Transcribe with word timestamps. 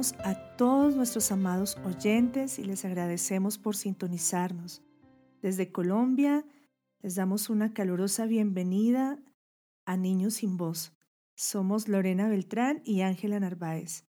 A 0.00 0.34
todos 0.56 0.96
nuestros 0.96 1.30
amados 1.30 1.76
oyentes 1.84 2.58
y 2.58 2.64
les 2.64 2.86
agradecemos 2.86 3.58
por 3.58 3.76
sintonizarnos. 3.76 4.82
Desde 5.42 5.72
Colombia 5.72 6.46
les 7.02 7.16
damos 7.16 7.50
una 7.50 7.74
calurosa 7.74 8.24
bienvenida 8.24 9.18
a 9.84 9.98
Niños 9.98 10.36
sin 10.36 10.56
Voz. 10.56 10.94
Somos 11.34 11.86
Lorena 11.86 12.30
Beltrán 12.30 12.80
y 12.86 13.02
Ángela 13.02 13.38
Narváez. 13.40 14.06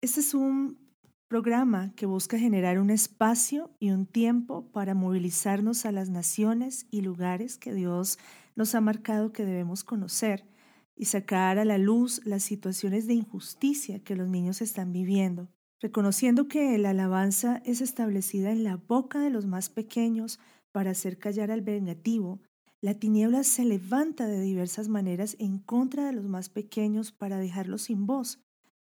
Este 0.00 0.18
es 0.18 0.34
un 0.34 0.80
programa 1.28 1.92
que 1.94 2.06
busca 2.06 2.36
generar 2.36 2.80
un 2.80 2.90
espacio 2.90 3.70
y 3.78 3.90
un 3.90 4.04
tiempo 4.04 4.72
para 4.72 4.94
movilizarnos 4.94 5.86
a 5.86 5.92
las 5.92 6.08
naciones 6.08 6.88
y 6.90 7.02
lugares 7.02 7.56
que 7.56 7.72
Dios 7.72 8.18
nos 8.56 8.74
ha 8.74 8.80
marcado 8.80 9.30
que 9.30 9.44
debemos 9.44 9.84
conocer 9.84 10.44
y 10.98 11.04
sacar 11.04 11.58
a 11.58 11.64
la 11.64 11.78
luz 11.78 12.20
las 12.24 12.42
situaciones 12.42 13.06
de 13.06 13.14
injusticia 13.14 14.00
que 14.00 14.16
los 14.16 14.28
niños 14.28 14.60
están 14.60 14.92
viviendo, 14.92 15.48
reconociendo 15.80 16.48
que 16.48 16.76
la 16.76 16.90
alabanza 16.90 17.62
es 17.64 17.80
establecida 17.80 18.50
en 18.50 18.64
la 18.64 18.76
boca 18.76 19.20
de 19.20 19.30
los 19.30 19.46
más 19.46 19.70
pequeños 19.70 20.40
para 20.72 20.90
hacer 20.90 21.18
callar 21.18 21.52
al 21.52 21.62
vengativo, 21.62 22.40
la 22.80 22.94
tiniebla 22.94 23.44
se 23.44 23.64
levanta 23.64 24.26
de 24.26 24.40
diversas 24.40 24.88
maneras 24.88 25.36
en 25.38 25.58
contra 25.58 26.06
de 26.06 26.12
los 26.12 26.28
más 26.28 26.48
pequeños 26.48 27.12
para 27.12 27.38
dejarlos 27.38 27.82
sin 27.82 28.06
voz, 28.06 28.40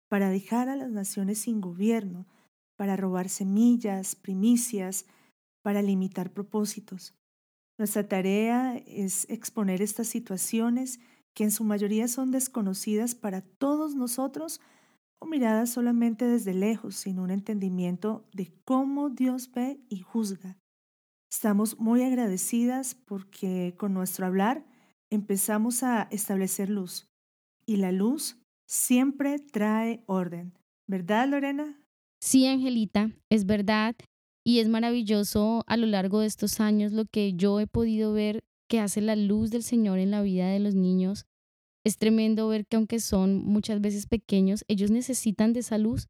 para 0.09 0.31
dejar 0.31 0.71
a 0.71 0.77
las 0.77 0.91
naciones 0.91 1.39
sin 1.39 1.61
gobierno, 1.61 2.27
para 2.77 2.97
robar 2.97 3.29
semillas, 3.29 4.15
primicias, 4.15 5.05
para 5.63 5.83
limitar 5.83 6.33
propósitos. 6.33 7.15
Nuestra 7.77 8.09
tarea 8.09 8.77
es 8.87 9.29
exponer 9.29 9.83
estas 9.83 10.09
situaciones 10.09 11.01
que 11.39 11.45
en 11.45 11.53
su 11.53 11.63
mayoría 11.63 12.09
son 12.09 12.33
desconocidas 12.33 13.15
para 13.15 13.43
todos 13.43 13.95
nosotros 13.95 14.61
o 15.21 15.27
miradas 15.27 15.71
solamente 15.71 16.25
desde 16.25 16.53
lejos, 16.53 16.97
sin 16.97 17.21
un 17.21 17.31
entendimiento 17.31 18.29
de 18.33 18.53
cómo 18.65 19.09
Dios 19.09 19.49
ve 19.53 19.81
y 19.89 20.01
juzga. 20.01 20.59
Estamos 21.31 21.79
muy 21.79 22.03
agradecidas 22.03 22.97
porque 22.97 23.77
con 23.79 23.95
nuestro 23.95 24.27
hablar 24.27 24.67
empezamos 25.11 25.85
a 25.85 26.09
establecer 26.11 26.71
luz 26.71 27.07
y 27.65 27.77
la 27.77 27.93
luz 27.93 28.37
siempre 28.67 29.39
trae 29.39 30.03
orden. 30.07 30.59
¿Verdad, 30.89 31.29
Lorena? 31.29 31.81
Sí, 32.21 32.49
Angelita, 32.49 33.13
es 33.31 33.47
verdad. 33.47 33.95
Y 34.45 34.59
es 34.59 34.69
maravilloso 34.69 35.63
a 35.69 35.77
lo 35.77 35.87
largo 35.87 36.19
de 36.19 36.27
estos 36.27 36.59
años 36.59 36.91
lo 36.91 37.05
que 37.05 37.35
yo 37.35 37.61
he 37.61 37.69
podido 37.69 38.13
ver 38.13 38.43
que 38.69 38.81
hace 38.81 39.01
la 39.01 39.17
luz 39.17 39.51
del 39.51 39.63
Señor 39.63 39.99
en 39.99 40.11
la 40.11 40.23
vida 40.23 40.49
de 40.49 40.61
los 40.61 40.75
niños. 40.75 41.27
Es 41.85 41.97
tremendo 41.97 42.49
ver 42.49 42.67
que 42.67 42.77
aunque 42.77 43.01
son 43.01 43.37
muchas 43.45 43.81
veces 43.81 44.07
pequeños, 44.07 44.65
ellos 44.69 44.91
necesitan 44.91 45.53
de 45.53 45.61
esa 45.61 45.79
luz 45.79 46.07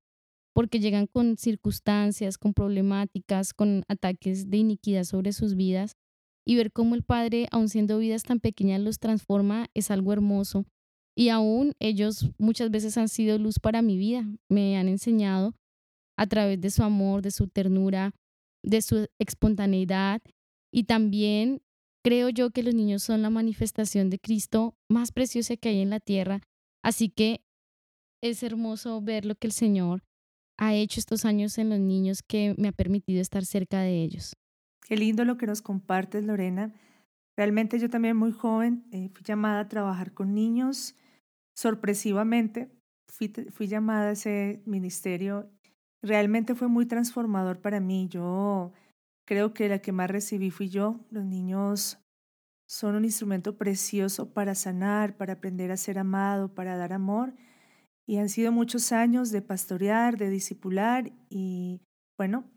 porque 0.55 0.81
llegan 0.81 1.07
con 1.07 1.37
circunstancias, 1.37 2.37
con 2.37 2.53
problemáticas, 2.53 3.55
con 3.55 3.85
ataques 3.89 4.51
de 4.51 4.57
iniquidad 4.57 5.05
sobre 5.05 5.33
sus 5.33 5.55
vidas. 5.55 5.97
Y 6.45 6.57
ver 6.57 6.73
cómo 6.73 6.95
el 6.95 7.05
Padre, 7.05 7.47
aun 7.53 7.69
siendo 7.69 7.99
vidas 7.99 8.25
tan 8.25 8.41
pequeñas, 8.41 8.81
los 8.81 8.99
transforma 8.99 9.69
es 9.75 9.91
algo 9.91 10.13
hermoso. 10.13 10.65
Y 11.17 11.29
aún 11.29 11.75
ellos 11.79 12.31
muchas 12.39 12.71
veces 12.71 12.97
han 12.99 13.09
sido 13.09 13.39
luz 13.39 13.59
para 13.61 13.83
mi 13.83 13.97
vida. 13.97 14.27
Me 14.49 14.77
han 14.79 14.89
enseñado 14.89 15.55
a 16.17 16.27
través 16.27 16.61
de 16.61 16.71
su 16.71 16.83
amor, 16.83 17.23
de 17.23 17.31
su 17.31 17.49
ternura, 17.49 18.13
de 18.65 18.83
su 18.83 19.07
espontaneidad 19.21 20.21
y 20.73 20.85
también 20.85 21.63
Creo 22.05 22.29
yo 22.29 22.51
que 22.51 22.63
los 22.63 22.75
niños 22.75 23.03
son 23.03 23.23
la 23.23 23.31
manifestación 23.31 24.11
de 24.11 24.19
Cristo 24.19 24.75
más 24.89 25.13
preciosa 25.13 25.57
que 25.57 25.71
hay 25.71 25.81
en 25.81 25.91
la 25.91 26.01
tierra, 26.01 26.41
así 26.83 27.09
que 27.09 27.43
es 28.23 28.43
hermoso 28.43 29.01
ver 29.01 29.25
lo 29.25 29.35
que 29.35 29.47
el 29.47 29.53
Señor 29.53 30.03
ha 30.59 30.75
hecho 30.75 31.01
estos 31.01 31.25
años 31.25 31.59
en 31.59 31.71
los 31.71 31.79
niños 31.79 32.23
que 32.23 32.55
me 32.59 32.69
ha 32.69 32.73
permitido 32.73 33.21
estar 33.21 33.45
cerca 33.45 33.81
de 33.81 34.03
ellos. 34.03 34.35
Qué 34.87 34.97
lindo 34.97 35.25
lo 35.25 35.37
que 35.37 35.47
nos 35.47 35.63
compartes, 35.63 36.25
Lorena. 36.25 36.75
Realmente 37.37 37.79
yo 37.79 37.89
también 37.89 38.17
muy 38.17 38.33
joven 38.33 38.85
eh, 38.91 39.11
fui 39.11 39.23
llamada 39.25 39.61
a 39.61 39.69
trabajar 39.69 40.13
con 40.13 40.35
niños. 40.35 40.97
Sorpresivamente 41.55 42.71
fui, 43.07 43.33
fui 43.51 43.69
llamada 43.69 44.09
a 44.09 44.13
ese 44.13 44.63
ministerio. 44.67 45.51
Realmente 46.03 46.55
fue 46.55 46.69
muy 46.69 46.87
transformador 46.87 47.61
para 47.61 47.81
mí. 47.81 48.09
Yo 48.11 48.73
Creo 49.29 49.53
que 49.53 49.69
la 49.69 49.81
que 49.81 49.93
más 49.93 50.11
recibí 50.11 50.51
fui 50.51 50.71
yo. 50.71 51.05
Los 51.11 51.27
niños 51.27 51.99
son 52.67 52.95
un 52.95 53.05
instrumento 53.05 53.59
precioso 53.59 54.33
para 54.33 54.55
sanar, 54.55 55.19
para 55.19 55.35
aprender 55.35 55.71
a 55.71 55.77
ser 55.77 55.99
amado, 55.99 56.55
para 56.55 56.79
dar 56.79 56.95
amor. 56.95 57.35
Y 58.07 58.17
han 58.17 58.31
sido 58.31 58.53
muchos 58.53 58.91
años 58.91 59.31
de 59.31 59.43
pastorear, 59.43 60.17
de 60.17 60.31
discipular 60.31 61.13
y 61.29 61.83
bueno, 62.17 62.51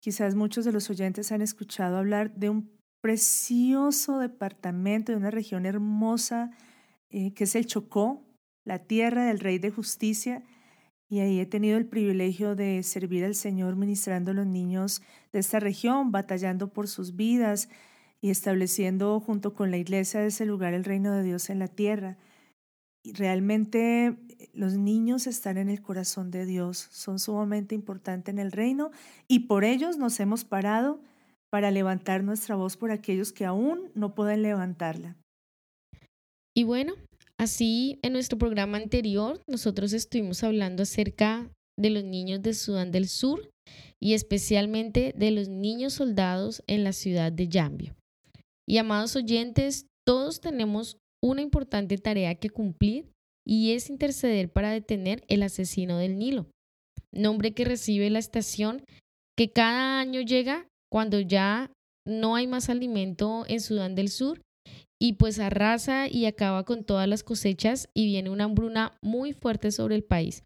quizás 0.00 0.34
muchos 0.34 0.64
de 0.64 0.72
los 0.72 0.90
oyentes 0.90 1.30
han 1.30 1.42
escuchado 1.42 1.98
hablar 1.98 2.34
de 2.34 2.50
un 2.50 2.76
precioso 3.00 4.18
departamento, 4.18 5.12
de 5.12 5.18
una 5.18 5.30
región 5.30 5.64
hermosa 5.64 6.50
eh, 7.10 7.34
que 7.34 7.44
es 7.44 7.54
el 7.54 7.66
Chocó, 7.66 8.26
la 8.64 8.80
tierra 8.80 9.26
del 9.26 9.38
Rey 9.38 9.60
de 9.60 9.70
Justicia, 9.70 10.42
y 11.10 11.18
ahí 11.18 11.40
he 11.40 11.46
tenido 11.46 11.76
el 11.76 11.86
privilegio 11.86 12.54
de 12.54 12.84
servir 12.84 13.24
al 13.24 13.34
Señor 13.34 13.74
ministrando 13.74 14.30
a 14.30 14.34
los 14.34 14.46
niños 14.46 15.02
de 15.32 15.40
esta 15.40 15.58
región, 15.58 16.12
batallando 16.12 16.68
por 16.68 16.86
sus 16.86 17.16
vidas 17.16 17.68
y 18.20 18.30
estableciendo 18.30 19.18
junto 19.18 19.52
con 19.52 19.72
la 19.72 19.76
iglesia 19.76 20.20
de 20.20 20.28
ese 20.28 20.46
lugar 20.46 20.72
el 20.72 20.84
reino 20.84 21.12
de 21.12 21.24
Dios 21.24 21.50
en 21.50 21.58
la 21.58 21.66
tierra. 21.66 22.16
Y 23.02 23.12
realmente 23.14 24.06
eh, 24.06 24.50
los 24.52 24.74
niños 24.74 25.26
están 25.26 25.58
en 25.58 25.68
el 25.68 25.82
corazón 25.82 26.30
de 26.30 26.46
Dios, 26.46 26.78
son 26.92 27.18
sumamente 27.18 27.74
importantes 27.74 28.32
en 28.32 28.38
el 28.38 28.52
reino 28.52 28.92
y 29.26 29.48
por 29.48 29.64
ellos 29.64 29.98
nos 29.98 30.20
hemos 30.20 30.44
parado 30.44 31.00
para 31.50 31.72
levantar 31.72 32.22
nuestra 32.22 32.54
voz 32.54 32.76
por 32.76 32.92
aquellos 32.92 33.32
que 33.32 33.44
aún 33.44 33.90
no 33.96 34.14
pueden 34.14 34.42
levantarla. 34.42 35.16
Y 36.54 36.62
bueno, 36.62 36.94
Así, 37.40 37.98
en 38.02 38.12
nuestro 38.12 38.36
programa 38.36 38.76
anterior, 38.76 39.40
nosotros 39.46 39.94
estuvimos 39.94 40.44
hablando 40.44 40.82
acerca 40.82 41.50
de 41.78 41.88
los 41.88 42.04
niños 42.04 42.42
de 42.42 42.52
Sudán 42.52 42.90
del 42.90 43.08
Sur 43.08 43.48
y 43.98 44.12
especialmente 44.12 45.14
de 45.16 45.30
los 45.30 45.48
niños 45.48 45.94
soldados 45.94 46.62
en 46.66 46.84
la 46.84 46.92
ciudad 46.92 47.32
de 47.32 47.48
Yambio. 47.48 47.96
Y 48.68 48.76
amados 48.76 49.16
oyentes, 49.16 49.86
todos 50.06 50.42
tenemos 50.42 50.98
una 51.24 51.40
importante 51.40 51.96
tarea 51.96 52.34
que 52.34 52.50
cumplir 52.50 53.10
y 53.48 53.72
es 53.72 53.88
interceder 53.88 54.52
para 54.52 54.70
detener 54.70 55.24
el 55.28 55.42
asesino 55.42 55.96
del 55.96 56.18
Nilo, 56.18 56.50
nombre 57.10 57.54
que 57.54 57.64
recibe 57.64 58.10
la 58.10 58.18
estación 58.18 58.84
que 59.34 59.50
cada 59.50 59.98
año 59.98 60.20
llega 60.20 60.68
cuando 60.92 61.20
ya 61.20 61.72
no 62.06 62.36
hay 62.36 62.46
más 62.46 62.68
alimento 62.68 63.46
en 63.48 63.62
Sudán 63.62 63.94
del 63.94 64.10
Sur 64.10 64.42
y 65.00 65.14
pues 65.14 65.38
arrasa 65.38 66.08
y 66.08 66.26
acaba 66.26 66.64
con 66.64 66.84
todas 66.84 67.08
las 67.08 67.22
cosechas 67.22 67.88
y 67.94 68.04
viene 68.06 68.30
una 68.30 68.44
hambruna 68.44 68.92
muy 69.00 69.32
fuerte 69.32 69.72
sobre 69.72 69.96
el 69.96 70.04
país. 70.04 70.44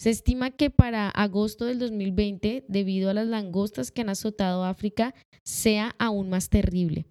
Se 0.00 0.10
estima 0.10 0.50
que 0.50 0.70
para 0.70 1.08
agosto 1.08 1.64
del 1.64 1.78
2020, 1.80 2.64
debido 2.68 3.10
a 3.10 3.14
las 3.14 3.26
langostas 3.26 3.90
que 3.90 4.02
han 4.02 4.10
azotado 4.10 4.64
África, 4.64 5.14
sea 5.44 5.96
aún 5.98 6.28
más 6.28 6.50
terrible. 6.50 7.06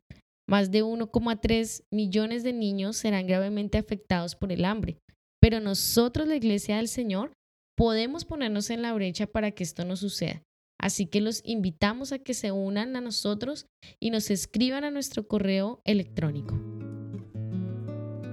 Más 0.47 0.71
de 0.71 0.83
1,3 0.83 1.83
millones 1.91 2.44
de 2.44 2.53
niños 2.53 2.95
serán 2.95 3.27
gravemente 3.27 3.77
afectados 3.77 4.35
por 4.35 4.53
el 4.53 4.63
hambre. 4.63 4.97
Pero 5.41 5.59
nosotros, 5.59 6.27
la 6.27 6.38
Iglesia 6.38 6.77
del 6.77 6.88
Señor, 6.88 7.33
podemos 7.75 8.23
ponernos 8.23 8.69
en 8.69 8.81
la 8.81 8.94
brecha 8.94 9.27
para 9.27 9.51
que 9.51 9.63
esto 9.63 9.83
no 9.83 9.97
suceda. 9.97 10.41
Así 10.77 11.07
que 11.07 11.21
los 11.21 11.41
invitamos 11.44 12.12
a 12.12 12.19
que 12.19 12.33
se 12.33 12.51
unan 12.51 12.95
a 12.95 13.01
nosotros 13.01 13.68
y 14.00 14.12
nos 14.12 14.29
escriban 14.29 14.83
a 14.83 14.91
nuestro 14.91 15.27
correo 15.27 15.81
electrónico. 15.85 16.56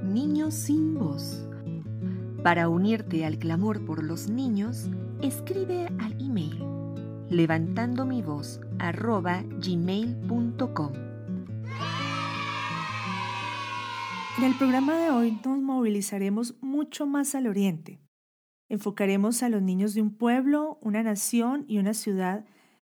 Niños 0.05 0.55
sin 0.55 0.95
voz. 0.95 1.47
Para 2.43 2.69
unirte 2.69 3.25
al 3.25 3.39
clamor 3.39 3.85
por 3.87 4.03
los 4.03 4.29
niños, 4.29 4.89
escribe 5.23 5.87
al 5.99 6.13
email 6.21 6.75
levantando 7.31 8.05
mi 8.05 8.23
voz 8.23 8.61
En 14.39 14.45
el 14.45 14.55
programa 14.57 14.99
de 14.99 15.11
hoy 15.11 15.39
nos 15.45 15.59
movilizaremos 15.59 16.55
mucho 16.61 17.07
más 17.07 17.35
al 17.35 17.47
oriente. 17.47 18.04
Enfocaremos 18.75 19.45
a 19.45 19.49
los 19.49 19.63
niños 19.63 19.95
de 19.95 20.03
un 20.03 20.11
pueblo, 20.11 20.81
una 20.83 21.05
nación 21.05 21.65
y 21.69 21.79
una 21.79 21.95
ciudad 21.95 22.45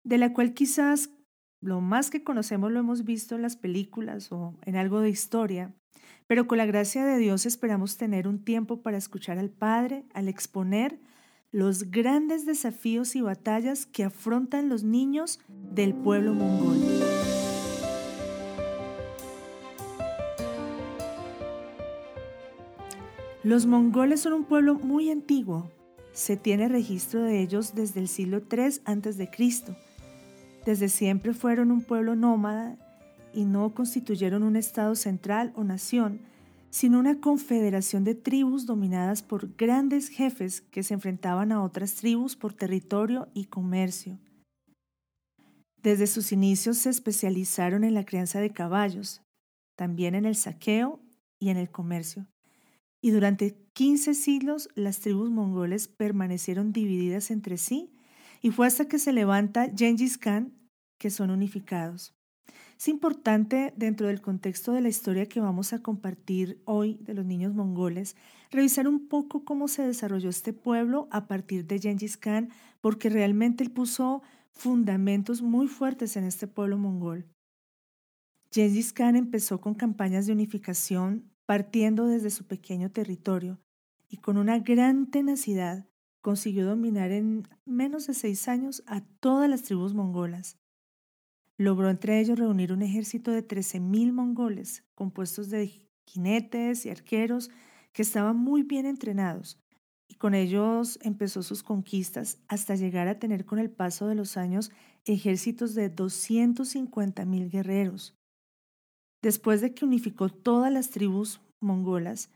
de 0.03 0.17
la 0.17 0.33
cual 0.33 0.55
quizás 0.55 1.11
lo 1.61 1.81
más 1.81 2.09
que 2.09 2.23
conocemos 2.23 2.71
lo 2.71 2.79
hemos 2.79 3.03
visto 3.03 3.35
en 3.35 3.43
las 3.43 3.57
películas 3.57 4.31
o 4.31 4.55
en 4.65 4.75
algo 4.75 5.01
de 5.01 5.11
historia, 5.11 5.75
pero 6.25 6.47
con 6.47 6.57
la 6.57 6.65
gracia 6.65 7.05
de 7.05 7.19
Dios 7.19 7.45
esperamos 7.45 7.95
tener 7.95 8.27
un 8.27 8.43
tiempo 8.43 8.81
para 8.81 8.97
escuchar 8.97 9.37
al 9.37 9.51
Padre 9.51 10.05
al 10.15 10.27
exponer 10.29 10.99
los 11.51 11.91
grandes 11.91 12.47
desafíos 12.47 13.15
y 13.15 13.21
batallas 13.21 13.85
que 13.85 14.03
afrontan 14.03 14.69
los 14.69 14.83
niños 14.83 15.39
del 15.47 15.93
pueblo 15.93 16.33
mongol. 16.33 17.36
Los 23.47 23.65
mongoles 23.65 24.19
son 24.19 24.33
un 24.33 24.43
pueblo 24.43 24.75
muy 24.75 25.09
antiguo. 25.09 25.71
Se 26.11 26.35
tiene 26.35 26.67
registro 26.67 27.23
de 27.23 27.41
ellos 27.41 27.75
desde 27.75 28.01
el 28.01 28.09
siglo 28.09 28.39
III 28.39 28.81
a.C. 28.83 29.29
Desde 30.65 30.89
siempre 30.89 31.33
fueron 31.33 31.71
un 31.71 31.81
pueblo 31.81 32.17
nómada 32.17 32.77
y 33.33 33.45
no 33.45 33.73
constituyeron 33.73 34.43
un 34.43 34.57
estado 34.57 34.95
central 34.95 35.53
o 35.55 35.63
nación, 35.63 36.19
sino 36.71 36.99
una 36.99 37.21
confederación 37.21 38.03
de 38.03 38.15
tribus 38.15 38.65
dominadas 38.65 39.23
por 39.23 39.55
grandes 39.55 40.09
jefes 40.09 40.59
que 40.59 40.83
se 40.83 40.95
enfrentaban 40.95 41.53
a 41.53 41.63
otras 41.63 41.95
tribus 41.95 42.35
por 42.35 42.53
territorio 42.53 43.29
y 43.33 43.45
comercio. 43.45 44.19
Desde 45.81 46.07
sus 46.07 46.33
inicios 46.33 46.79
se 46.79 46.89
especializaron 46.89 47.85
en 47.85 47.93
la 47.93 48.03
crianza 48.03 48.41
de 48.41 48.51
caballos, 48.51 49.21
también 49.77 50.15
en 50.15 50.25
el 50.25 50.35
saqueo 50.35 50.99
y 51.39 51.47
en 51.47 51.55
el 51.55 51.71
comercio. 51.71 52.27
Y 53.01 53.11
durante 53.11 53.57
15 53.73 54.13
siglos 54.13 54.69
las 54.75 54.99
tribus 54.99 55.29
mongoles 55.29 55.87
permanecieron 55.87 56.71
divididas 56.73 57.31
entre 57.31 57.57
sí 57.57 57.93
y 58.41 58.51
fue 58.51 58.67
hasta 58.67 58.87
que 58.87 58.99
se 58.99 59.13
levanta 59.13 59.71
Genghis 59.75 60.17
Khan 60.17 60.53
que 60.97 61.09
son 61.09 61.29
unificados. 61.29 62.17
Es 62.77 62.87
importante, 62.87 63.73
dentro 63.75 64.07
del 64.07 64.21
contexto 64.21 64.71
de 64.71 64.81
la 64.81 64.89
historia 64.89 65.27
que 65.27 65.39
vamos 65.39 65.73
a 65.73 65.81
compartir 65.81 66.61
hoy 66.65 66.99
de 67.01 67.15
los 67.15 67.25
niños 67.25 67.55
mongoles, 67.55 68.15
revisar 68.51 68.87
un 68.87 69.07
poco 69.07 69.43
cómo 69.43 69.67
se 69.67 69.81
desarrolló 69.81 70.29
este 70.29 70.53
pueblo 70.53 71.07
a 71.09 71.27
partir 71.27 71.65
de 71.65 71.79
Genghis 71.79 72.17
Khan, 72.17 72.49
porque 72.79 73.09
realmente 73.09 73.63
él 73.63 73.71
puso 73.71 74.21
fundamentos 74.51 75.41
muy 75.41 75.67
fuertes 75.67 76.17
en 76.17 76.23
este 76.23 76.45
pueblo 76.45 76.77
mongol. 76.77 77.27
Genghis 78.51 78.93
Khan 78.93 79.15
empezó 79.15 79.59
con 79.59 79.73
campañas 79.73 80.27
de 80.27 80.33
unificación 80.33 81.31
partiendo 81.47 82.05
desde 82.07 82.29
su 82.29 82.45
pequeño 82.45 82.91
territorio 82.91 83.57
y 84.09 84.17
con 84.17 84.37
una 84.37 84.59
gran 84.59 85.09
tenacidad 85.09 85.87
consiguió 86.21 86.65
dominar 86.65 87.11
en 87.11 87.47
menos 87.65 88.05
de 88.05 88.13
seis 88.13 88.49
años 88.49 88.83
a 88.85 89.01
todas 89.21 89.49
las 89.49 89.63
tribus 89.63 89.93
mongolas. 89.93 90.59
Logró 91.57 91.89
entre 91.89 92.19
ellos 92.19 92.37
reunir 92.37 92.73
un 92.73 92.81
ejército 92.81 93.31
de 93.31 93.47
13.000 93.47 94.11
mongoles, 94.11 94.83
compuestos 94.93 95.49
de 95.49 95.87
jinetes 96.05 96.85
y 96.85 96.89
arqueros 96.89 97.49
que 97.93 98.01
estaban 98.01 98.35
muy 98.35 98.63
bien 98.63 98.85
entrenados, 98.85 99.57
y 100.09 100.15
con 100.15 100.33
ellos 100.35 100.99
empezó 101.01 101.43
sus 101.43 101.63
conquistas 101.63 102.39
hasta 102.49 102.75
llegar 102.75 103.07
a 103.07 103.19
tener 103.19 103.45
con 103.45 103.59
el 103.59 103.71
paso 103.71 104.07
de 104.07 104.15
los 104.15 104.35
años 104.35 104.69
ejércitos 105.05 105.75
de 105.75 105.95
250.000 105.95 107.49
guerreros. 107.49 108.16
Después 109.27 109.59
de 109.59 109.73
que 109.73 109.83
unificó 109.83 110.29
todas 110.29 110.71
las 110.71 110.89
tribus 110.89 111.41
mongolas, 111.59 112.29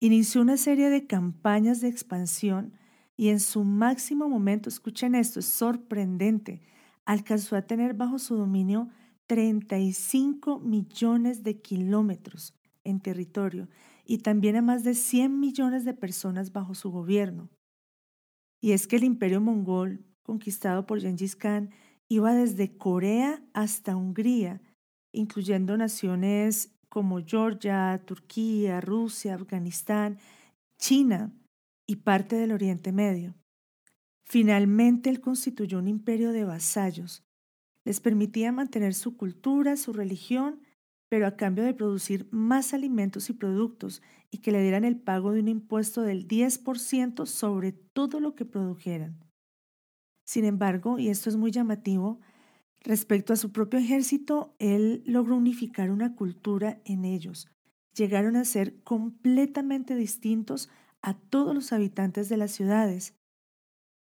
inició 0.00 0.40
una 0.40 0.56
serie 0.56 0.88
de 0.88 1.06
campañas 1.06 1.82
de 1.82 1.88
expansión 1.88 2.72
y 3.14 3.28
en 3.28 3.40
su 3.40 3.62
máximo 3.62 4.26
momento, 4.26 4.70
escuchen 4.70 5.14
esto, 5.14 5.40
es 5.40 5.44
sorprendente, 5.44 6.62
alcanzó 7.04 7.56
a 7.56 7.66
tener 7.66 7.92
bajo 7.92 8.18
su 8.18 8.36
dominio 8.36 8.88
35 9.26 10.60
millones 10.60 11.42
de 11.42 11.60
kilómetros 11.60 12.54
en 12.84 13.00
territorio 13.00 13.68
y 14.06 14.16
también 14.16 14.56
a 14.56 14.62
más 14.62 14.82
de 14.82 14.94
100 14.94 15.40
millones 15.40 15.84
de 15.84 15.92
personas 15.92 16.54
bajo 16.54 16.74
su 16.74 16.90
gobierno. 16.90 17.50
Y 18.62 18.72
es 18.72 18.86
que 18.86 18.96
el 18.96 19.04
imperio 19.04 19.42
mongol, 19.42 20.06
conquistado 20.22 20.86
por 20.86 21.02
Genghis 21.02 21.36
Khan, 21.36 21.68
iba 22.08 22.32
desde 22.32 22.78
Corea 22.78 23.42
hasta 23.52 23.94
Hungría, 23.94 24.62
incluyendo 25.12 25.76
naciones 25.76 26.72
como 26.88 27.20
Georgia, 27.24 28.02
Turquía, 28.04 28.80
Rusia, 28.80 29.34
Afganistán, 29.34 30.18
China 30.78 31.32
y 31.86 31.96
parte 31.96 32.36
del 32.36 32.52
Oriente 32.52 32.92
Medio. 32.92 33.34
Finalmente 34.24 35.10
él 35.10 35.20
constituyó 35.20 35.78
un 35.78 35.88
imperio 35.88 36.32
de 36.32 36.44
vasallos. 36.44 37.24
Les 37.84 38.00
permitía 38.00 38.52
mantener 38.52 38.94
su 38.94 39.16
cultura, 39.16 39.76
su 39.76 39.92
religión, 39.92 40.60
pero 41.08 41.26
a 41.26 41.36
cambio 41.36 41.64
de 41.64 41.74
producir 41.74 42.28
más 42.30 42.72
alimentos 42.72 43.28
y 43.30 43.32
productos 43.32 44.02
y 44.30 44.38
que 44.38 44.52
le 44.52 44.62
dieran 44.62 44.84
el 44.84 44.96
pago 44.96 45.32
de 45.32 45.40
un 45.40 45.48
impuesto 45.48 46.02
del 46.02 46.28
10% 46.28 47.26
sobre 47.26 47.72
todo 47.72 48.20
lo 48.20 48.36
que 48.36 48.44
produjeran. 48.44 49.18
Sin 50.24 50.44
embargo, 50.44 51.00
y 51.00 51.08
esto 51.08 51.28
es 51.28 51.36
muy 51.36 51.50
llamativo, 51.50 52.20
respecto 52.80 53.32
a 53.32 53.36
su 53.36 53.52
propio 53.52 53.78
ejército, 53.78 54.54
él 54.58 55.02
logró 55.06 55.36
unificar 55.36 55.90
una 55.90 56.14
cultura 56.14 56.80
en 56.84 57.04
ellos. 57.04 57.48
Llegaron 57.94 58.36
a 58.36 58.44
ser 58.44 58.82
completamente 58.82 59.94
distintos 59.96 60.68
a 61.02 61.14
todos 61.14 61.54
los 61.54 61.72
habitantes 61.72 62.28
de 62.28 62.36
las 62.36 62.52
ciudades 62.52 63.14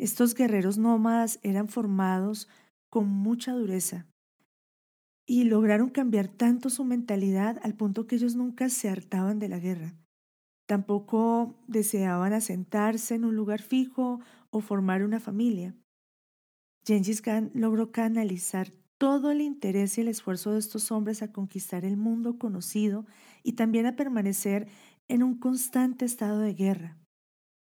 estos 0.04 0.34
guerreros 0.34 0.78
nómadas 0.78 1.40
eran 1.44 1.68
formados 1.68 2.50
con 2.90 3.08
mucha 3.08 3.54
dureza 3.54 4.08
y 5.26 5.46
lograron 5.46 5.90
cambiar 5.90 6.28
tanto 6.28 6.70
su 6.70 6.84
mentalidad 6.84 7.60
al 7.64 7.76
punto 7.76 8.08
que 8.08 8.16
ellos 8.16 8.36
nunca 8.36 8.70
se 8.70 8.90
hartaban 8.90 9.40
de 9.40 9.48
la 9.48 9.60
guerra. 9.60 9.96
Tampoco 10.66 11.56
deseaban 11.68 12.34
asentarse 12.34 13.16
en 13.16 13.24
un 13.24 13.36
lugar 13.36 13.62
fijo 13.62 14.20
o 14.50 14.60
formar 14.60 15.04
una 15.04 15.20
familia. 15.20 15.76
Gengis 16.86 17.22
Khan 17.22 17.52
logró 17.54 17.92
canalizar 17.92 18.74
todo 18.98 19.32
el 19.32 19.42
interés 19.42 19.98
y 19.98 20.02
el 20.02 20.08
esfuerzo 20.08 20.52
de 20.52 20.60
estos 20.60 20.92
hombres 20.92 21.22
a 21.22 21.32
conquistar 21.32 21.86
el 21.86 21.98
mundo 21.98 22.38
conocido 22.38 23.06
y 23.42 23.54
también 23.54 23.86
a 23.86 23.96
permanecer 23.96 24.68
en 25.08 25.24
un 25.24 25.38
constante 25.38 26.06
estado 26.06 26.40
de 26.40 26.54
guerra. 26.54 26.98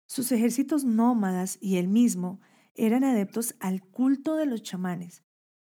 Sus 0.07 0.33
ejércitos 0.33 0.85
nómadas 0.85 1.59
y 1.61 1.77
él 1.77 1.88
mismo 1.88 2.41
eran 2.75 3.05
adeptos 3.05 3.55
al 3.61 3.83
culto 3.83 4.37
de 4.37 4.47
los 4.47 4.62
chamanes, 4.62 5.23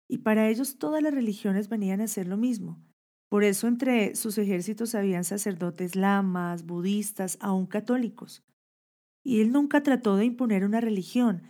y 0.09 0.19
para 0.19 0.49
ellos 0.49 0.79
todas 0.79 1.03
las 1.03 1.15
religiones 1.15 1.69
venían 1.69 2.01
a 2.01 2.09
ser 2.09 2.27
lo 2.27 2.37
mismo. 2.37 2.83
Por 3.31 3.45
eso 3.45 3.67
entre 3.67 4.15
sus 4.17 4.37
ejércitos 4.39 4.95
habían 4.95 5.25
sacerdotes 5.25 5.97
lamas, 5.97 6.67
budistas, 6.67 7.39
aún 7.41 7.67
católicos. 7.67 8.45
Y 9.23 9.41
él 9.41 9.51
nunca 9.53 9.83
trató 9.83 10.17
de 10.17 10.27
imponer 10.27 10.65
una 10.65 10.81
religión, 10.81 11.43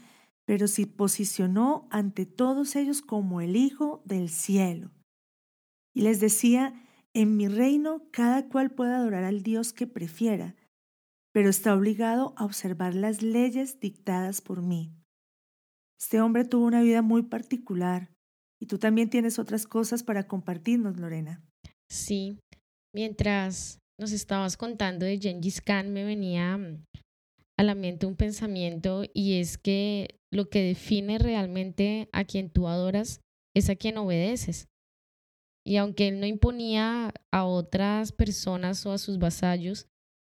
pero 0.47 0.69
sí 0.69 0.87
posicionó 0.87 1.89
ante 1.91 2.27
todos 2.27 2.77
ellos 2.77 3.03
como 3.03 3.41
el 3.41 3.57
Hijo 3.57 4.03
del 4.05 4.29
cielo. 4.29 4.91
Y 5.95 6.03
les 6.03 6.21
decía, 6.21 6.75
en 7.15 7.37
mi 7.37 7.49
reino 7.49 8.09
cada 8.11 8.49
cual 8.49 8.73
puede 8.73 8.95
adorar 8.95 9.25
al 9.25 9.43
Dios 9.43 9.73
que 9.73 9.87
prefiera, 9.87 10.57
pero 11.33 11.49
está 11.49 11.75
obligado 11.75 12.35
a 12.37 12.45
observar 12.45 12.95
las 12.95 13.23
leyes 13.23 13.81
dictadas 13.81 14.41
por 14.41 14.63
mí. 14.63 14.93
Este 16.01 16.21
hombre 16.21 16.45
tuvo 16.45 16.67
una 16.67 16.83
vida 16.83 17.03
muy 17.03 17.23
particular 17.23 18.11
y 18.61 18.67
tú 18.67 18.79
también 18.79 19.11
tienes 19.11 19.39
otras 19.39 19.67
cosas 19.67 20.03
para 20.03 20.27
compartirnos, 20.27 20.99
Lorena. 20.99 21.43
Sí, 21.89 22.39
mientras 22.95 23.79
nos 23.99 24.13
estabas 24.13 24.57
contando 24.57 25.07
de 25.07 25.19
Gengis 25.19 25.61
Khan 25.61 25.93
me 25.93 26.05
venía 26.05 26.59
a 27.57 27.63
la 27.63 27.75
mente 27.75 28.07
un 28.07 28.17
pensamiento 28.17 29.05
y 29.15 29.39
es 29.39 29.57
que 29.59 30.19
lo 30.35 30.49
que 30.49 30.63
define 30.63 31.19
realmente 31.19 32.09
a 32.13 32.25
quien 32.25 32.51
tú 32.51 32.67
adoras 32.67 33.21
es 33.55 33.71
a 33.71 33.77
quien 33.77 33.97
obedeces. 33.99 34.69
Y 35.67 35.77
aunque 35.77 36.09
él 36.09 36.21
no 36.21 36.27
imponía 36.27 37.15
a 37.33 37.45
otras 37.45 38.13
personas 38.13 38.85
o 38.85 38.93
a 38.93 38.99
sus 38.99 39.19
vasallos, 39.19 39.87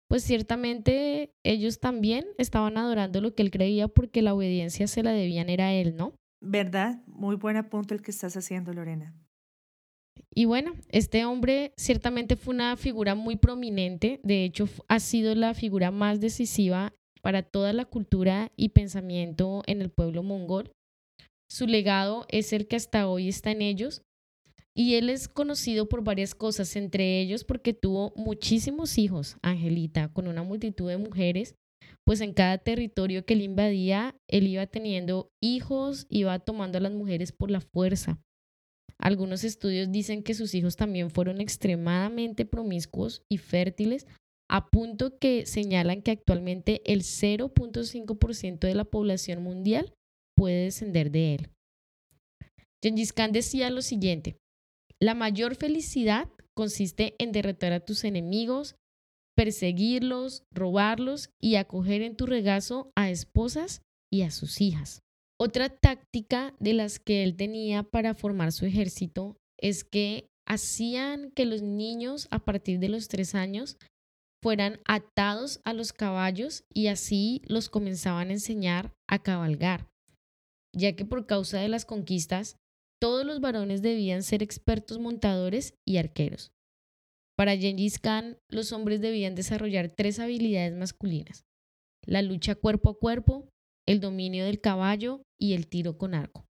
pues 0.10 0.24
ciertamente 0.24 1.34
ellos 1.44 1.80
también 1.80 2.26
estaban 2.38 2.78
adorando 2.78 3.22
lo 3.22 3.36
que 3.36 3.44
él 3.44 3.52
creía 3.52 3.88
porque 3.88 4.22
la 4.22 4.34
obediencia 4.34 4.88
se 4.88 5.04
la 5.04 5.12
debían 5.12 5.50
era 5.50 5.68
a 5.68 5.74
él, 5.74 5.96
¿no? 5.96 6.16
¿Verdad? 6.42 7.04
Muy 7.08 7.36
buen 7.36 7.62
punto 7.70 7.94
el 7.94 8.02
que 8.02 8.12
estás 8.12 8.38
haciendo, 8.38 8.74
Lorena. 8.74 9.14
Y 10.34 10.46
bueno, 10.46 10.76
este 10.90 11.26
hombre 11.26 11.74
ciertamente 11.78 12.36
fue 12.36 12.54
una 12.54 12.78
figura 12.78 13.16
muy 13.16 13.36
prominente, 13.36 14.20
de 14.24 14.46
hecho 14.46 14.70
ha 14.88 15.00
sido 15.00 15.36
la 15.36 15.54
figura 15.54 15.92
más 15.92 16.20
decisiva 16.20 16.94
para 17.22 17.44
toda 17.44 17.74
la 17.74 17.86
cultura 17.86 18.52
y 18.56 18.70
pensamiento 18.70 19.64
en 19.68 19.82
el 19.82 19.90
pueblo 19.90 20.24
mongol. 20.24 20.72
Su 21.50 21.68
legado 21.68 22.26
es 22.30 22.54
el 22.54 22.68
que 22.68 22.76
hasta 22.76 23.08
hoy 23.08 23.30
está 23.30 23.52
en 23.52 23.62
ellos 23.62 24.02
Y 24.76 24.94
él 24.96 25.10
es 25.10 25.28
conocido 25.28 25.90
por 25.90 26.04
varias 26.04 26.36
cosas, 26.36 26.76
entre 26.76 27.20
ellos 27.20 27.44
porque 27.44 27.74
tuvo 27.74 28.14
muchísimos 28.16 29.00
hijos, 29.00 29.38
Angelita, 29.42 30.14
con 30.14 30.28
una 30.28 30.44
multitud 30.44 30.88
de 30.88 30.98
mujeres, 30.98 31.56
pues 32.06 32.22
en 32.22 32.32
cada 32.32 32.60
territorio 32.60 33.26
que 33.26 33.34
él 33.34 33.42
invadía, 33.42 34.16
él 34.30 34.46
iba 34.48 34.68
teniendo 34.68 35.32
hijos, 35.42 36.06
iba 36.10 36.38
tomando 36.38 36.78
a 36.78 36.82
las 36.82 36.92
mujeres 36.92 37.32
por 37.32 37.50
la 37.50 37.60
fuerza. 37.60 38.20
Algunos 39.00 39.44
estudios 39.44 39.92
dicen 39.92 40.22
que 40.22 40.36
sus 40.36 40.54
hijos 40.54 40.76
también 40.76 41.10
fueron 41.10 41.42
extremadamente 41.42 42.46
promiscuos 42.46 43.24
y 43.30 43.38
fértiles, 43.38 44.06
a 44.50 44.70
punto 44.70 45.18
que 45.18 45.46
señalan 45.46 46.02
que 46.02 46.12
actualmente 46.12 46.82
el 46.86 47.02
0.5% 47.02 48.60
de 48.60 48.76
la 48.76 48.86
población 48.86 49.44
mundial 49.44 49.94
puede 50.36 50.66
descender 50.66 51.12
de 51.12 51.36
él. 51.36 51.50
Gengis 52.84 53.12
Khan 53.12 53.32
decía 53.32 53.70
lo 53.70 53.82
siguiente, 53.82 54.38
la 55.02 55.16
mayor 55.16 55.56
felicidad 55.56 56.30
consiste 56.56 57.16
en 57.20 57.32
derrotar 57.32 57.74
a 57.74 57.80
tus 57.80 58.04
enemigos, 58.04 58.76
perseguirlos, 59.36 60.44
robarlos 60.52 61.30
y 61.42 61.56
acoger 61.56 62.02
en 62.02 62.16
tu 62.16 62.26
regazo 62.26 62.92
a 62.96 63.10
esposas 63.10 63.82
y 64.12 64.24
a 64.24 64.32
sus 64.32 64.62
hijas. 64.62 65.02
Otra 65.40 65.70
táctica 65.70 66.56
de 66.60 66.74
las 66.74 67.00
que 67.00 67.24
él 67.24 67.36
tenía 67.36 67.84
para 67.84 68.16
formar 68.16 68.52
su 68.52 68.66
ejército 68.66 69.38
es 69.60 69.84
que 69.84 70.28
hacían 70.48 71.32
que 71.32 71.46
los 71.46 71.62
niños 71.62 72.28
a 72.32 72.40
partir 72.40 72.80
de 72.80 72.90
los 72.90 73.08
tres 73.08 73.36
años 73.36 73.78
fueran 74.48 74.80
atados 74.86 75.60
a 75.66 75.74
los 75.74 75.92
caballos 75.92 76.64
y 76.74 76.88
así 76.88 77.42
los 77.48 77.68
comenzaban 77.68 78.30
a 78.30 78.32
enseñar 78.32 78.94
a 79.06 79.22
cabalgar, 79.22 79.90
ya 80.74 80.96
que 80.96 81.04
por 81.04 81.26
causa 81.26 81.60
de 81.60 81.68
las 81.68 81.84
conquistas 81.84 82.56
todos 82.98 83.26
los 83.26 83.42
varones 83.42 83.82
debían 83.82 84.24
ser 84.24 84.42
expertos 84.42 85.00
montadores 85.00 85.74
y 85.86 85.98
arqueros. 85.98 86.54
Para 87.36 87.58
Gengis 87.58 88.00
Khan, 88.00 88.38
los 88.50 88.72
hombres 88.72 89.02
debían 89.02 89.36
desarrollar 89.36 89.90
tres 89.90 90.18
habilidades 90.18 90.78
masculinas, 90.78 91.44
la 92.06 92.22
lucha 92.22 92.56
cuerpo 92.56 92.92
a 92.92 92.98
cuerpo, 92.98 93.50
el 93.86 94.00
dominio 94.00 94.46
del 94.46 94.62
caballo 94.62 95.24
y 95.38 95.56
el 95.56 95.68
tiro 95.68 95.98
con 95.98 96.16
arco. 96.16 96.46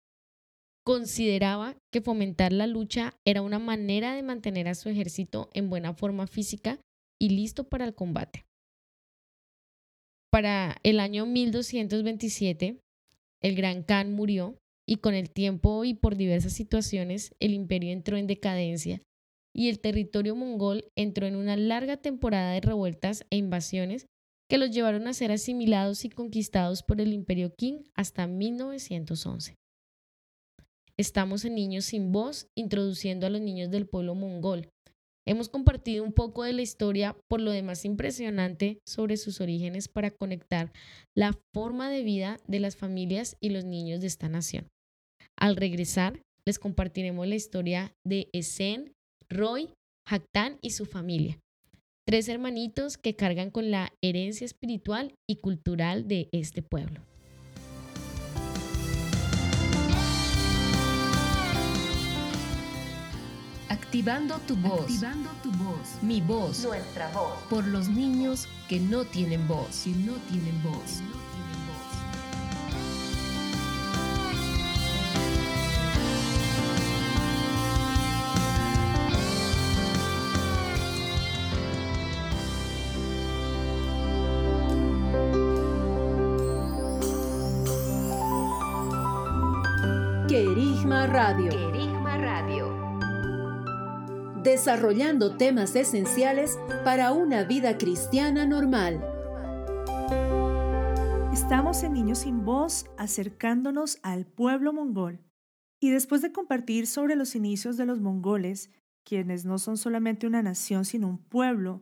Consideraba 0.84 1.78
que 1.92 2.02
fomentar 2.02 2.54
la 2.54 2.66
lucha 2.66 3.14
era 3.24 3.44
una 3.44 3.60
manera 3.60 4.16
de 4.16 4.24
mantener 4.24 4.68
a 4.68 4.74
su 4.74 4.90
ejército 4.90 5.52
en 5.54 5.70
buena 5.70 5.94
forma 5.94 6.26
física 6.26 6.80
y 7.24 7.30
listo 7.30 7.70
para 7.70 7.86
el 7.86 7.96
combate. 7.96 8.46
Para 10.30 10.76
el 10.84 11.00
año 11.00 11.26
1227, 11.26 12.82
el 13.42 13.56
gran 13.56 13.84
Khan 13.84 14.12
murió 14.12 14.58
y 14.86 14.98
con 14.98 15.14
el 15.14 15.30
tiempo 15.30 15.86
y 15.86 15.94
por 15.94 16.18
diversas 16.18 16.52
situaciones 16.52 17.34
el 17.40 17.54
imperio 17.54 17.94
entró 17.94 18.18
en 18.18 18.28
decadencia 18.28 19.02
y 19.56 19.70
el 19.70 19.80
territorio 19.80 20.36
mongol 20.36 20.90
entró 20.98 21.26
en 21.26 21.38
una 21.38 21.56
larga 21.56 21.96
temporada 21.96 22.52
de 22.52 22.60
revueltas 22.60 23.26
e 23.30 23.38
invasiones 23.38 24.06
que 24.50 24.58
los 24.58 24.72
llevaron 24.72 25.08
a 25.08 25.14
ser 25.14 25.32
asimilados 25.32 26.04
y 26.04 26.10
conquistados 26.10 26.84
por 26.84 27.00
el 27.00 27.14
imperio 27.14 27.54
Qing 27.56 27.86
hasta 27.96 28.28
1911. 28.28 29.56
Estamos 30.98 31.46
en 31.46 31.56
Niños 31.56 31.86
sin 31.86 32.12
Voz, 32.12 32.48
introduciendo 32.54 33.26
a 33.28 33.30
los 33.30 33.40
niños 33.40 33.72
del 33.72 33.88
pueblo 33.88 34.14
mongol. 34.14 34.73
Hemos 35.26 35.48
compartido 35.48 36.04
un 36.04 36.12
poco 36.12 36.44
de 36.44 36.54
la 36.54 36.62
historia, 36.62 37.16
por 37.30 37.40
lo 37.40 37.52
demás 37.52 37.86
impresionante, 37.86 38.80
sobre 38.86 39.16
sus 39.16 39.40
orígenes 39.40 39.88
para 39.88 40.12
conectar 40.12 40.74
la 41.16 41.34
forma 41.54 41.90
de 41.90 42.04
vida 42.04 42.40
de 42.48 42.60
las 42.60 42.76
familias 42.76 43.38
y 43.40 43.50
los 43.50 43.64
niños 43.64 44.02
de 44.02 44.08
esta 44.08 44.28
nación. 44.28 44.68
Al 45.38 45.56
regresar, 45.56 46.22
les 46.46 46.60
compartiremos 46.60 47.26
la 47.26 47.36
historia 47.36 47.94
de 48.06 48.30
Esen, 48.34 48.94
Roy, 49.30 49.70
Haktan 50.06 50.58
y 50.62 50.72
su 50.72 50.86
familia. 50.86 51.40
Tres 52.06 52.28
hermanitos 52.28 52.98
que 52.98 53.16
cargan 53.16 53.50
con 53.50 53.72
la 53.72 53.94
herencia 54.02 54.44
espiritual 54.44 55.16
y 55.26 55.38
cultural 55.38 56.10
de 56.10 56.28
este 56.34 56.62
pueblo. 56.62 57.13
Activando 63.94 64.40
tu 64.48 64.56
voz. 64.56 64.82
Activando 64.82 65.30
tu 65.44 65.52
voz. 65.52 66.02
Mi 66.02 66.20
voz. 66.20 66.64
Nuestra 66.64 67.12
voz. 67.12 67.34
Por 67.48 67.64
los 67.68 67.90
niños 67.90 68.48
que 68.68 68.80
no 68.80 69.06
tienen 69.06 69.48
voz. 69.48 69.84
Que 69.84 69.92
no 69.92 70.14
tienen 70.32 70.64
voz. 70.64 71.04
Querigma 90.28 91.06
Radio. 91.06 91.63
Desarrollando 94.44 95.38
temas 95.38 95.74
esenciales 95.74 96.60
para 96.84 97.14
una 97.14 97.46
vida 97.46 97.78
cristiana 97.78 98.46
normal. 98.46 99.02
Estamos 101.32 101.82
en 101.84 101.94
Niños 101.94 102.20
sin 102.20 102.44
Voz 102.44 102.88
acercándonos 102.98 104.00
al 104.04 104.26
pueblo 104.26 104.74
mongol. 104.74 105.22
Y 105.80 105.92
después 105.92 106.22
de 106.22 106.34
compartir 106.34 106.88
sobre 106.88 107.16
los 107.16 107.36
inicios 107.36 107.78
de 107.78 107.86
los 107.86 108.02
mongoles, 108.02 108.70
quienes 109.06 109.46
no 109.46 109.58
son 109.60 109.78
solamente 109.78 110.28
una 110.28 110.44
nación 110.44 110.84
sino 110.84 111.08
un 111.08 111.20
pueblo, 111.20 111.82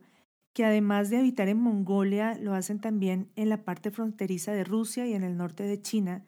que 0.54 0.64
además 0.64 1.10
de 1.10 1.18
habitar 1.18 1.48
en 1.48 1.58
Mongolia 1.58 2.38
lo 2.38 2.54
hacen 2.54 2.80
también 2.80 3.32
en 3.34 3.48
la 3.48 3.64
parte 3.64 3.90
fronteriza 3.90 4.52
de 4.52 4.62
Rusia 4.62 5.04
y 5.08 5.14
en 5.14 5.24
el 5.24 5.36
norte 5.36 5.64
de 5.64 5.82
China, 5.82 6.24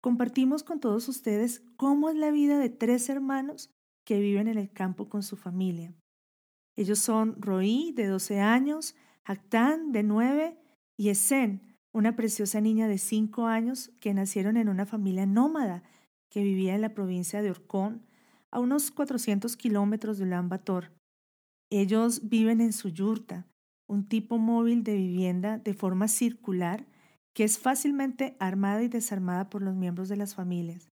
compartimos 0.00 0.62
con 0.62 0.80
todos 0.80 1.08
ustedes 1.08 1.62
cómo 1.76 2.08
es 2.08 2.16
la 2.16 2.30
vida 2.30 2.58
de 2.58 2.70
tres 2.70 3.10
hermanos 3.10 3.70
que 4.08 4.20
viven 4.20 4.48
en 4.48 4.56
el 4.56 4.70
campo 4.70 5.10
con 5.10 5.22
su 5.22 5.36
familia. 5.36 5.92
Ellos 6.76 6.98
son 6.98 7.36
Roí, 7.42 7.92
de 7.94 8.06
12 8.06 8.40
años, 8.40 8.96
Actán, 9.22 9.92
de 9.92 10.02
9, 10.02 10.58
y 10.96 11.10
Esen, 11.10 11.76
una 11.92 12.16
preciosa 12.16 12.62
niña 12.62 12.88
de 12.88 12.96
5 12.96 13.44
años 13.44 13.90
que 14.00 14.14
nacieron 14.14 14.56
en 14.56 14.70
una 14.70 14.86
familia 14.86 15.26
nómada 15.26 15.82
que 16.30 16.42
vivía 16.42 16.74
en 16.74 16.80
la 16.80 16.94
provincia 16.94 17.42
de 17.42 17.50
Orcón, 17.50 18.06
a 18.50 18.60
unos 18.60 18.90
400 18.90 19.58
kilómetros 19.58 20.16
de 20.16 20.24
Ulan 20.24 20.48
Bator. 20.48 20.90
Ellos 21.68 22.30
viven 22.30 22.62
en 22.62 22.72
su 22.72 22.88
yurta, 22.88 23.46
un 23.86 24.08
tipo 24.08 24.38
móvil 24.38 24.84
de 24.84 24.96
vivienda 24.96 25.58
de 25.58 25.74
forma 25.74 26.08
circular 26.08 26.86
que 27.34 27.44
es 27.44 27.58
fácilmente 27.58 28.38
armada 28.40 28.82
y 28.82 28.88
desarmada 28.88 29.50
por 29.50 29.60
los 29.60 29.74
miembros 29.74 30.08
de 30.08 30.16
las 30.16 30.34
familias. 30.34 30.88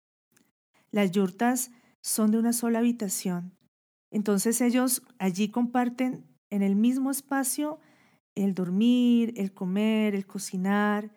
Las 0.91 1.11
yurtas 1.11 1.73
son 2.03 2.31
de 2.31 2.39
una 2.39 2.53
sola 2.53 2.81
habitación, 2.81 3.57
entonces 4.11 4.61
ellos 4.61 5.03
allí 5.19 5.49
comparten 5.49 6.27
en 6.51 6.63
el 6.63 6.77
mismo 6.77 7.11
espacio 7.11 7.81
el 8.35 8.55
dormir, 8.55 9.33
el 9.37 9.53
comer, 9.55 10.15
el 10.15 10.27
cocinar, 10.27 11.11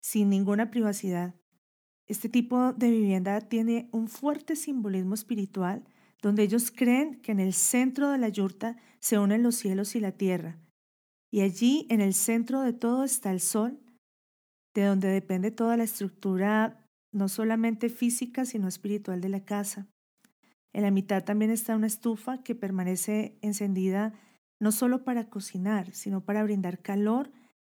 sin 0.00 0.28
ninguna 0.28 0.70
privacidad. 0.70 1.34
Este 2.06 2.28
tipo 2.28 2.74
de 2.74 2.90
vivienda 2.90 3.40
tiene 3.40 3.88
un 3.90 4.08
fuerte 4.08 4.54
simbolismo 4.54 5.14
espiritual 5.14 5.84
donde 6.20 6.42
ellos 6.42 6.70
creen 6.70 7.20
que 7.22 7.32
en 7.32 7.40
el 7.40 7.54
centro 7.54 8.10
de 8.10 8.18
la 8.18 8.28
yurta 8.28 8.76
se 9.00 9.18
unen 9.18 9.42
los 9.42 9.56
cielos 9.56 9.94
y 9.96 10.00
la 10.00 10.12
tierra. 10.12 10.58
Y 11.30 11.40
allí, 11.40 11.86
en 11.90 12.00
el 12.00 12.14
centro 12.14 12.60
de 12.60 12.72
todo, 12.74 13.04
está 13.04 13.30
el 13.30 13.40
sol 13.40 13.80
de 14.74 14.84
donde 14.84 15.08
depende 15.08 15.50
toda 15.50 15.76
la 15.76 15.84
estructura, 15.84 16.83
no 17.14 17.28
solamente 17.28 17.88
física, 17.88 18.44
sino 18.44 18.68
espiritual 18.68 19.20
de 19.20 19.28
la 19.28 19.44
casa. 19.44 19.86
En 20.72 20.82
la 20.82 20.90
mitad 20.90 21.24
también 21.24 21.50
está 21.50 21.76
una 21.76 21.86
estufa 21.86 22.42
que 22.42 22.54
permanece 22.54 23.38
encendida 23.40 24.12
no 24.60 24.72
solo 24.72 25.04
para 25.04 25.30
cocinar, 25.30 25.92
sino 25.92 26.24
para 26.24 26.42
brindar 26.42 26.80
calor, 26.82 27.30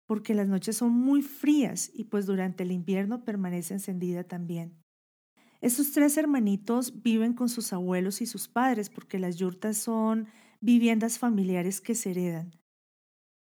porque 0.07 0.35
las 0.35 0.49
noches 0.49 0.77
son 0.77 0.93
muy 0.93 1.23
frías 1.23 1.91
y 1.93 2.05
pues 2.05 2.27
durante 2.27 2.63
el 2.63 2.71
invierno 2.71 3.25
permanece 3.25 3.75
encendida 3.75 4.25
también. 4.25 4.77
Estos 5.61 5.93
tres 5.93 6.17
hermanitos 6.17 7.03
viven 7.03 7.33
con 7.33 7.49
sus 7.49 7.73
abuelos 7.73 8.21
y 8.21 8.27
sus 8.27 8.49
padres 8.49 8.91
porque 8.91 9.19
las 9.19 9.37
yurtas 9.37 9.79
son 9.79 10.29
viviendas 10.61 11.19
familiares 11.19 11.81
que 11.81 11.95
se 11.95 12.11
heredan. 12.11 12.53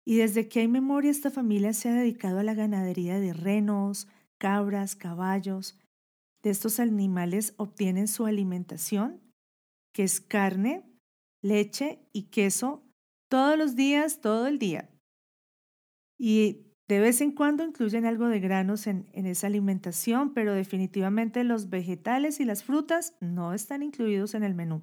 Y 0.06 0.18
desde 0.18 0.50
que 0.50 0.62
hay 0.62 0.68
memoria 0.68 1.12
esta 1.12 1.30
familia 1.30 1.72
se 1.72 1.88
ha 1.88 1.94
dedicado 1.94 2.40
a 2.40 2.44
la 2.44 2.56
ganadería 2.56 3.20
de 3.20 3.32
renos, 3.32 4.08
cabras, 4.40 4.96
caballos. 4.96 5.78
De 6.42 6.50
estos 6.50 6.80
animales 6.80 7.54
obtienen 7.58 8.08
su 8.08 8.26
alimentación, 8.26 9.22
que 9.94 10.04
es 10.04 10.20
carne, 10.20 10.84
leche 11.44 12.00
y 12.14 12.30
queso, 12.30 12.84
todos 13.30 13.58
los 13.58 13.76
días, 13.76 14.22
todo 14.22 14.48
el 14.48 14.58
día. 14.58 14.90
Y 16.18 16.66
de 16.90 17.00
vez 17.00 17.22
en 17.22 17.32
cuando 17.32 17.64
incluyen 17.64 18.08
algo 18.08 18.28
de 18.28 18.40
granos 18.40 18.88
en, 18.88 19.08
esa 19.14 19.46
alimentación, 19.46 20.34
pero 20.34 20.54
definitivamente 20.54 21.44
los 21.44 21.70
vegetales 21.70 22.40
y 22.40 22.46
las 22.46 22.64
frutas 22.64 23.16
no 23.22 23.54
están 23.54 23.84
incluidos 23.84 24.34
en 24.34 24.44
el 24.44 24.56
menú. 24.56 24.82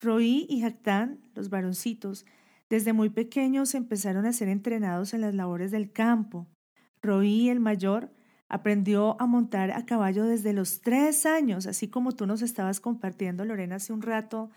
Roí 0.00 0.46
y 0.48 0.62
Jactán, 0.62 1.20
los 1.34 1.48
varoncitos, 1.48 2.26
desde 2.68 2.92
muy 2.92 3.10
pequeños 3.10 3.74
empezaron 3.74 4.26
a 4.26 4.32
ser 4.32 4.48
entrenados 4.48 5.14
en 5.14 5.20
las 5.20 5.34
labores 5.34 5.70
del 5.70 5.92
campo. 5.92 6.48
Roí, 7.02 7.50
el 7.50 7.60
mayor, 7.60 8.12
aprendió 8.50 9.16
a 9.20 9.26
montar 9.26 9.70
a 9.70 9.86
caballo 9.86 10.24
desde 10.24 10.52
los 10.52 10.80
tres 10.80 11.24
años, 11.24 11.66
así 11.66 11.88
como 11.88 12.12
tú 12.12 12.26
nos 12.26 12.42
estabas 12.42 12.80
compartiendo, 12.80 13.44
Lorena, 13.44 13.76
hace 13.76 13.92
un 13.92 14.02
rato, 14.02 14.50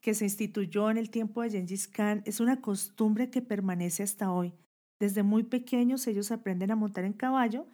que 0.00 0.14
se 0.14 0.24
instituyó 0.24 0.90
en 0.90 0.96
el 0.96 1.10
tiempo 1.10 1.42
de 1.42 1.50
Gengis 1.50 1.86
Khan. 1.86 2.22
Es 2.24 2.40
una 2.40 2.60
costumbre 2.60 3.30
que 3.30 3.42
permanece 3.42 4.02
hasta 4.02 4.32
hoy. 4.32 4.54
Desde 4.98 5.22
muy 5.22 5.42
pequeños 5.42 6.06
ellos 6.06 6.30
aprenden 6.30 6.70
a 6.70 6.76
montar 6.76 7.04
en 7.04 7.12
caballo 7.12 7.66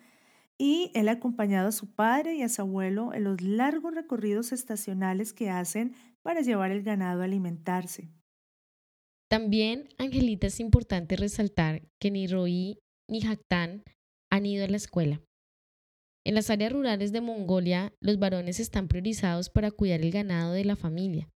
y 0.58 0.90
él 0.94 1.08
ha 1.08 1.12
acompañado 1.12 1.68
a 1.68 1.72
su 1.72 1.94
padre 1.94 2.34
y 2.34 2.42
a 2.42 2.48
su 2.48 2.62
abuelo 2.62 3.14
en 3.14 3.24
los 3.24 3.40
largos 3.40 3.94
recorridos 3.94 4.52
estacionales 4.52 5.32
que 5.32 5.50
hacen 5.50 5.94
para 6.22 6.40
llevar 6.40 6.72
el 6.72 6.82
ganado 6.82 7.22
a 7.22 7.24
alimentarse. 7.24 8.10
También, 9.28 9.88
Angelita, 9.98 10.48
es 10.48 10.58
importante 10.58 11.16
resaltar 11.16 11.82
que 12.00 12.10
ni 12.10 12.26
Roí 12.26 12.78
ni 13.08 13.20
Jactán 13.20 13.84
han 14.30 14.46
ido 14.46 14.64
a 14.64 14.68
la 14.68 14.76
escuela. 14.76 15.20
En 16.24 16.34
las 16.34 16.50
áreas 16.50 16.72
rurales 16.72 17.12
de 17.12 17.22
Mongolia, 17.22 17.94
los 18.00 18.18
varones 18.18 18.60
están 18.60 18.88
priorizados 18.88 19.48
para 19.48 19.70
cuidar 19.70 20.00
el 20.00 20.10
ganado 20.10 20.52
de 20.52 20.64
la 20.64 20.76
familia, 20.76 21.30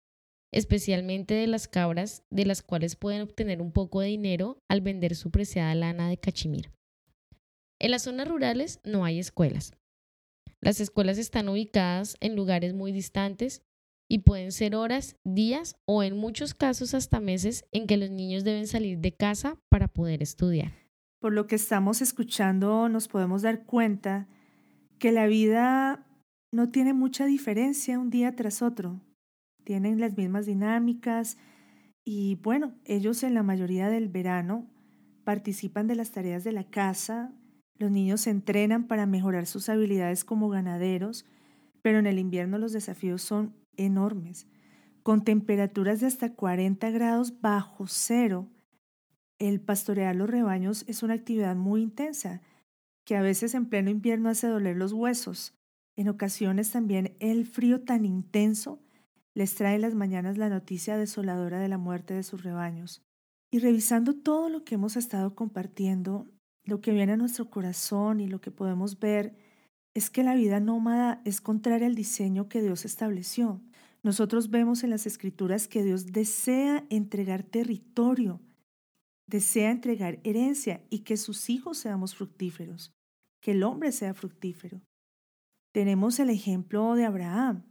especialmente 0.52 1.34
de 1.34 1.48
las 1.48 1.68
cabras, 1.70 2.24
de 2.30 2.46
las 2.46 2.62
cuales 2.62 2.96
pueden 2.96 3.22
obtener 3.22 3.62
un 3.62 3.72
poco 3.72 4.02
de 4.02 4.08
dinero 4.08 4.58
al 4.70 4.82
vender 4.82 5.16
su 5.16 5.32
preciada 5.32 5.74
lana 5.74 6.10
de 6.10 6.18
cachemir. 6.18 6.72
En 7.80 7.92
las 7.92 8.04
zonas 8.04 8.28
rurales 8.28 8.82
no 8.84 9.06
hay 9.06 9.20
escuelas. 9.20 9.74
Las 10.62 10.80
escuelas 10.80 11.18
están 11.18 11.50
ubicadas 11.50 12.18
en 12.20 12.36
lugares 12.36 12.74
muy 12.74 12.92
distantes 12.92 13.62
y 14.10 14.20
pueden 14.20 14.52
ser 14.52 14.76
horas, 14.76 15.16
días 15.24 15.76
o 15.86 16.04
en 16.04 16.18
muchos 16.18 16.54
casos 16.54 16.94
hasta 16.94 17.20
meses 17.20 17.66
en 17.72 17.88
que 17.88 17.98
los 17.98 18.10
niños 18.10 18.44
deben 18.44 18.68
salir 18.68 19.00
de 19.00 19.14
casa 19.14 19.58
para 19.70 19.88
poder 19.88 20.22
estudiar. 20.22 20.72
Por 21.20 21.34
lo 21.34 21.48
que 21.48 21.56
estamos 21.56 22.02
escuchando 22.02 22.90
nos 22.90 23.08
podemos 23.08 23.42
dar 23.42 23.64
cuenta 23.66 24.28
que 25.04 25.12
la 25.12 25.28
vida 25.28 26.08
no 26.54 26.70
tiene 26.70 26.94
mucha 26.94 27.26
diferencia 27.26 28.00
un 28.00 28.10
día 28.10 28.38
tras 28.38 28.62
otro. 28.62 29.02
Tienen 29.66 30.00
las 30.00 30.16
mismas 30.16 30.46
dinámicas 30.46 31.38
y 32.06 32.36
bueno, 32.36 32.74
ellos 32.86 33.22
en 33.24 33.34
la 33.34 33.44
mayoría 33.44 33.90
del 33.90 34.08
verano 34.08 34.66
participan 35.26 35.88
de 35.88 35.96
las 35.96 36.12
tareas 36.12 36.46
de 36.46 36.54
la 36.54 36.64
casa, 36.64 37.34
los 37.78 37.92
niños 37.92 38.22
se 38.22 38.30
entrenan 38.30 38.88
para 38.88 39.06
mejorar 39.06 39.46
sus 39.46 39.68
habilidades 39.68 40.24
como 40.24 40.48
ganaderos, 40.48 41.26
pero 41.82 42.00
en 42.00 42.08
el 42.08 42.18
invierno 42.18 42.58
los 42.58 42.72
desafíos 42.72 43.22
son 43.22 43.58
enormes. 43.76 44.48
Con 45.04 45.26
temperaturas 45.26 46.00
de 46.00 46.08
hasta 46.08 46.34
40 46.34 46.92
grados 46.92 47.42
bajo 47.42 47.88
cero, 47.88 48.48
el 49.38 49.60
pastorear 49.60 50.16
los 50.16 50.30
rebaños 50.30 50.86
es 50.88 51.04
una 51.04 51.16
actividad 51.16 51.58
muy 51.58 51.82
intensa, 51.82 52.42
que 53.06 53.16
a 53.16 53.22
veces 53.22 53.54
en 53.54 53.68
pleno 53.68 53.90
invierno 53.90 54.30
hace 54.30 54.48
doler 54.48 54.78
los 54.78 54.94
huesos. 54.94 55.54
En 55.96 56.10
ocasiones 56.10 56.72
también 56.72 57.16
el 57.20 57.46
frío 57.46 57.82
tan 57.82 58.06
intenso 58.06 58.82
les 59.34 59.56
trae 59.56 59.80
las 59.80 59.96
mañanas 59.96 60.38
la 60.38 60.50
noticia 60.50 60.98
desoladora 60.98 61.60
de 61.60 61.68
la 61.68 61.78
muerte 61.78 62.14
de 62.14 62.24
sus 62.24 62.44
rebaños. 62.44 63.02
Y 63.52 63.60
revisando 63.60 64.16
todo 64.16 64.50
lo 64.50 64.64
que 64.64 64.76
hemos 64.76 64.96
estado 64.96 65.36
compartiendo, 65.36 66.28
lo 66.64 66.82
que 66.82 66.92
viene 66.92 67.14
a 67.14 67.18
nuestro 67.18 67.50
corazón 67.50 68.20
y 68.20 68.28
lo 68.28 68.42
que 68.42 68.52
podemos 68.52 69.00
ver 69.00 69.36
es 69.94 70.10
que 70.10 70.24
la 70.24 70.36
vida 70.36 70.60
nómada 70.60 71.22
es 71.26 71.42
contraria 71.42 71.88
al 71.88 71.96
diseño 71.96 72.50
que 72.50 72.62
Dios 72.62 72.86
estableció. 72.86 73.62
Nosotros 74.02 74.50
vemos 74.50 74.84
en 74.84 74.90
las 74.90 75.06
escrituras 75.06 75.68
que 75.68 75.84
Dios 75.84 76.08
desea 76.08 76.86
entregar 76.90 77.44
territorio, 77.44 78.42
desea 79.28 79.72
entregar 79.72 80.20
herencia 80.24 80.86
y 80.90 81.00
que 81.00 81.18
sus 81.18 81.50
hijos 81.50 81.78
seamos 81.78 82.16
fructíferos, 82.16 82.92
que 83.42 83.52
el 83.52 83.64
hombre 83.64 83.92
sea 83.92 84.14
fructífero. 84.14 84.82
Tenemos 85.74 86.20
el 86.20 86.30
ejemplo 86.30 86.96
de 86.96 87.06
Abraham. 87.06 87.64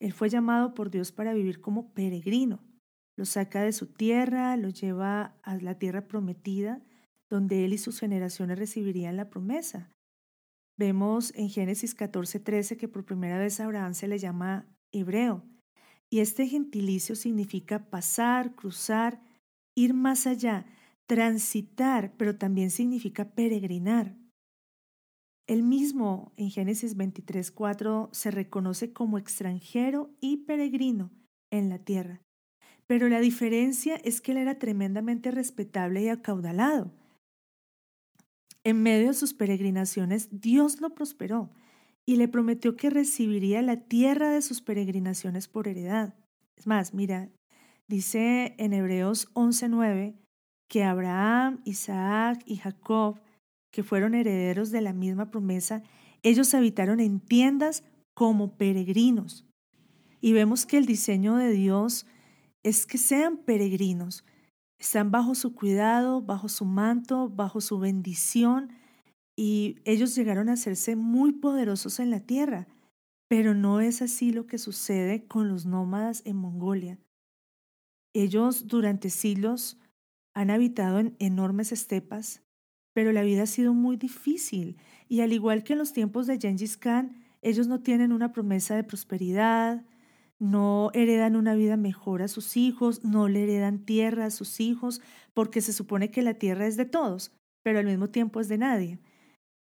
Él 0.00 0.12
fue 0.12 0.28
llamado 0.28 0.74
por 0.74 0.90
Dios 0.90 1.12
para 1.12 1.34
vivir 1.34 1.60
como 1.60 1.92
peregrino. 1.92 2.64
Lo 3.16 3.24
saca 3.24 3.62
de 3.62 3.72
su 3.72 3.86
tierra, 3.92 4.56
lo 4.56 4.68
lleva 4.68 5.36
a 5.42 5.56
la 5.56 5.78
tierra 5.78 6.06
prometida, 6.06 6.80
donde 7.28 7.64
él 7.64 7.72
y 7.72 7.78
sus 7.78 7.98
generaciones 7.98 8.58
recibirían 8.58 9.16
la 9.16 9.28
promesa. 9.28 9.90
Vemos 10.78 11.34
en 11.34 11.50
Génesis 11.50 11.96
14:13 11.96 12.76
que 12.76 12.86
por 12.86 13.04
primera 13.04 13.38
vez 13.38 13.58
a 13.58 13.64
Abraham 13.64 13.94
se 13.94 14.06
le 14.06 14.18
llama 14.18 14.66
hebreo, 14.92 15.44
y 16.08 16.20
este 16.20 16.46
gentilicio 16.46 17.16
significa 17.16 17.90
pasar, 17.90 18.54
cruzar, 18.54 19.20
ir 19.78 19.94
más 19.94 20.26
allá, 20.26 20.66
transitar, 21.06 22.12
pero 22.16 22.36
también 22.36 22.70
significa 22.70 23.30
peregrinar. 23.30 24.16
Él 25.46 25.62
mismo 25.62 26.32
en 26.36 26.50
Génesis 26.50 26.96
23:4 26.96 28.10
se 28.12 28.30
reconoce 28.30 28.92
como 28.92 29.16
extranjero 29.16 30.10
y 30.20 30.38
peregrino 30.38 31.10
en 31.50 31.70
la 31.70 31.78
tierra. 31.78 32.20
Pero 32.86 33.08
la 33.08 33.20
diferencia 33.20 33.96
es 33.96 34.20
que 34.20 34.32
él 34.32 34.38
era 34.38 34.58
tremendamente 34.58 35.30
respetable 35.30 36.02
y 36.02 36.08
acaudalado. 36.08 36.92
En 38.64 38.82
medio 38.82 39.08
de 39.08 39.14
sus 39.14 39.32
peregrinaciones, 39.32 40.28
Dios 40.30 40.80
lo 40.80 40.94
prosperó 40.94 41.50
y 42.04 42.16
le 42.16 42.28
prometió 42.28 42.76
que 42.76 42.90
recibiría 42.90 43.62
la 43.62 43.84
tierra 43.84 44.30
de 44.30 44.42
sus 44.42 44.60
peregrinaciones 44.60 45.48
por 45.48 45.68
heredad. 45.68 46.14
Es 46.56 46.66
más, 46.66 46.92
mira, 46.92 47.30
dice 47.88 48.54
en 48.58 48.72
Hebreos 48.72 49.28
11:9 49.34 50.14
que 50.68 50.84
Abraham, 50.84 51.60
Isaac 51.64 52.42
y 52.44 52.56
Jacob, 52.56 53.20
que 53.72 53.82
fueron 53.82 54.14
herederos 54.14 54.70
de 54.70 54.82
la 54.82 54.92
misma 54.92 55.30
promesa, 55.30 55.82
ellos 56.22 56.54
habitaron 56.54 57.00
en 57.00 57.20
tiendas 57.20 57.84
como 58.14 58.56
peregrinos. 58.56 59.46
Y 60.20 60.32
vemos 60.32 60.66
que 60.66 60.78
el 60.78 60.86
diseño 60.86 61.36
de 61.36 61.50
Dios 61.50 62.06
es 62.62 62.86
que 62.86 62.98
sean 62.98 63.38
peregrinos, 63.38 64.24
están 64.78 65.10
bajo 65.10 65.34
su 65.34 65.54
cuidado, 65.54 66.22
bajo 66.22 66.48
su 66.48 66.64
manto, 66.64 67.28
bajo 67.28 67.60
su 67.60 67.78
bendición 67.78 68.70
y 69.36 69.76
ellos 69.84 70.16
llegaron 70.16 70.48
a 70.48 70.54
hacerse 70.54 70.96
muy 70.96 71.30
poderosos 71.30 72.00
en 72.00 72.10
la 72.10 72.18
tierra. 72.18 72.66
Pero 73.28 73.54
no 73.54 73.80
es 73.80 74.02
así 74.02 74.32
lo 74.32 74.46
que 74.46 74.58
sucede 74.58 75.26
con 75.28 75.48
los 75.48 75.64
nómadas 75.64 76.22
en 76.24 76.36
Mongolia. 76.36 76.98
Ellos 78.14 78.66
durante 78.66 79.10
siglos 79.10 79.78
han 80.34 80.50
habitado 80.50 80.98
en 80.98 81.16
enormes 81.18 81.72
estepas, 81.72 82.42
pero 82.94 83.12
la 83.12 83.22
vida 83.22 83.42
ha 83.42 83.46
sido 83.46 83.74
muy 83.74 83.96
difícil 83.96 84.76
y 85.08 85.20
al 85.20 85.32
igual 85.32 85.62
que 85.62 85.74
en 85.74 85.78
los 85.78 85.92
tiempos 85.92 86.26
de 86.26 86.38
Gengis 86.38 86.76
Khan, 86.76 87.24
ellos 87.42 87.68
no 87.68 87.80
tienen 87.80 88.12
una 88.12 88.32
promesa 88.32 88.74
de 88.74 88.84
prosperidad, 88.84 89.84
no 90.38 90.90
heredan 90.94 91.36
una 91.36 91.54
vida 91.54 91.76
mejor 91.76 92.22
a 92.22 92.28
sus 92.28 92.56
hijos, 92.56 93.04
no 93.04 93.28
le 93.28 93.44
heredan 93.44 93.84
tierra 93.84 94.26
a 94.26 94.30
sus 94.30 94.60
hijos, 94.60 95.00
porque 95.34 95.60
se 95.60 95.72
supone 95.72 96.10
que 96.10 96.22
la 96.22 96.34
tierra 96.34 96.66
es 96.66 96.76
de 96.76 96.84
todos, 96.84 97.32
pero 97.62 97.78
al 97.78 97.86
mismo 97.86 98.08
tiempo 98.08 98.40
es 98.40 98.48
de 98.48 98.58
nadie. 98.58 98.98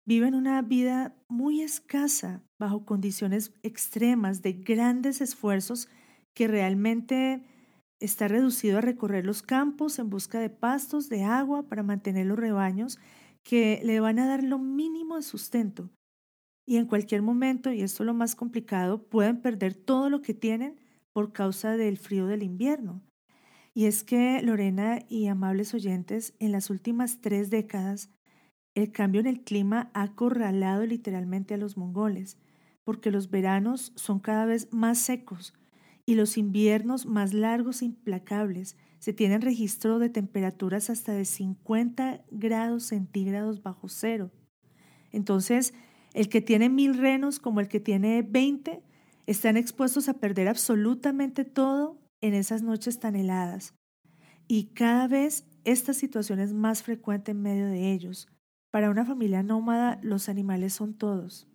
Viven 0.06 0.34
una 0.34 0.62
vida 0.62 1.14
muy 1.28 1.60
escasa, 1.60 2.42
bajo 2.58 2.84
condiciones 2.84 3.52
extremas 3.62 4.42
de 4.42 4.54
grandes 4.54 5.20
esfuerzos 5.20 5.88
que 6.34 6.48
realmente 6.48 7.44
está 8.00 8.28
reducido 8.28 8.78
a 8.78 8.82
recorrer 8.82 9.26
los 9.26 9.42
campos 9.42 9.98
en 9.98 10.10
busca 10.10 10.40
de 10.40 10.50
pastos, 10.50 11.08
de 11.08 11.24
agua 11.24 11.68
para 11.68 11.82
mantener 11.82 12.26
los 12.26 12.38
rebaños 12.38 12.98
que 13.42 13.80
le 13.84 14.00
van 14.00 14.18
a 14.18 14.26
dar 14.26 14.42
lo 14.42 14.58
mínimo 14.58 15.16
de 15.16 15.22
sustento 15.22 15.90
y 16.68 16.76
en 16.76 16.84
cualquier 16.84 17.22
momento, 17.22 17.72
y 17.72 17.80
esto 17.80 18.02
es 18.02 18.06
lo 18.06 18.12
más 18.12 18.34
complicado, 18.34 19.02
pueden 19.02 19.40
perder 19.40 19.72
todo 19.72 20.10
lo 20.10 20.20
que 20.20 20.34
tienen 20.34 20.78
por 21.14 21.32
causa 21.32 21.78
del 21.78 21.96
frío 21.96 22.26
del 22.26 22.42
invierno. 22.42 23.00
Y 23.72 23.86
es 23.86 24.04
que, 24.04 24.42
Lorena 24.42 24.98
y 25.08 25.28
amables 25.28 25.72
oyentes, 25.72 26.34
en 26.40 26.52
las 26.52 26.68
últimas 26.68 27.22
tres 27.22 27.48
décadas, 27.48 28.10
el 28.74 28.92
cambio 28.92 29.22
en 29.22 29.28
el 29.28 29.40
clima 29.44 29.90
ha 29.94 30.02
acorralado 30.02 30.84
literalmente 30.84 31.54
a 31.54 31.56
los 31.56 31.78
mongoles, 31.78 32.36
porque 32.84 33.10
los 33.10 33.30
veranos 33.30 33.94
son 33.96 34.20
cada 34.20 34.44
vez 34.44 34.68
más 34.70 34.98
secos 34.98 35.54
y 36.08 36.14
los 36.14 36.38
inviernos 36.38 37.04
más 37.04 37.34
largos 37.34 37.82
e 37.82 37.84
implacables. 37.84 38.78
Se 38.98 39.12
tienen 39.12 39.42
registro 39.42 39.98
de 39.98 40.08
temperaturas 40.08 40.88
hasta 40.88 41.12
de 41.12 41.26
50 41.26 42.24
grados 42.30 42.84
centígrados 42.84 43.62
bajo 43.62 43.90
cero. 43.90 44.30
Entonces, 45.12 45.74
el 46.14 46.30
que 46.30 46.40
tiene 46.40 46.70
mil 46.70 46.96
renos 46.96 47.38
como 47.38 47.60
el 47.60 47.68
que 47.68 47.78
tiene 47.78 48.22
veinte 48.22 48.82
están 49.26 49.58
expuestos 49.58 50.08
a 50.08 50.14
perder 50.14 50.48
absolutamente 50.48 51.44
todo 51.44 52.00
en 52.22 52.32
esas 52.32 52.62
noches 52.62 52.98
tan 53.00 53.14
heladas. 53.14 53.74
Y 54.46 54.68
cada 54.72 55.08
vez 55.08 55.44
esta 55.64 55.92
situación 55.92 56.40
es 56.40 56.54
más 56.54 56.82
frecuente 56.82 57.32
en 57.32 57.42
medio 57.42 57.66
de 57.66 57.92
ellos. 57.92 58.28
Para 58.70 58.88
una 58.88 59.04
familia 59.04 59.42
nómada, 59.42 60.00
los 60.02 60.30
animales 60.30 60.72
son 60.72 60.94
todos. 60.94 61.46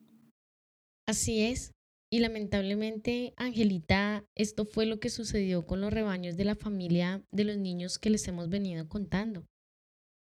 Así 1.08 1.42
es. 1.42 1.72
Y 2.14 2.20
lamentablemente, 2.20 3.34
Angelita, 3.38 4.24
esto 4.36 4.66
fue 4.66 4.86
lo 4.86 5.00
que 5.00 5.10
sucedió 5.10 5.66
con 5.66 5.82
los 5.82 5.92
rebaños 5.92 6.38
de 6.38 6.46
la 6.46 6.54
familia 6.54 7.24
de 7.32 7.44
los 7.44 7.58
niños 7.58 7.98
que 7.98 8.12
les 8.12 8.28
hemos 8.28 8.50
venido 8.50 8.88
contando. 8.88 9.48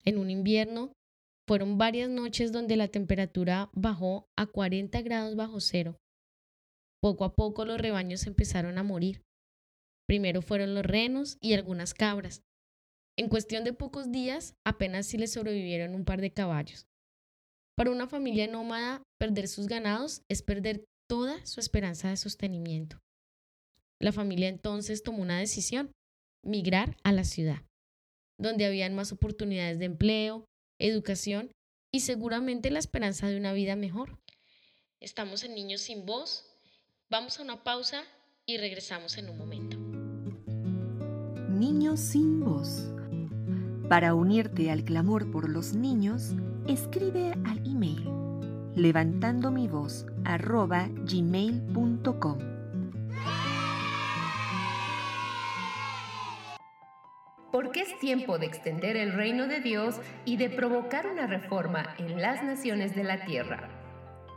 En 0.03 0.17
un 0.17 0.31
invierno, 0.31 0.93
fueron 1.47 1.77
varias 1.77 2.09
noches 2.09 2.51
donde 2.51 2.77
la 2.77 2.87
temperatura 2.87 3.69
bajó 3.73 4.27
a 4.35 4.47
40 4.47 5.03
grados 5.03 5.35
bajo 5.35 5.59
cero. 5.59 5.99
Poco 6.99 7.25
a 7.25 7.35
poco 7.35 7.63
los 7.63 7.79
rebaños 7.79 8.25
empezaron 8.25 8.79
a 8.79 8.83
morir. 8.83 9.21
Primero 10.07 10.41
fueron 10.41 10.73
los 10.73 10.83
renos 10.83 11.37
y 11.41 11.53
algunas 11.53 11.93
cabras. 11.93 12.41
En 13.19 13.29
cuestión 13.29 13.63
de 13.63 13.73
pocos 13.73 14.11
días, 14.11 14.55
apenas 14.65 15.05
si 15.05 15.19
les 15.19 15.33
sobrevivieron 15.33 15.93
un 15.93 16.05
par 16.05 16.21
de 16.21 16.33
caballos. 16.33 16.87
Para 17.77 17.91
una 17.91 18.07
familia 18.07 18.47
nómada, 18.47 19.03
perder 19.19 19.47
sus 19.47 19.67
ganados 19.67 20.23
es 20.27 20.41
perder 20.41 20.85
toda 21.07 21.45
su 21.45 21.59
esperanza 21.59 22.09
de 22.09 22.17
sostenimiento. 22.17 22.99
La 23.99 24.11
familia 24.11 24.49
entonces 24.49 25.03
tomó 25.03 25.21
una 25.21 25.39
decisión, 25.39 25.91
migrar 26.43 26.97
a 27.03 27.11
la 27.11 27.23
ciudad, 27.23 27.63
donde 28.37 28.65
habían 28.65 28.95
más 28.95 29.11
oportunidades 29.11 29.79
de 29.79 29.85
empleo, 29.85 30.45
educación 30.79 31.51
y 31.91 32.01
seguramente 32.01 32.71
la 32.71 32.79
esperanza 32.79 33.27
de 33.27 33.37
una 33.37 33.53
vida 33.53 33.75
mejor. 33.75 34.19
Estamos 34.99 35.43
en 35.43 35.55
Niños 35.55 35.81
sin 35.81 36.05
Voz, 36.05 36.45
vamos 37.09 37.39
a 37.39 37.43
una 37.43 37.63
pausa 37.63 38.03
y 38.45 38.57
regresamos 38.57 39.17
en 39.17 39.29
un 39.29 39.37
momento. 39.37 39.77
Niños 41.49 41.99
sin 41.99 42.43
voz. 42.43 42.89
Para 43.87 44.15
unirte 44.15 44.71
al 44.71 44.83
clamor 44.83 45.31
por 45.31 45.49
los 45.49 45.73
niños, 45.73 46.31
escribe 46.67 47.31
al 47.45 47.59
email 47.59 48.12
levantando 48.75 49.51
mi 49.51 49.67
voz 49.67 50.05
arroba 50.25 50.87
gmail.com. 50.89 52.37
Porque 57.51 57.81
es 57.81 57.99
tiempo 57.99 58.39
de 58.39 58.47
extender 58.47 58.97
el 58.97 59.13
reino 59.13 59.47
de 59.47 59.59
Dios 59.59 59.99
y 60.25 60.37
de 60.37 60.49
provocar 60.49 61.07
una 61.07 61.27
reforma 61.27 61.93
en 61.99 62.19
las 62.19 62.43
naciones 62.43 62.95
de 62.95 63.03
la 63.03 63.25
tierra. 63.25 63.69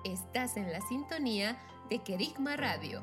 Estás 0.04 0.56
en 0.58 0.70
la 0.70 0.80
sintonía 0.82 1.56
de 1.88 2.02
Kerigma 2.02 2.56
Radio. 2.56 3.02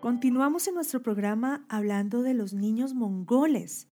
Continuamos 0.00 0.66
en 0.68 0.74
nuestro 0.74 1.02
programa 1.02 1.64
hablando 1.68 2.22
de 2.22 2.34
los 2.34 2.52
niños 2.52 2.94
mongoles 2.94 3.87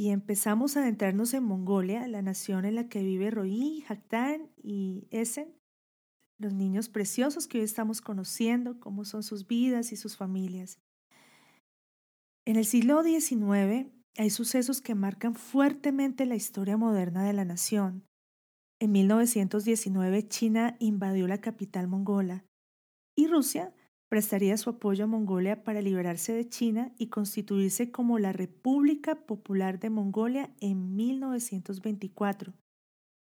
y 0.00 0.12
empezamos 0.12 0.78
a 0.78 0.80
adentrarnos 0.80 1.34
en 1.34 1.44
Mongolia, 1.44 2.08
la 2.08 2.22
nación 2.22 2.64
en 2.64 2.74
la 2.74 2.88
que 2.88 3.02
vive 3.02 3.30
Roí, 3.30 3.84
Haktan 3.86 4.48
y 4.56 5.06
Essen, 5.10 5.54
los 6.38 6.54
niños 6.54 6.88
preciosos 6.88 7.46
que 7.46 7.58
hoy 7.58 7.64
estamos 7.64 8.00
conociendo, 8.00 8.80
cómo 8.80 9.04
son 9.04 9.22
sus 9.22 9.46
vidas 9.46 9.92
y 9.92 9.96
sus 9.96 10.16
familias. 10.16 10.78
En 12.46 12.56
el 12.56 12.64
siglo 12.64 13.02
XIX 13.02 13.92
hay 14.16 14.30
sucesos 14.30 14.80
que 14.80 14.94
marcan 14.94 15.34
fuertemente 15.34 16.24
la 16.24 16.34
historia 16.34 16.78
moderna 16.78 17.22
de 17.22 17.34
la 17.34 17.44
nación. 17.44 18.06
En 18.80 18.92
1919 18.92 20.28
China 20.28 20.76
invadió 20.78 21.28
la 21.28 21.42
capital 21.42 21.88
mongola 21.88 22.46
y 23.14 23.26
Rusia 23.26 23.74
prestaría 24.10 24.56
su 24.56 24.70
apoyo 24.70 25.04
a 25.04 25.06
Mongolia 25.06 25.62
para 25.62 25.80
liberarse 25.80 26.32
de 26.32 26.48
China 26.48 26.90
y 26.98 27.06
constituirse 27.06 27.92
como 27.92 28.18
la 28.18 28.32
República 28.32 29.14
Popular 29.14 29.78
de 29.78 29.88
Mongolia 29.88 30.50
en 30.60 30.96
1924, 30.96 32.52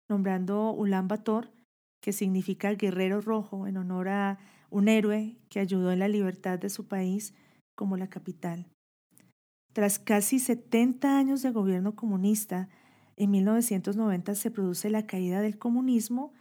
nombrando 0.10 0.74
Ulan 0.74 1.08
Bator, 1.08 1.50
que 2.02 2.12
significa 2.12 2.74
guerrero 2.74 3.22
rojo 3.22 3.68
en 3.68 3.78
honor 3.78 4.10
a 4.10 4.38
un 4.70 4.90
héroe 4.90 5.38
que 5.50 5.62
ayudó 5.62 5.94
en 5.94 6.00
la 6.00 6.10
libertad 6.10 6.60
de 6.60 6.70
su 6.70 6.90
país 6.90 7.34
como 7.74 7.96
la 7.96 8.10
capital. 8.10 8.68
Tras 9.72 9.98
casi 9.98 10.40
70 10.40 11.18
años 11.18 11.42
de 11.42 11.52
gobierno 11.52 11.96
comunista, 11.96 12.68
en 13.16 13.32
1990 13.32 14.36
se 14.36 14.52
produce 14.52 14.90
la 14.90 15.08
caída 15.08 15.40
del 15.40 15.58
comunismo 15.58 16.34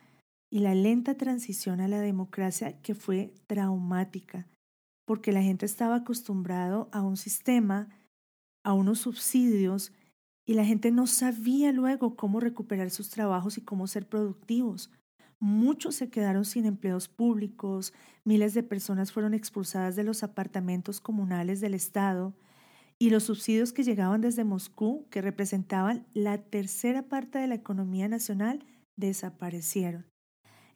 y 0.54 0.60
la 0.60 0.72
lenta 0.72 1.16
transición 1.16 1.80
a 1.80 1.88
la 1.88 1.98
democracia 1.98 2.80
que 2.80 2.94
fue 2.94 3.34
traumática, 3.48 4.46
porque 5.04 5.32
la 5.32 5.42
gente 5.42 5.66
estaba 5.66 5.96
acostumbrado 5.96 6.88
a 6.92 7.02
un 7.02 7.16
sistema, 7.16 7.88
a 8.62 8.72
unos 8.72 9.00
subsidios, 9.00 9.92
y 10.46 10.54
la 10.54 10.64
gente 10.64 10.92
no 10.92 11.08
sabía 11.08 11.72
luego 11.72 12.14
cómo 12.14 12.38
recuperar 12.38 12.90
sus 12.90 13.10
trabajos 13.10 13.58
y 13.58 13.62
cómo 13.62 13.88
ser 13.88 14.08
productivos. 14.08 14.92
Muchos 15.40 15.96
se 15.96 16.08
quedaron 16.08 16.44
sin 16.44 16.66
empleos 16.66 17.08
públicos, 17.08 17.92
miles 18.22 18.54
de 18.54 18.62
personas 18.62 19.10
fueron 19.10 19.34
expulsadas 19.34 19.96
de 19.96 20.04
los 20.04 20.22
apartamentos 20.22 21.00
comunales 21.00 21.60
del 21.60 21.74
Estado, 21.74 22.32
y 23.00 23.10
los 23.10 23.24
subsidios 23.24 23.72
que 23.72 23.82
llegaban 23.82 24.20
desde 24.20 24.44
Moscú, 24.44 25.08
que 25.10 25.20
representaban 25.20 26.06
la 26.14 26.38
tercera 26.38 27.08
parte 27.08 27.40
de 27.40 27.48
la 27.48 27.56
economía 27.56 28.06
nacional, 28.06 28.64
desaparecieron. 28.94 30.13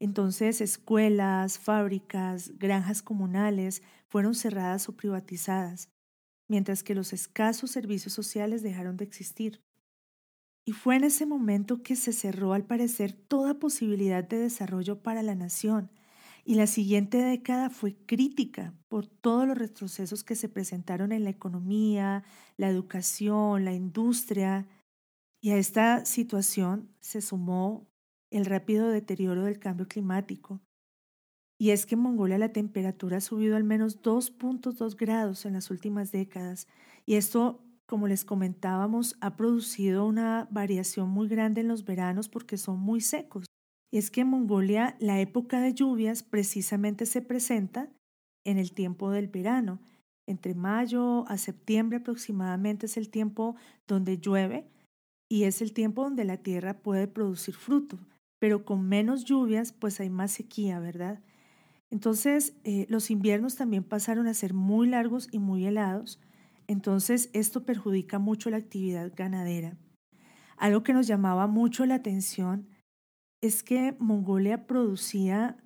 Entonces, 0.01 0.61
escuelas, 0.61 1.59
fábricas, 1.59 2.57
granjas 2.59 3.03
comunales 3.03 3.83
fueron 4.07 4.35
cerradas 4.35 4.89
o 4.89 4.97
privatizadas, 4.97 5.91
mientras 6.49 6.83
que 6.83 6.95
los 6.95 7.13
escasos 7.13 7.71
servicios 7.71 8.13
sociales 8.13 8.63
dejaron 8.63 8.97
de 8.97 9.05
existir. 9.05 9.61
Y 10.65 10.73
fue 10.73 10.97
en 10.97 11.05
ese 11.05 11.27
momento 11.27 11.83
que 11.83 11.97
se 11.97 12.13
cerró, 12.13 12.53
al 12.53 12.65
parecer, 12.65 13.13
toda 13.13 13.59
posibilidad 13.59 14.23
de 14.23 14.39
desarrollo 14.39 15.03
para 15.03 15.23
la 15.23 15.35
nación. 15.35 15.91
Y 16.45 16.55
la 16.55 16.67
siguiente 16.67 17.23
década 17.23 17.71
fue 17.71 17.97
crítica 18.07 18.75
por 18.89 19.07
todos 19.07 19.47
los 19.47 19.57
retrocesos 19.57 20.25
que 20.25 20.35
se 20.35 20.49
presentaron 20.49 21.13
en 21.13 21.25
la 21.25 21.31
economía, 21.31 22.23
la 22.57 22.69
educación, 22.69 23.65
la 23.65 23.73
industria. 23.73 24.67
Y 25.41 25.51
a 25.51 25.57
esta 25.57 26.05
situación 26.05 26.91
se 27.01 27.23
sumó 27.23 27.87
el 28.31 28.47
rápido 28.47 28.89
deterioro 28.89 29.45
del 29.45 29.59
cambio 29.59 29.87
climático. 29.87 30.61
Y 31.61 31.71
es 31.71 31.87
que 31.87 31.97
en 31.97 32.03
Mongolia 32.03 32.39
la 32.39 32.53
temperatura 32.53 33.17
ha 33.17 33.21
subido 33.21 33.57
al 33.57 33.65
menos 33.65 34.01
2.2 34.01 34.97
grados 34.97 35.45
en 35.45 35.55
las 35.55 35.71
últimas 35.71 36.13
décadas. 36.13 36.69
Y 37.05 37.15
esto, 37.15 37.65
como 37.87 38.07
les 38.07 38.25
comentábamos, 38.25 39.17
ha 39.21 39.37
producido 39.37 40.07
una 40.07 40.47
variación 40.51 41.09
muy 41.09 41.27
grande 41.27 41.63
en 41.63 41.69
los 41.69 41.85
veranos 41.85 42.29
porque 42.29 42.59
son 42.59 42.79
muy 42.79 43.01
secos. 43.01 43.47
Y 43.91 43.99
es 43.99 44.11
que 44.11 44.21
en 44.21 44.29
Mongolia 44.29 44.97
la 45.01 45.21
época 45.21 45.61
de 45.61 45.75
lluvias 45.75 46.23
precisamente 46.23 47.07
se 47.07 47.23
presenta 47.23 47.91
en 48.45 48.59
el 48.59 48.73
tiempo 48.73 49.11
del 49.11 49.27
verano. 49.27 49.81
Entre 50.29 50.55
mayo 50.55 51.27
a 51.27 51.39
septiembre 51.39 51.99
aproximadamente 51.99 52.87
es 52.87 52.97
el 52.99 53.09
tiempo 53.09 53.57
donde 53.89 54.19
llueve 54.19 54.71
y 55.29 55.45
es 55.45 55.61
el 55.61 55.73
tiempo 55.73 56.03
donde 56.05 56.25
la 56.25 56.37
tierra 56.37 56.83
puede 56.83 57.09
producir 57.09 57.55
fruto 57.55 57.99
pero 58.39 58.65
con 58.65 58.89
menos 58.89 59.25
lluvias, 59.25 59.73
pues 59.73 60.01
hay 60.01 60.11
más 60.11 60.33
sequía, 60.33 60.79
¿verdad? 60.81 61.21
Entonces, 61.91 62.55
eh, 62.65 62.87
los 62.89 63.11
inviernos 63.11 63.57
también 63.57 63.83
pasaron 63.83 64.27
a 64.27 64.35
ser 64.35 64.55
muy 64.55 64.89
largos 64.89 65.29
y 65.33 65.39
muy 65.39 65.67
helados, 65.67 66.21
entonces 66.67 67.31
esto 67.33 67.65
perjudica 67.65 68.19
mucho 68.19 68.51
la 68.51 68.59
actividad 68.59 69.13
ganadera. 69.17 69.77
Algo 70.59 70.83
que 70.83 70.93
nos 70.93 71.07
llamaba 71.07 71.47
mucho 71.47 71.87
la 71.87 71.95
atención 71.95 72.69
es 73.41 73.63
que 73.63 73.97
Mongolia 73.99 74.67
producía 74.67 75.57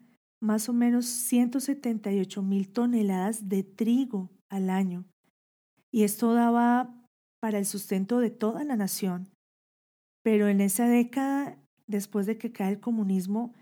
más 0.41 0.69
o 0.69 0.73
menos 0.73 1.07
178 1.07 2.43
mil 2.43 2.69
toneladas 2.73 3.49
de 3.49 3.65
trigo 3.65 4.31
al 4.49 4.71
año, 4.71 5.05
y 5.91 6.05
esto 6.05 6.33
daba 6.35 6.95
para 7.41 7.59
el 7.59 7.67
sustento 7.67 8.21
de 8.21 8.31
toda 8.31 8.65
la 8.65 8.77
nación. 8.77 9.29
Pero 10.23 10.49
en 10.49 10.61
esa 10.61 10.89
década 10.89 11.62
después 11.93 12.27
de 12.27 12.39
que 12.39 12.51
cae 12.51 12.73
el 12.73 12.81
comunismo, 12.81 13.55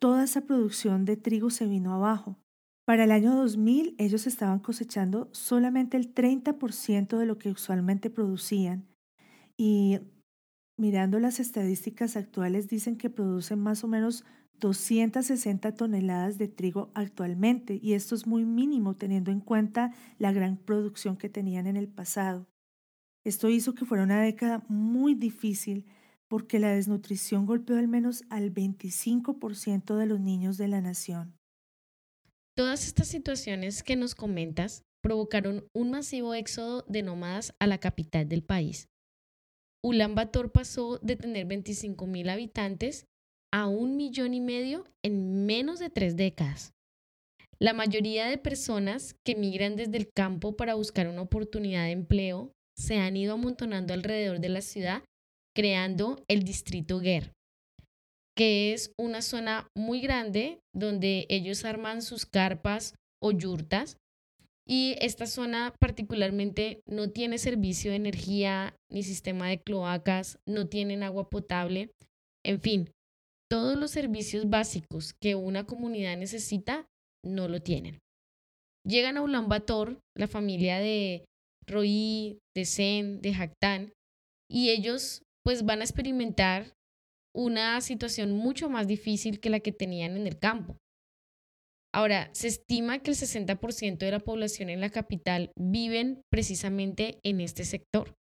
toda 0.00 0.24
esa 0.24 0.40
producción 0.40 1.04
de 1.04 1.16
trigo 1.16 1.50
se 1.50 1.66
vino 1.66 1.94
abajo. 1.94 2.36
Para 2.84 3.04
el 3.04 3.12
año 3.12 3.34
2000 3.34 3.94
ellos 3.98 4.26
estaban 4.26 4.58
cosechando 4.58 5.28
solamente 5.32 5.96
el 5.96 6.12
30% 6.12 7.16
de 7.16 7.26
lo 7.26 7.38
que 7.38 7.50
usualmente 7.50 8.10
producían 8.10 8.86
y 9.56 10.00
mirando 10.76 11.20
las 11.20 11.40
estadísticas 11.40 12.16
actuales 12.16 12.68
dicen 12.68 12.96
que 12.96 13.08
producen 13.08 13.60
más 13.60 13.84
o 13.84 13.88
menos 13.88 14.24
260 14.60 15.74
toneladas 15.74 16.38
de 16.38 16.48
trigo 16.48 16.90
actualmente 16.94 17.78
y 17.82 17.94
esto 17.94 18.14
es 18.14 18.26
muy 18.26 18.44
mínimo 18.44 18.94
teniendo 18.94 19.30
en 19.30 19.40
cuenta 19.40 19.92
la 20.18 20.32
gran 20.32 20.56
producción 20.56 21.16
que 21.16 21.28
tenían 21.28 21.66
en 21.66 21.76
el 21.76 21.88
pasado. 21.88 22.46
Esto 23.24 23.48
hizo 23.48 23.74
que 23.74 23.86
fuera 23.86 24.04
una 24.04 24.20
década 24.20 24.62
muy 24.68 25.14
difícil 25.14 25.86
porque 26.34 26.58
la 26.58 26.74
desnutrición 26.74 27.46
golpeó 27.46 27.76
al 27.76 27.86
menos 27.86 28.24
al 28.28 28.52
25% 28.52 29.94
de 29.94 30.06
los 30.06 30.18
niños 30.18 30.58
de 30.58 30.66
la 30.66 30.80
nación. 30.80 31.38
Todas 32.56 32.88
estas 32.88 33.06
situaciones 33.06 33.84
que 33.84 33.94
nos 33.94 34.16
comentas 34.16 34.82
provocaron 35.00 35.68
un 35.72 35.92
masivo 35.92 36.34
éxodo 36.34 36.84
de 36.88 37.04
nómadas 37.04 37.54
a 37.60 37.68
la 37.68 37.78
capital 37.78 38.28
del 38.28 38.42
país. 38.42 38.88
Ulan 39.80 40.16
Bator 40.16 40.50
pasó 40.50 40.98
de 40.98 41.14
tener 41.14 41.46
25 41.46 42.04
mil 42.08 42.28
habitantes 42.28 43.06
a 43.52 43.68
un 43.68 43.96
millón 43.96 44.34
y 44.34 44.40
medio 44.40 44.88
en 45.04 45.46
menos 45.46 45.78
de 45.78 45.88
tres 45.88 46.16
décadas. 46.16 46.72
La 47.60 47.74
mayoría 47.74 48.26
de 48.26 48.38
personas 48.38 49.14
que 49.24 49.36
migran 49.36 49.76
desde 49.76 49.98
el 49.98 50.10
campo 50.12 50.56
para 50.56 50.74
buscar 50.74 51.06
una 51.06 51.22
oportunidad 51.22 51.84
de 51.84 51.92
empleo 51.92 52.50
se 52.76 52.98
han 52.98 53.16
ido 53.16 53.34
amontonando 53.34 53.94
alrededor 53.94 54.40
de 54.40 54.48
la 54.48 54.62
ciudad, 54.62 55.04
creando 55.54 56.24
el 56.28 56.42
distrito 56.42 56.98
Guer, 57.00 57.32
que 58.36 58.72
es 58.72 58.92
una 58.98 59.22
zona 59.22 59.68
muy 59.76 60.00
grande 60.00 60.60
donde 60.74 61.26
ellos 61.28 61.64
arman 61.64 62.02
sus 62.02 62.26
carpas 62.26 62.94
o 63.22 63.30
yurtas. 63.30 63.96
Y 64.66 64.96
esta 65.00 65.26
zona 65.26 65.74
particularmente 65.78 66.80
no 66.86 67.10
tiene 67.10 67.36
servicio 67.36 67.90
de 67.90 67.98
energía 67.98 68.74
ni 68.90 69.02
sistema 69.02 69.48
de 69.48 69.60
cloacas, 69.60 70.38
no 70.48 70.68
tienen 70.68 71.02
agua 71.02 71.28
potable, 71.28 71.90
en 72.44 72.60
fin, 72.60 72.90
todos 73.50 73.78
los 73.78 73.90
servicios 73.90 74.48
básicos 74.48 75.12
que 75.20 75.34
una 75.34 75.64
comunidad 75.64 76.16
necesita 76.16 76.86
no 77.22 77.48
lo 77.48 77.60
tienen. 77.60 77.98
Llegan 78.86 79.16
a 79.16 79.22
Ulan 79.22 79.48
Bator, 79.48 80.00
la 80.16 80.28
familia 80.28 80.78
de 80.78 81.24
Roí, 81.66 82.38
de 82.54 82.64
Zen, 82.64 83.20
de 83.20 83.34
Jactán, 83.34 83.92
y 84.50 84.70
ellos 84.70 85.22
pues 85.44 85.64
van 85.64 85.80
a 85.80 85.84
experimentar 85.84 86.74
una 87.34 87.80
situación 87.80 88.32
mucho 88.32 88.70
más 88.70 88.86
difícil 88.86 89.40
que 89.40 89.50
la 89.50 89.60
que 89.60 89.72
tenían 89.72 90.16
en 90.16 90.26
el 90.26 90.38
campo. 90.38 90.78
Ahora, 91.92 92.28
se 92.32 92.48
estima 92.48 93.00
que 93.00 93.12
el 93.12 93.16
60% 93.16 93.98
de 93.98 94.10
la 94.10 94.18
población 94.18 94.68
en 94.68 94.80
la 94.80 94.90
capital 94.90 95.52
viven 95.56 96.22
precisamente 96.28 97.20
en 97.22 97.40
este 97.40 97.64
sector. 97.64 98.16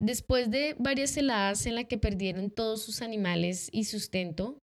Después 0.00 0.50
de 0.50 0.76
varias 0.78 1.16
heladas 1.16 1.66
en 1.66 1.74
las 1.74 1.86
que 1.86 1.98
perdieron 1.98 2.50
todos 2.50 2.82
sus 2.82 3.02
animales 3.02 3.68
y 3.72 3.84
sustento, 3.84 4.58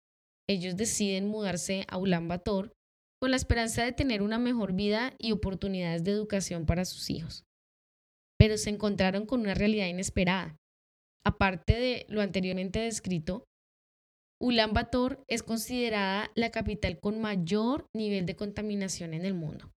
ellos 0.48 0.76
deciden 0.76 1.28
mudarse 1.28 1.84
a 1.88 1.98
Ulan 1.98 2.28
Bator 2.28 2.72
con 3.20 3.30
la 3.30 3.36
esperanza 3.36 3.84
de 3.84 3.92
tener 3.92 4.22
una 4.22 4.38
mejor 4.38 4.72
vida 4.72 5.14
y 5.18 5.32
oportunidades 5.32 6.04
de 6.04 6.12
educación 6.12 6.66
para 6.66 6.84
sus 6.84 7.10
hijos. 7.10 7.44
Pero 8.38 8.56
se 8.58 8.70
encontraron 8.70 9.26
con 9.26 9.40
una 9.40 9.54
realidad 9.54 9.86
inesperada. 9.86 10.59
Aparte 11.24 11.74
de 11.74 12.06
lo 12.08 12.22
anteriormente 12.22 12.80
descrito, 12.80 13.44
Ulan 14.40 14.72
Bator 14.72 15.22
es 15.28 15.42
considerada 15.42 16.30
la 16.34 16.50
capital 16.50 16.98
con 16.98 17.20
mayor 17.20 17.86
nivel 17.94 18.24
de 18.24 18.36
contaminación 18.36 19.12
en 19.12 19.26
el 19.26 19.34
mundo. 19.34 19.70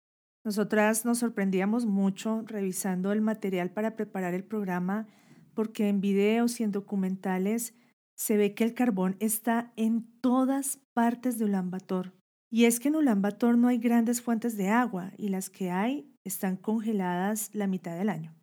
Nosotras 0.44 1.04
nos 1.04 1.18
sorprendíamos 1.18 1.84
mucho 1.84 2.42
revisando 2.46 3.12
el 3.12 3.20
material 3.20 3.70
para 3.70 3.94
preparar 3.94 4.34
el 4.34 4.44
programa 4.44 5.06
porque 5.54 5.88
en 5.88 6.00
videos 6.00 6.60
y 6.60 6.64
en 6.64 6.72
documentales 6.72 7.74
se 8.16 8.36
ve 8.36 8.54
que 8.54 8.64
el 8.64 8.74
carbón 8.74 9.16
está 9.20 9.72
en 9.76 10.06
todas 10.20 10.80
partes 10.94 11.38
de 11.38 11.44
Ulan 11.44 11.70
Bator. 11.70 12.12
Y 12.50 12.66
es 12.66 12.78
que 12.80 12.88
en 12.88 12.96
Ulan 12.96 13.20
Bator 13.20 13.58
no 13.58 13.68
hay 13.68 13.78
grandes 13.78 14.22
fuentes 14.22 14.56
de 14.56 14.68
agua 14.68 15.12
y 15.18 15.28
las 15.28 15.50
que 15.50 15.70
hay 15.70 16.10
están 16.24 16.56
congeladas 16.56 17.50
la 17.52 17.66
mitad 17.66 17.96
del 17.98 18.08
año. 18.08 18.34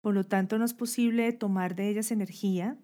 Por 0.00 0.14
lo 0.14 0.24
tanto, 0.24 0.58
no 0.58 0.64
es 0.64 0.74
posible 0.74 1.32
tomar 1.32 1.74
de 1.74 1.88
ellas 1.88 2.10
energía 2.10 2.78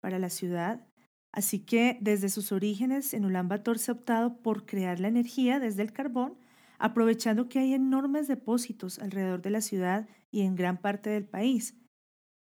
para 0.00 0.18
la 0.18 0.30
ciudad. 0.30 0.86
Así 1.32 1.60
que 1.60 1.98
desde 2.00 2.28
sus 2.28 2.52
orígenes 2.52 3.14
en 3.14 3.24
Ulan 3.24 3.48
Bator 3.48 3.78
se 3.78 3.90
ha 3.90 3.94
optado 3.94 4.40
por 4.42 4.66
crear 4.66 5.00
la 5.00 5.08
energía 5.08 5.60
desde 5.60 5.82
el 5.82 5.92
carbón, 5.92 6.38
aprovechando 6.78 7.48
que 7.48 7.58
hay 7.58 7.74
enormes 7.74 8.26
depósitos 8.26 8.98
alrededor 8.98 9.42
de 9.42 9.50
la 9.50 9.60
ciudad 9.60 10.08
y 10.30 10.42
en 10.42 10.56
gran 10.56 10.80
parte 10.80 11.10
del 11.10 11.24
país. 11.24 11.76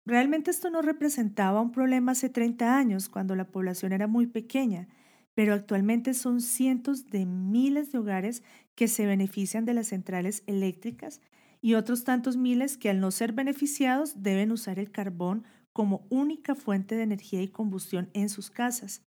Realmente 0.05 0.51
esto 0.51 0.71
no 0.71 0.83
representaba 0.83 1.61
un 1.61 1.71
problema 1.71 2.13
hace 2.13 2.29
30 2.29 2.77
años, 2.77 3.09
cuando 3.09 3.37
la 3.37 3.49
población 3.49 3.93
era 3.93 4.07
muy 4.07 4.27
pequeña, 4.27 4.89
pero 5.35 5.55
actualmente 5.55 6.15
son 6.15 6.41
cientos 6.41 7.09
de 7.09 7.25
miles 7.25 7.93
de 7.93 7.99
hogares 7.99 8.43
que 8.75 8.89
se 8.89 9.07
benefician 9.07 9.65
de 9.65 9.75
las 9.75 9.89
centrales 9.89 10.43
eléctricas 10.47 11.21
y 11.63 11.75
otros 11.75 12.05
tantos 12.05 12.37
miles 12.37 12.77
que 12.77 12.91
al 12.91 13.01
no 13.01 13.11
ser 13.11 13.33
beneficiados 13.33 14.23
deben 14.23 14.51
usar 14.51 14.79
el 14.79 14.91
carbón 14.91 15.45
como 15.73 16.07
única 16.11 16.55
fuente 16.55 16.97
de 16.97 17.05
energía 17.05 17.41
y 17.41 17.49
combustión 17.49 18.11
en 18.13 18.29
sus 18.29 18.51
casas. 18.51 19.03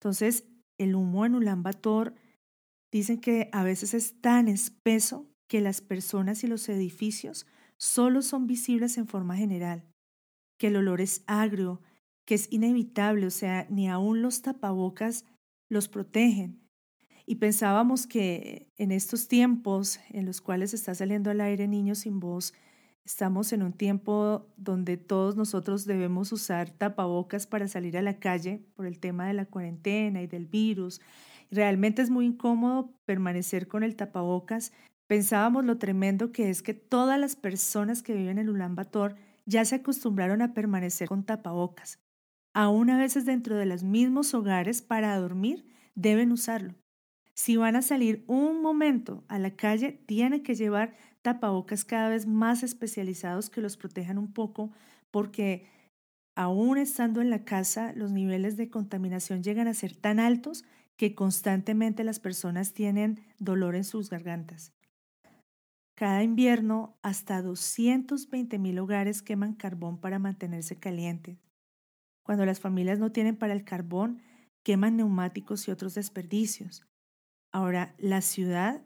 Entonces, 0.00 0.44
el 0.78 0.94
humo 0.94 1.26
en 1.26 1.34
Ulan 1.34 1.62
dicen 2.90 3.20
que 3.20 3.50
a 3.52 3.62
veces 3.62 3.94
es 3.94 4.20
tan 4.20 4.48
espeso 4.48 5.30
que 5.48 5.60
las 5.60 5.80
personas 5.80 6.42
y 6.42 6.46
los 6.46 6.68
edificios 6.68 7.46
solo 7.76 8.22
son 8.22 8.46
visibles 8.46 8.96
en 8.96 9.06
forma 9.06 9.36
general, 9.36 9.86
que 10.58 10.68
el 10.68 10.76
olor 10.76 11.00
es 11.00 11.22
agrio, 11.26 11.82
que 12.24 12.34
es 12.34 12.50
inevitable, 12.50 13.26
o 13.26 13.30
sea, 13.30 13.66
ni 13.70 13.88
aún 13.88 14.22
los 14.22 14.42
tapabocas 14.42 15.24
los 15.68 15.88
protegen. 15.88 16.65
Y 17.28 17.36
pensábamos 17.36 18.06
que 18.06 18.72
en 18.76 18.92
estos 18.92 19.26
tiempos 19.26 19.98
en 20.10 20.26
los 20.26 20.40
cuales 20.40 20.72
está 20.72 20.94
saliendo 20.94 21.30
al 21.30 21.40
aire 21.40 21.66
Niños 21.66 21.98
sin 21.98 22.20
Voz, 22.20 22.54
estamos 23.04 23.52
en 23.52 23.64
un 23.64 23.72
tiempo 23.72 24.46
donde 24.56 24.96
todos 24.96 25.34
nosotros 25.34 25.86
debemos 25.86 26.30
usar 26.30 26.70
tapabocas 26.70 27.48
para 27.48 27.66
salir 27.66 27.98
a 27.98 28.02
la 28.02 28.20
calle 28.20 28.64
por 28.76 28.86
el 28.86 29.00
tema 29.00 29.26
de 29.26 29.34
la 29.34 29.46
cuarentena 29.46 30.22
y 30.22 30.28
del 30.28 30.46
virus. 30.46 31.00
Realmente 31.50 32.00
es 32.00 32.10
muy 32.10 32.26
incómodo 32.26 32.94
permanecer 33.04 33.66
con 33.66 33.82
el 33.82 33.96
tapabocas. 33.96 34.72
Pensábamos 35.08 35.64
lo 35.64 35.78
tremendo 35.78 36.30
que 36.30 36.48
es 36.48 36.62
que 36.62 36.74
todas 36.74 37.18
las 37.18 37.34
personas 37.34 38.04
que 38.04 38.14
viven 38.14 38.38
en 38.38 38.50
Ulan 38.50 38.76
Bator 38.76 39.16
ya 39.46 39.64
se 39.64 39.76
acostumbraron 39.76 40.42
a 40.42 40.54
permanecer 40.54 41.08
con 41.08 41.24
tapabocas. 41.24 41.98
Aún 42.54 42.88
a 42.90 42.98
veces 42.98 43.24
dentro 43.24 43.56
de 43.56 43.66
los 43.66 43.82
mismos 43.82 44.32
hogares 44.32 44.80
para 44.80 45.16
dormir 45.16 45.66
deben 45.96 46.30
usarlo. 46.30 46.74
Si 47.36 47.56
van 47.56 47.76
a 47.76 47.82
salir 47.82 48.24
un 48.26 48.62
momento 48.62 49.22
a 49.28 49.38
la 49.38 49.54
calle, 49.56 49.92
tienen 50.06 50.42
que 50.42 50.54
llevar 50.54 50.96
tapabocas 51.20 51.84
cada 51.84 52.08
vez 52.08 52.26
más 52.26 52.62
especializados 52.62 53.50
que 53.50 53.60
los 53.60 53.76
protejan 53.76 54.16
un 54.16 54.32
poco 54.32 54.72
porque 55.10 55.66
aún 56.34 56.78
estando 56.78 57.20
en 57.20 57.28
la 57.28 57.44
casa, 57.44 57.92
los 57.94 58.10
niveles 58.10 58.56
de 58.56 58.70
contaminación 58.70 59.42
llegan 59.42 59.68
a 59.68 59.74
ser 59.74 59.94
tan 59.94 60.18
altos 60.18 60.64
que 60.96 61.14
constantemente 61.14 62.04
las 62.04 62.20
personas 62.20 62.72
tienen 62.72 63.20
dolor 63.38 63.76
en 63.76 63.84
sus 63.84 64.08
gargantas. 64.08 64.72
Cada 65.94 66.22
invierno, 66.22 66.96
hasta 67.02 67.42
220 67.42 68.58
mil 68.58 68.78
hogares 68.78 69.20
queman 69.20 69.52
carbón 69.52 70.00
para 70.00 70.18
mantenerse 70.18 70.76
calientes. 70.76 71.38
Cuando 72.22 72.46
las 72.46 72.60
familias 72.60 72.98
no 72.98 73.12
tienen 73.12 73.36
para 73.36 73.52
el 73.52 73.64
carbón, 73.64 74.22
queman 74.62 74.96
neumáticos 74.96 75.68
y 75.68 75.70
otros 75.70 75.94
desperdicios. 75.94 76.86
Ahora, 77.56 77.94
la 77.96 78.20
ciudad 78.20 78.84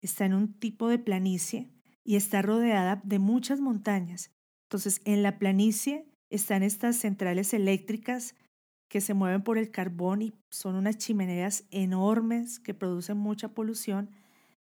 está 0.00 0.24
en 0.24 0.32
un 0.32 0.58
tipo 0.58 0.88
de 0.88 0.98
planicie 0.98 1.68
y 2.02 2.16
está 2.16 2.40
rodeada 2.40 3.02
de 3.04 3.18
muchas 3.18 3.60
montañas. 3.60 4.30
Entonces, 4.66 5.02
en 5.04 5.22
la 5.22 5.38
planicie 5.38 6.06
están 6.30 6.62
estas 6.62 6.96
centrales 6.96 7.52
eléctricas 7.52 8.34
que 8.88 9.02
se 9.02 9.12
mueven 9.12 9.42
por 9.42 9.58
el 9.58 9.70
carbón 9.70 10.22
y 10.22 10.32
son 10.50 10.76
unas 10.76 10.96
chimeneas 10.96 11.66
enormes 11.70 12.60
que 12.60 12.72
producen 12.72 13.18
mucha 13.18 13.52
polución, 13.52 14.08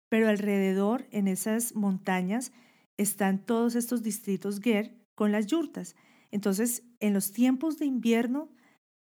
pero 0.09 0.29
alrededor, 0.29 1.09
en 1.11 1.27
esas 1.27 1.75
montañas, 1.75 2.53
están 2.97 3.45
todos 3.45 3.75
estos 3.75 4.05
distritos 4.05 4.61
GER 4.61 4.95
con 5.17 5.33
las 5.33 5.49
yurtas. 5.49 5.97
Entonces, 6.31 6.85
en 7.01 7.13
los 7.13 7.33
tiempos 7.33 7.81
de 7.81 7.87
invierno, 7.87 8.49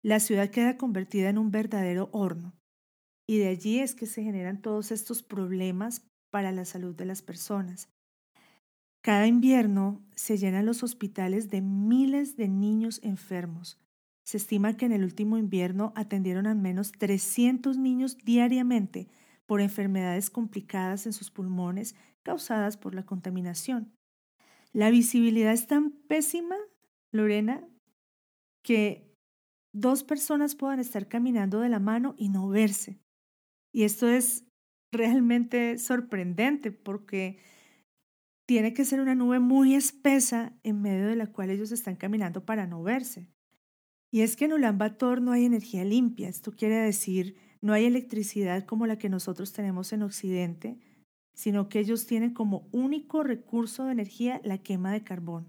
la 0.00 0.20
ciudad 0.20 0.48
queda 0.48 0.78
convertida 0.78 1.28
en 1.28 1.36
un 1.36 1.50
verdadero 1.50 2.08
horno. 2.12 2.54
Y 3.32 3.38
de 3.38 3.48
allí 3.48 3.78
es 3.78 3.94
que 3.94 4.04
se 4.04 4.22
generan 4.22 4.60
todos 4.60 4.92
estos 4.92 5.22
problemas 5.22 6.06
para 6.30 6.52
la 6.52 6.66
salud 6.66 6.94
de 6.94 7.06
las 7.06 7.22
personas. 7.22 7.88
Cada 9.00 9.26
invierno 9.26 10.02
se 10.14 10.36
llenan 10.36 10.66
los 10.66 10.82
hospitales 10.82 11.48
de 11.48 11.62
miles 11.62 12.36
de 12.36 12.48
niños 12.48 13.00
enfermos. 13.02 13.80
Se 14.22 14.36
estima 14.36 14.76
que 14.76 14.84
en 14.84 14.92
el 14.92 15.02
último 15.02 15.38
invierno 15.38 15.94
atendieron 15.96 16.46
al 16.46 16.56
menos 16.56 16.92
300 16.92 17.78
niños 17.78 18.18
diariamente 18.18 19.08
por 19.46 19.62
enfermedades 19.62 20.28
complicadas 20.28 21.06
en 21.06 21.14
sus 21.14 21.30
pulmones 21.30 21.94
causadas 22.22 22.76
por 22.76 22.94
la 22.94 23.06
contaminación. 23.06 23.94
La 24.74 24.90
visibilidad 24.90 25.54
es 25.54 25.66
tan 25.66 25.92
pésima 26.06 26.56
Lorena, 27.12 27.66
que 28.62 29.10
dos 29.72 30.04
personas 30.04 30.54
puedan 30.54 30.80
estar 30.80 31.08
caminando 31.08 31.60
de 31.60 31.70
la 31.70 31.78
mano 31.78 32.14
y 32.18 32.28
no 32.28 32.50
verse. 32.50 33.00
Y 33.72 33.84
esto 33.84 34.08
es 34.08 34.44
realmente 34.92 35.78
sorprendente 35.78 36.70
porque 36.70 37.38
tiene 38.46 38.74
que 38.74 38.84
ser 38.84 39.00
una 39.00 39.14
nube 39.14 39.38
muy 39.38 39.74
espesa 39.74 40.52
en 40.62 40.82
medio 40.82 41.06
de 41.06 41.16
la 41.16 41.28
cual 41.32 41.50
ellos 41.50 41.72
están 41.72 41.96
caminando 41.96 42.44
para 42.44 42.66
no 42.66 42.82
verse. 42.82 43.26
Y 44.12 44.20
es 44.20 44.36
que 44.36 44.44
en 44.44 44.52
Ulan 44.52 44.76
Bator 44.76 45.22
no 45.22 45.32
hay 45.32 45.46
energía 45.46 45.84
limpia. 45.84 46.28
Esto 46.28 46.52
quiere 46.52 46.76
decir, 46.76 47.36
no 47.62 47.72
hay 47.72 47.86
electricidad 47.86 48.66
como 48.66 48.86
la 48.86 48.98
que 48.98 49.08
nosotros 49.08 49.54
tenemos 49.54 49.92
en 49.94 50.02
Occidente, 50.02 50.78
sino 51.34 51.70
que 51.70 51.78
ellos 51.78 52.06
tienen 52.06 52.34
como 52.34 52.68
único 52.72 53.22
recurso 53.22 53.86
de 53.86 53.92
energía 53.92 54.40
la 54.44 54.58
quema 54.58 54.92
de 54.92 55.02
carbón. 55.02 55.46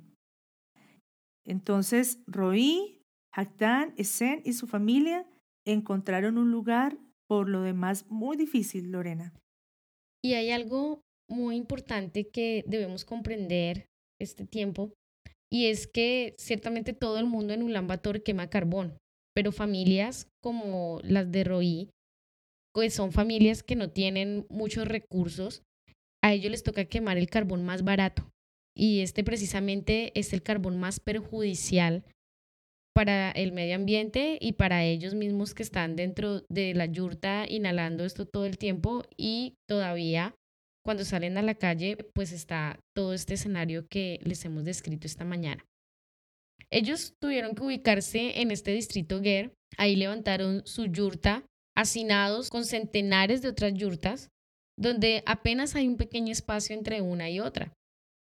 Entonces, 1.46 2.24
Roí, 2.26 3.02
Haktan, 3.34 3.94
Esen 3.98 4.42
y 4.46 4.54
su 4.54 4.68
familia 4.68 5.28
encontraron 5.66 6.38
un 6.38 6.52
lugar 6.52 6.98
por 7.34 7.50
lo 7.50 7.64
demás 7.64 8.06
muy 8.10 8.38
difícil, 8.38 8.92
Lorena. 8.92 9.34
Y 10.24 10.36
hay 10.36 10.52
algo 10.52 11.02
muy 11.28 11.56
importante 11.56 12.30
que 12.30 12.64
debemos 12.68 13.06
comprender 13.06 13.88
este 14.22 14.46
tiempo 14.46 14.94
y 15.52 15.66
es 15.66 15.88
que 15.88 16.36
ciertamente 16.38 16.94
todo 16.94 17.18
el 17.18 17.26
mundo 17.26 17.56
en 17.56 17.64
Ulaanbaatar 17.64 18.22
quema 18.22 18.52
carbón, 18.52 19.00
pero 19.36 19.52
familias 19.52 20.28
como 20.44 21.00
las 21.04 21.32
de 21.32 21.44
Roí, 21.44 21.90
pues 22.72 22.94
son 22.94 23.12
familias 23.12 23.64
que 23.64 23.76
no 23.76 23.90
tienen 23.90 24.46
muchos 24.52 24.88
recursos, 24.88 25.64
a 26.24 26.34
ellos 26.34 26.52
les 26.52 26.62
toca 26.62 26.86
quemar 26.86 27.18
el 27.18 27.32
carbón 27.32 27.66
más 27.66 27.84
barato 27.84 28.30
y 28.78 29.00
este 29.00 29.24
precisamente 29.24 30.12
es 30.20 30.34
el 30.34 30.44
carbón 30.44 30.80
más 30.80 31.00
perjudicial 31.00 32.04
para 32.94 33.32
el 33.32 33.52
medio 33.52 33.76
ambiente 33.76 34.38
y 34.40 34.54
para 34.54 34.84
ellos 34.84 35.16
mismos 35.16 35.54
que 35.54 35.64
están 35.64 35.96
dentro 35.96 36.42
de 36.50 36.74
la 36.74 36.86
yurta 36.86 37.46
inhalando 37.48 38.06
esto 38.06 38.26
todo 38.26 38.46
el 38.46 38.58
tiempo 38.58 39.04
y 39.18 39.56
todavía 39.68 40.36
cuando 40.84 41.06
salen 41.06 41.38
a 41.38 41.42
la 41.42 41.56
calle 41.56 41.98
pues 42.14 42.32
está 42.32 42.80
todo 42.96 43.14
este 43.14 43.34
escenario 43.34 43.88
que 43.88 44.20
les 44.24 44.46
hemos 44.46 44.64
descrito 44.64 45.08
esta 45.08 45.26
mañana. 45.26 45.66
Ellos 46.70 47.16
tuvieron 47.20 47.56
que 47.56 47.64
ubicarse 47.64 48.42
en 48.42 48.52
este 48.52 48.72
distrito 48.72 49.22
Guer, 49.22 49.54
ahí 49.78 49.96
levantaron 49.96 50.64
su 50.66 50.86
yurta, 50.86 51.46
hacinados 51.76 52.50
con 52.50 52.66
centenares 52.66 53.42
de 53.42 53.50
otras 53.50 53.74
yurtas, 53.74 54.30
donde 54.78 55.24
apenas 55.26 55.76
hay 55.76 55.88
un 55.88 55.98
pequeño 55.98 56.32
espacio 56.32 56.76
entre 56.76 57.02
una 57.02 57.30
y 57.30 57.40
otra. 57.40 57.74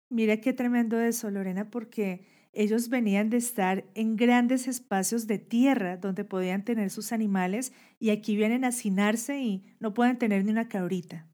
Mira 0.09 0.41
qué 0.41 0.53
tremendo 0.53 0.99
eso, 0.99 1.29
Lorena, 1.29 1.69
porque 1.69 2.25
ellos 2.53 2.89
venían 2.89 3.29
de 3.29 3.37
estar 3.37 3.85
en 3.95 4.15
grandes 4.15 4.67
espacios 4.67 5.27
de 5.27 5.39
tierra 5.39 5.97
donde 5.97 6.25
podían 6.25 6.65
tener 6.65 6.89
sus 6.89 7.11
animales 7.11 7.73
y 7.99 8.09
aquí 8.09 8.35
vienen 8.35 8.65
a 8.65 8.69
hacinarse 8.69 9.41
y 9.41 9.63
no 9.79 9.93
pueden 9.93 10.17
tener 10.17 10.43
ni 10.43 10.51
una 10.51 10.67
cabrita. 10.67 11.29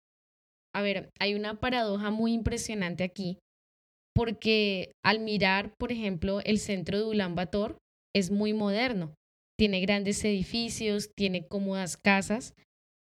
A 0.74 0.82
ver, 0.82 1.10
hay 1.20 1.34
una 1.34 1.60
paradoja 1.60 2.12
muy 2.12 2.34
impresionante 2.34 3.04
aquí, 3.04 3.40
porque 4.14 4.92
al 5.04 5.20
mirar, 5.20 5.74
por 5.80 5.92
ejemplo, 5.92 6.40
el 6.42 6.60
centro 6.60 7.00
de 7.00 7.06
Ulaanbaatar 7.06 7.78
es 8.16 8.30
muy 8.30 8.54
moderno, 8.54 9.16
tiene 9.58 9.82
grandes 9.82 10.24
edificios, 10.24 11.12
tiene 11.16 11.48
cómodas 11.48 11.98
casas, 11.98 12.54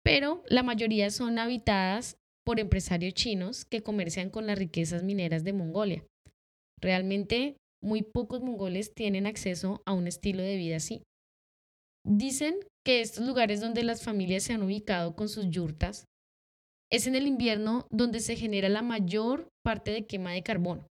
pero 0.06 0.42
la 0.48 0.64
mayoría 0.64 1.10
son 1.10 1.38
habitadas 1.38 2.16
por 2.46 2.62
empresarios 2.62 3.14
chinos 3.14 3.66
que 3.66 3.84
comercian 3.84 4.30
con 4.30 4.48
las 4.48 4.58
riquezas 4.58 5.04
mineras 5.04 5.44
de 5.44 5.54
Mongolia. 5.54 6.06
Realmente 6.82 7.58
muy 7.82 8.02
pocos 8.02 8.42
mongoles 8.42 8.94
tienen 8.94 9.26
acceso 9.26 9.82
a 9.86 9.94
un 9.94 10.08
estilo 10.08 10.42
de 10.42 10.58
vida 10.58 10.78
así. 10.78 11.04
Dicen 12.06 12.56
que 12.86 13.02
estos 13.02 13.26
lugares 13.26 13.62
donde 13.62 13.84
las 13.84 14.04
familias 14.04 14.44
se 14.44 14.54
han 14.54 14.64
ubicado 14.64 15.16
con 15.16 15.30
sus 15.30 15.50
yurtas 15.50 16.06
es 16.92 17.08
en 17.08 17.16
el 17.16 17.28
invierno 17.28 17.88
donde 17.92 18.20
se 18.20 18.36
genera 18.36 18.70
la 18.70 18.82
mayor 18.82 19.50
parte 19.64 19.92
de 19.92 20.08
quema 20.08 20.32
de 20.32 20.44
carbono. 20.44 20.88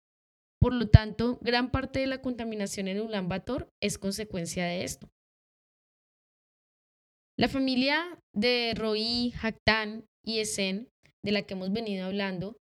Por 0.60 0.74
lo 0.74 0.90
tanto, 0.90 1.38
gran 1.42 1.72
parte 1.72 2.00
de 2.00 2.08
la 2.08 2.22
contaminación 2.22 2.88
en 2.88 3.02
Ulaanbaatar 3.02 3.68
es 3.82 3.98
consecuencia 3.98 4.66
de 4.66 4.86
esto. 4.86 5.10
La 7.38 7.50
familia 7.50 8.18
de 8.34 8.74
Roí, 8.76 9.34
Haktan 9.42 10.06
y 10.24 10.40
Esen, 10.40 10.90
de 11.24 11.32
la 11.32 11.42
que 11.42 11.54
hemos 11.56 11.72
venido 11.74 12.06
hablando, 12.06 12.58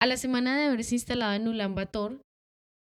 a 0.00 0.06
la 0.06 0.16
semana 0.16 0.58
de 0.58 0.66
haberse 0.66 0.96
instalado 0.96 1.34
en 1.34 1.46
Ulaanbaatar, 1.46 2.20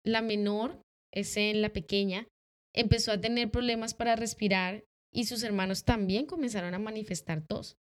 la 0.09 0.23
menor, 0.23 0.81
Esen, 1.13 1.63
la 1.63 1.73
pequeña, 1.73 2.27
empezó 2.75 3.13
a 3.13 3.21
tener 3.21 3.51
problemas 3.51 3.95
para 3.95 4.17
respirar 4.17 4.85
y 5.13 5.25
sus 5.25 5.43
hermanos 5.43 5.85
también 5.85 6.27
comenzaron 6.27 6.75
a 6.75 6.79
manifestar 6.79 7.47
tos. 7.47 7.77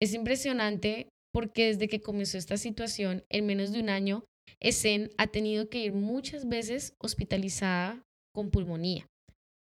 Es 0.00 0.12
impresionante 0.12 1.08
porque 1.32 1.66
desde 1.66 1.88
que 1.88 2.00
comenzó 2.00 2.38
esta 2.38 2.56
situación, 2.56 3.24
en 3.28 3.46
menos 3.46 3.72
de 3.72 3.80
un 3.80 3.88
año, 3.88 4.24
Esen 4.60 5.10
ha 5.18 5.26
tenido 5.26 5.68
que 5.68 5.78
ir 5.78 5.92
muchas 5.92 6.48
veces 6.48 6.94
hospitalizada 6.98 8.02
con 8.34 8.50
pulmonía. 8.50 9.06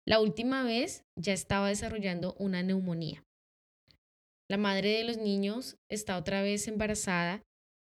La 0.06 0.20
última 0.20 0.62
vez 0.62 1.02
ya 1.18 1.32
estaba 1.32 1.68
desarrollando 1.68 2.34
una 2.38 2.62
neumonía. 2.62 3.24
La 4.48 4.58
madre 4.58 4.90
de 4.90 5.04
los 5.04 5.16
niños 5.16 5.76
está 5.90 6.16
otra 6.16 6.42
vez 6.42 6.68
embarazada 6.68 7.42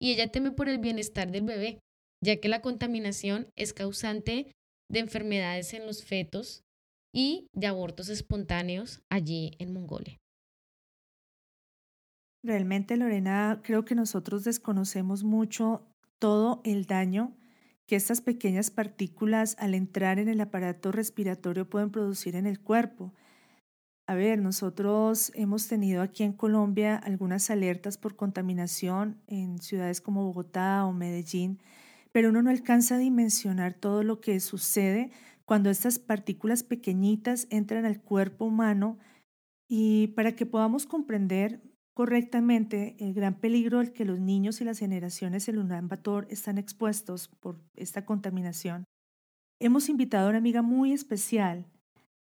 y 0.02 0.12
ella 0.12 0.32
teme 0.32 0.52
por 0.52 0.68
el 0.68 0.80
bienestar 0.80 1.32
del 1.32 1.44
bebé, 1.44 1.80
ya 2.24 2.38
que 2.40 2.50
la 2.50 2.62
contaminación 2.62 3.48
es 3.56 3.74
causante 3.74 4.52
de 4.90 5.00
enfermedades 5.00 5.74
en 5.74 5.86
los 5.86 6.04
fetos 6.04 6.64
y 7.14 7.48
de 7.54 7.68
abortos 7.68 8.10
espontáneos 8.10 9.02
allí 9.10 9.52
en 9.60 9.74
Mongolia. 9.74 10.18
Realmente, 12.44 12.98
Lorena, 12.98 13.62
creo 13.64 13.86
que 13.86 13.96
nosotros 13.96 14.44
desconocemos 14.44 15.24
mucho 15.24 15.88
todo 16.18 16.62
el 16.64 16.86
daño 16.86 17.38
que 17.88 17.96
estas 17.96 18.22
pequeñas 18.22 18.72
partículas 18.72 19.56
al 19.60 19.76
entrar 19.76 20.18
en 20.18 20.30
el 20.30 20.40
aparato 20.42 20.92
respiratorio 20.92 21.70
pueden 21.70 21.92
producir 21.92 22.36
en 22.36 22.48
el 22.48 22.60
cuerpo. 22.60 23.14
A 24.08 24.16
ver, 24.16 24.40
nosotros 24.40 25.32
hemos 25.36 25.68
tenido 25.68 26.02
aquí 26.02 26.24
en 26.24 26.34
Colombia 26.34 26.96
algunas 26.96 27.50
alertas 27.50 27.98
por 27.98 28.16
contaminación 28.16 29.22
en 29.28 29.60
ciudades 29.60 30.02
como 30.02 30.26
Bogotá 30.26 30.86
o 30.86 30.94
Medellín, 30.94 31.60
pero 32.12 32.30
uno 32.30 32.42
no 32.42 32.50
alcanza 32.50 32.96
a 32.96 33.00
dimensionar 33.00 33.74
todo 33.74 34.04
lo 34.04 34.20
que 34.22 34.40
sucede 34.40 35.12
cuando 35.46 35.70
estas 35.70 36.00
partículas 36.00 36.64
pequeñitas 36.64 37.48
entran 37.50 37.86
al 37.86 38.02
cuerpo 38.02 38.46
humano 38.46 38.98
y 39.68 40.08
para 40.08 40.36
que 40.36 40.46
podamos 40.46 40.86
comprender 40.86 41.62
correctamente 41.94 42.96
el 43.00 43.14
gran 43.14 43.36
peligro 43.40 43.80
al 43.80 43.92
que 43.92 44.06
los 44.06 44.20
niños 44.20 44.62
y 44.62 44.66
las 44.66 44.80
generaciones 44.80 45.48
en 45.48 45.60
Ulan 45.60 45.90
están 46.30 46.58
expuestos 46.58 47.28
por 47.28 47.60
esta 47.76 48.06
contaminación. 48.06 48.86
Hemos 49.60 49.90
invitado 49.90 50.28
a 50.28 50.30
una 50.30 50.40
amiga 50.40 50.62
muy 50.62 50.94
especial, 50.94 51.66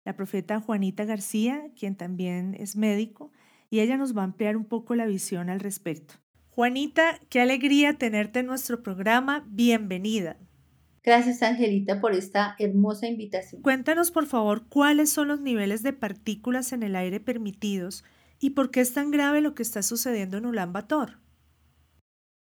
la 0.06 0.16
profeta 0.16 0.60
Juanita 0.60 1.04
García, 1.04 1.72
quien 1.78 1.96
también 1.96 2.56
es 2.60 2.76
médico, 2.76 3.32
y 3.70 3.80
ella 3.80 3.98
nos 3.98 4.16
va 4.16 4.22
a 4.22 4.26
ampliar 4.26 4.56
un 4.56 4.66
poco 4.66 4.96
la 4.96 5.06
visión 5.06 5.50
al 5.50 5.60
respecto. 5.60 6.16
Juanita, 6.56 7.20
qué 7.28 7.42
alegría 7.42 7.98
tenerte 7.98 8.40
en 8.40 8.46
nuestro 8.46 8.82
programa. 8.82 9.46
Bienvenida. 9.50 10.38
Gracias, 11.04 11.44
Angelita, 11.44 12.00
por 12.00 12.14
esta 12.14 12.56
hermosa 12.60 13.08
invitación. 13.08 13.62
Cuéntanos, 13.62 14.10
por 14.10 14.26
favor, 14.26 14.66
cuáles 14.70 15.10
son 15.10 15.28
los 15.28 15.42
niveles 15.42 15.84
de 15.84 15.92
partículas 15.92 16.72
en 16.72 16.84
el 16.84 16.96
aire 16.96 17.20
permitidos 17.20 18.06
¿Y 18.40 18.52
por 18.52 18.72
qué 18.72 18.80
es 18.80 18.94
tan 18.94 19.12
grave 19.12 19.42
lo 19.42 19.54
que 19.54 19.64
está 19.64 19.82
sucediendo 19.84 20.38
en 20.38 20.46
Ulan 20.46 20.72
Bator? 20.72 21.20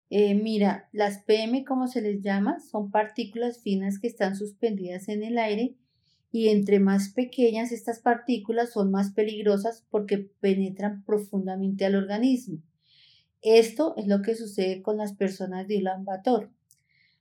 Eh, 0.09 0.35
mira, 0.35 0.89
las 0.93 1.19
PM, 1.25 1.65
como 1.65 1.87
se 1.87 2.01
les 2.01 2.23
llama, 2.23 2.61
son 2.61 2.91
partículas 2.91 3.61
finas 3.61 3.99
que 3.99 4.07
están 4.07 4.37
suspendidas 4.37 5.09
en 5.09 5.23
el 5.23 5.37
aire 5.37 5.77
y 6.33 6.49
entre 6.49 6.81
más 6.81 7.11
pequeñas 7.11 7.73
estas 7.73 8.01
partículas 8.01 8.73
son 8.73 8.91
más 8.91 9.13
peligrosas 9.13 9.87
porque 9.91 10.31
penetran 10.41 11.05
profundamente 11.05 11.85
al 11.85 11.97
organismo. 11.97 12.63
Esto 13.43 13.95
es 13.97 14.07
lo 14.07 14.23
que 14.23 14.35
sucede 14.35 14.83
con 14.83 14.97
las 14.97 15.13
personas 15.13 15.69
de 15.69 15.79
Ulan 15.79 16.05
Bator. 16.05 16.51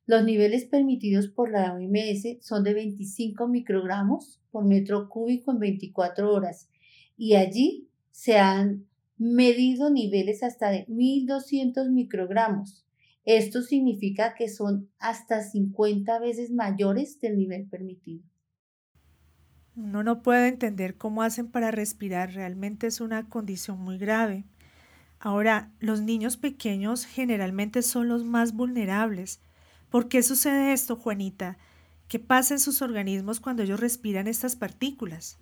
Los 0.06 0.23
niveles 0.23 0.65
permitidos 0.65 1.27
por 1.27 1.51
la 1.51 1.73
OMS 1.73 2.38
son 2.41 2.63
de 2.63 2.73
25 2.73 3.47
microgramos 3.47 4.39
por 4.51 4.65
metro 4.65 5.10
cúbico 5.10 5.51
en 5.51 5.60
24 5.60 6.34
horas 6.34 6.69
y 7.17 7.36
allí 7.36 7.89
se 8.12 8.38
han 8.38 8.88
medido 9.17 9.89
niveles 9.89 10.43
hasta 10.43 10.69
de 10.69 10.86
1200 10.88 11.89
microgramos. 11.89 12.86
Esto 13.25 13.62
significa 13.62 14.35
que 14.35 14.48
son 14.48 14.89
hasta 15.00 15.44
50 15.44 16.19
veces 16.19 16.52
mayores 16.52 17.19
del 17.19 17.37
nivel 17.37 17.67
permitido. 17.67 18.23
Uno 19.75 20.02
no 20.02 20.21
puede 20.23 20.48
entender 20.48 20.96
cómo 20.96 21.21
hacen 21.21 21.52
para 21.52 21.69
respirar, 21.69 22.33
realmente 22.33 22.87
es 22.87 23.02
una 23.02 23.27
condición 23.27 23.79
muy 23.79 23.98
grave. 23.98 24.46
Ahora, 25.20 25.72
los 25.80 26.02
niños 26.02 26.38
pequeños 26.38 27.06
generalmente 27.06 27.82
son 27.82 28.08
los 28.08 28.24
más 28.24 28.54
vulnerables. 28.54 29.40
¿Por 29.90 30.10
qué 30.10 30.22
sucede 30.22 30.74
esto, 30.74 30.96
Juanita? 30.96 31.58
¿Qué 32.08 32.20
pasa 32.20 32.54
en 32.54 32.60
sus 32.60 32.82
organismos 32.82 33.40
cuando 33.40 33.63
ellos 33.63 33.80
respiran 33.80 34.28
estas 34.28 34.56
partículas? 34.56 35.40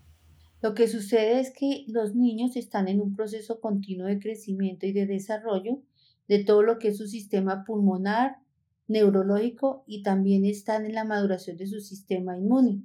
Lo 0.61 0.73
que 0.73 0.87
sucede 0.87 1.39
es 1.39 1.51
que 1.51 1.85
los 1.87 2.15
niños 2.15 2.55
están 2.55 2.87
en 2.87 3.01
un 3.01 3.15
proceso 3.15 3.59
continuo 3.59 4.07
de 4.07 4.19
crecimiento 4.19 4.85
y 4.85 4.93
de 4.93 5.05
desarrollo 5.05 5.81
de 6.27 6.43
todo 6.43 6.63
lo 6.63 6.79
que 6.79 6.87
es 6.87 6.97
su 6.97 7.07
sistema 7.07 7.63
pulmonar, 7.65 8.37
neurológico 8.87 9.83
y 9.87 10.03
también 10.03 10.45
están 10.45 10.85
en 10.85 10.95
la 10.95 11.03
maduración 11.03 11.57
de 11.57 11.67
su 11.67 11.81
sistema 11.81 12.37
inmune. 12.37 12.83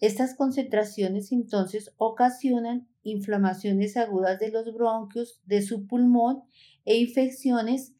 Estas 0.00 0.34
concentraciones 0.34 1.32
entonces 1.32 1.92
ocasionan 1.96 2.86
inflamaciones 3.02 3.96
agudas 3.96 4.38
de 4.38 4.50
los 4.50 4.72
bronquios, 4.74 5.40
de 5.46 5.62
su 5.62 5.86
pulmón 5.86 6.42
e 6.84 6.96
infecciones 6.98 7.92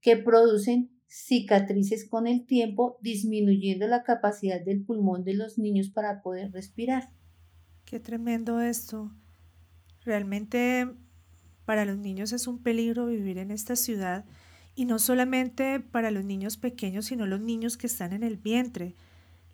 que 0.00 0.16
producen 0.16 0.90
cicatrices 1.06 2.08
con 2.08 2.26
el 2.26 2.44
tiempo, 2.44 2.98
disminuyendo 3.00 3.86
la 3.86 4.02
capacidad 4.02 4.60
del 4.60 4.84
pulmón 4.84 5.24
de 5.24 5.34
los 5.34 5.58
niños 5.58 5.90
para 5.90 6.22
poder 6.22 6.50
respirar. 6.52 7.10
Qué 7.84 8.00
tremendo 8.00 8.60
esto. 8.60 9.12
Realmente 10.04 10.88
para 11.64 11.84
los 11.84 11.98
niños 11.98 12.32
es 12.32 12.46
un 12.46 12.62
peligro 12.62 13.06
vivir 13.06 13.38
en 13.38 13.50
esta 13.50 13.76
ciudad 13.76 14.24
y 14.74 14.86
no 14.86 14.98
solamente 14.98 15.80
para 15.80 16.10
los 16.10 16.24
niños 16.24 16.56
pequeños, 16.56 17.06
sino 17.06 17.26
los 17.26 17.40
niños 17.40 17.76
que 17.76 17.86
están 17.86 18.12
en 18.12 18.22
el 18.22 18.36
vientre. 18.36 18.96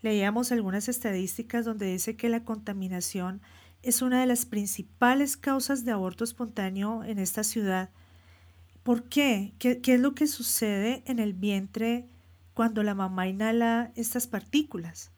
Leíamos 0.02 0.50
algunas 0.50 0.88
estadísticas 0.88 1.64
donde 1.64 1.86
dice 1.86 2.16
que 2.16 2.28
la 2.28 2.44
contaminación 2.44 3.42
es 3.82 4.02
una 4.02 4.20
de 4.20 4.26
las 4.26 4.46
principales 4.46 5.36
causas 5.36 5.84
de 5.84 5.92
aborto 5.92 6.24
espontáneo 6.24 7.04
en 7.04 7.18
esta 7.18 7.44
ciudad. 7.44 7.90
¿Por 8.82 9.04
qué? 9.04 9.52
¿Qué, 9.58 9.80
es 9.84 10.00
lo 10.00 10.14
que 10.14 10.26
sucede 10.26 11.02
en 11.06 11.18
el 11.18 11.34
vientre 11.34 12.06
cuando 12.54 12.82
la 12.82 12.94
mamá 12.94 13.28
inhala 13.28 13.92
estas 13.94 14.26
partículas? 14.26 15.12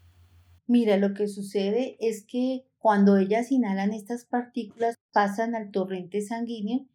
Mira, 0.67 0.97
lo 0.97 1.15
que 1.15 1.29
sucede 1.29 1.97
es 2.01 2.25
que 2.25 2.65
cuando 2.79 3.17
ellas 3.17 3.53
inhalan 3.53 3.93
estas 3.93 4.25
partículas 4.25 4.97
pasan 5.13 5.55
al 5.55 5.71
torrente 5.71 6.21
sanguíneo 6.23 6.87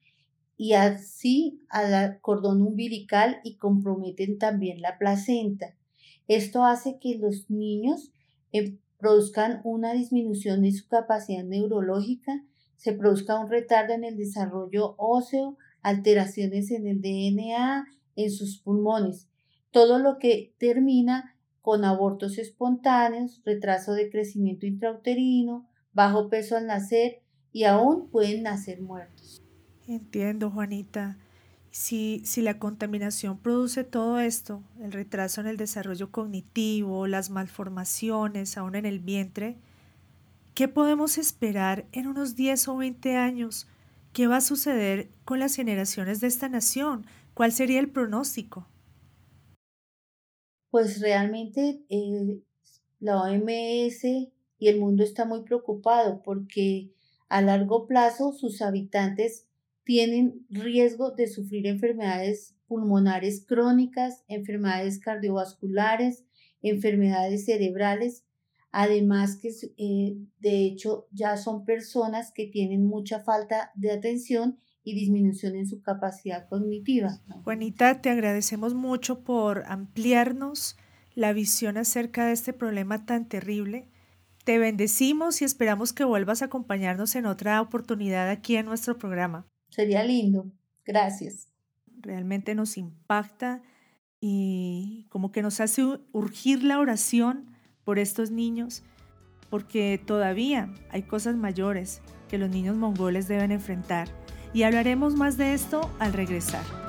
y 0.57 0.73
así 0.73 1.61
al 1.69 2.19
cordón 2.19 2.61
umbilical 2.61 3.39
y 3.43 3.55
comprometen 3.55 4.38
también 4.38 4.81
la 4.81 4.97
placenta. 4.97 5.76
Esto 6.28 6.63
hace 6.63 6.99
que 6.99 7.17
los 7.17 7.49
niños 7.49 8.11
eh, 8.51 8.78
produzcan 8.99 9.61
una 9.63 9.93
disminución 9.93 10.61
de 10.61 10.71
su 10.71 10.88
capacidad 10.88 11.43
neurológica, 11.43 12.43
se 12.75 12.93
produzca 12.93 13.39
un 13.39 13.49
retardo 13.49 13.93
en 13.93 14.03
el 14.03 14.17
desarrollo 14.17 14.95
óseo, 14.97 15.57
alteraciones 15.82 16.71
en 16.71 16.88
el 16.88 17.01
DNA, 17.01 17.88
en 18.15 18.32
sus 18.32 18.59
pulmones, 18.59 19.28
todo 19.71 19.99
lo 19.99 20.17
que 20.17 20.53
termina 20.57 21.36
con 21.61 21.86
abortos 21.86 22.38
espontáneos, 22.38 23.41
retraso 23.45 23.93
de 23.93 24.09
crecimiento 24.09 24.65
intrauterino, 24.65 25.67
bajo 25.93 26.30
peso 26.30 26.55
al 26.55 26.67
nacer 26.67 27.21
y 27.51 27.63
aún 27.65 28.09
pueden 28.09 28.43
nacer 28.43 28.82
muertos. 28.82 29.43
Entiendo, 29.88 30.49
Juanita. 30.49 31.17
Si, 31.78 32.21
si 32.25 32.41
la 32.41 32.57
contaminación 32.57 33.38
produce 33.38 33.84
todo 33.84 34.19
esto, 34.19 34.63
el 34.82 34.91
retraso 34.91 35.41
en 35.41 35.47
el 35.47 35.57
desarrollo 35.57 36.11
cognitivo, 36.11 37.05
las 37.05 37.30
malformaciones 37.30 38.57
aún 38.57 38.75
en 38.75 38.86
el 38.86 38.99
vientre, 38.99 39.57
¿qué 40.55 40.67
podemos 40.67 41.17
esperar 41.17 41.86
en 41.91 42.07
unos 42.07 42.36
10 42.36 42.67
o 42.69 42.78
20 42.78 43.15
años? 43.15 43.67
¿Qué 44.11 44.25
va 44.28 44.38
a 44.38 44.41
suceder 44.41 45.09
con 45.23 45.39
las 45.39 45.55
generaciones 45.55 46.19
de 46.19 46.28
esta 46.28 46.49
nación? 46.49 47.05
¿Cuál 47.36 47.51
sería 47.51 47.80
el 47.80 47.89
pronóstico? 47.89 48.67
pues 50.78 51.01
realmente 51.01 51.82
eh, 51.89 52.39
la 52.99 53.19
OMS 53.23 54.03
y 54.03 54.67
el 54.67 54.80
mundo 54.80 55.03
está 55.03 55.25
muy 55.25 55.41
preocupado 55.41 56.21
porque 56.21 56.91
a 57.30 57.41
largo 57.41 57.88
plazo 57.88 58.32
sus 58.34 58.61
habitantes 58.61 59.46
tienen 59.88 60.45
riesgo 60.49 61.11
de 61.11 61.27
sufrir 61.27 61.65
enfermedades 61.65 62.57
pulmonares 62.67 63.45
crónicas, 63.47 64.25
enfermedades 64.27 64.99
cardiovasculares, 64.99 66.25
enfermedades 66.61 67.45
cerebrales, 67.45 68.25
además 68.73 69.38
que 69.38 69.49
eh, 69.77 70.17
de 70.39 70.65
hecho 70.65 71.07
ya 71.11 71.38
son 71.38 71.63
personas 71.63 72.33
que 72.33 72.47
tienen 72.47 72.85
mucha 72.85 73.21
falta 73.21 73.71
de 73.75 73.93
atención 73.93 74.59
y 74.83 74.93
disminución 74.93 75.55
en 75.55 75.67
su 75.67 75.81
capacidad 75.81 76.49
cognitiva. 76.49 77.21
Juanita, 77.45 78.01
te 78.01 78.09
agradecemos 78.09 78.73
mucho 78.73 79.23
por 79.23 79.63
ampliarnos 79.67 80.75
la 81.15 81.31
visión 81.31 81.77
acerca 81.77 82.25
de 82.25 82.33
este 82.33 82.51
problema 82.51 83.05
tan 83.05 83.29
terrible. 83.29 83.88
Te 84.43 84.59
bendecimos 84.59 85.41
y 85.41 85.45
esperamos 85.45 85.93
que 85.93 86.03
vuelvas 86.03 86.41
a 86.41 86.45
acompañarnos 86.45 87.15
en 87.15 87.25
otra 87.25 87.61
oportunidad 87.61 88.29
aquí 88.29 88.57
en 88.57 88.65
nuestro 88.65 88.97
programa. 88.97 89.47
Sería 89.78 90.03
lindo. 90.03 90.51
Gracias. 90.86 91.49
Realmente 92.01 92.55
nos 92.55 92.78
impacta 92.78 93.61
y 94.19 95.05
como 95.09 95.32
que 95.32 95.43
nos 95.43 95.59
hace 95.59 95.84
urgir 96.13 96.63
la 96.63 96.80
oración 96.80 97.55
por 97.84 97.99
estos 97.99 98.32
niños, 98.32 98.82
porque 99.51 100.01
todavía 100.03 100.73
hay 100.89 101.03
cosas 101.03 101.36
mayores 101.36 102.01
que 102.28 102.39
los 102.39 102.49
niños 102.49 102.75
mongoles 102.75 103.28
deben 103.28 103.51
enfrentar 103.51 104.07
y 104.51 104.63
hablaremos 104.63 105.13
más 105.13 105.38
de 105.38 105.53
esto 105.53 105.91
al 105.99 106.13
regresar. 106.13 106.86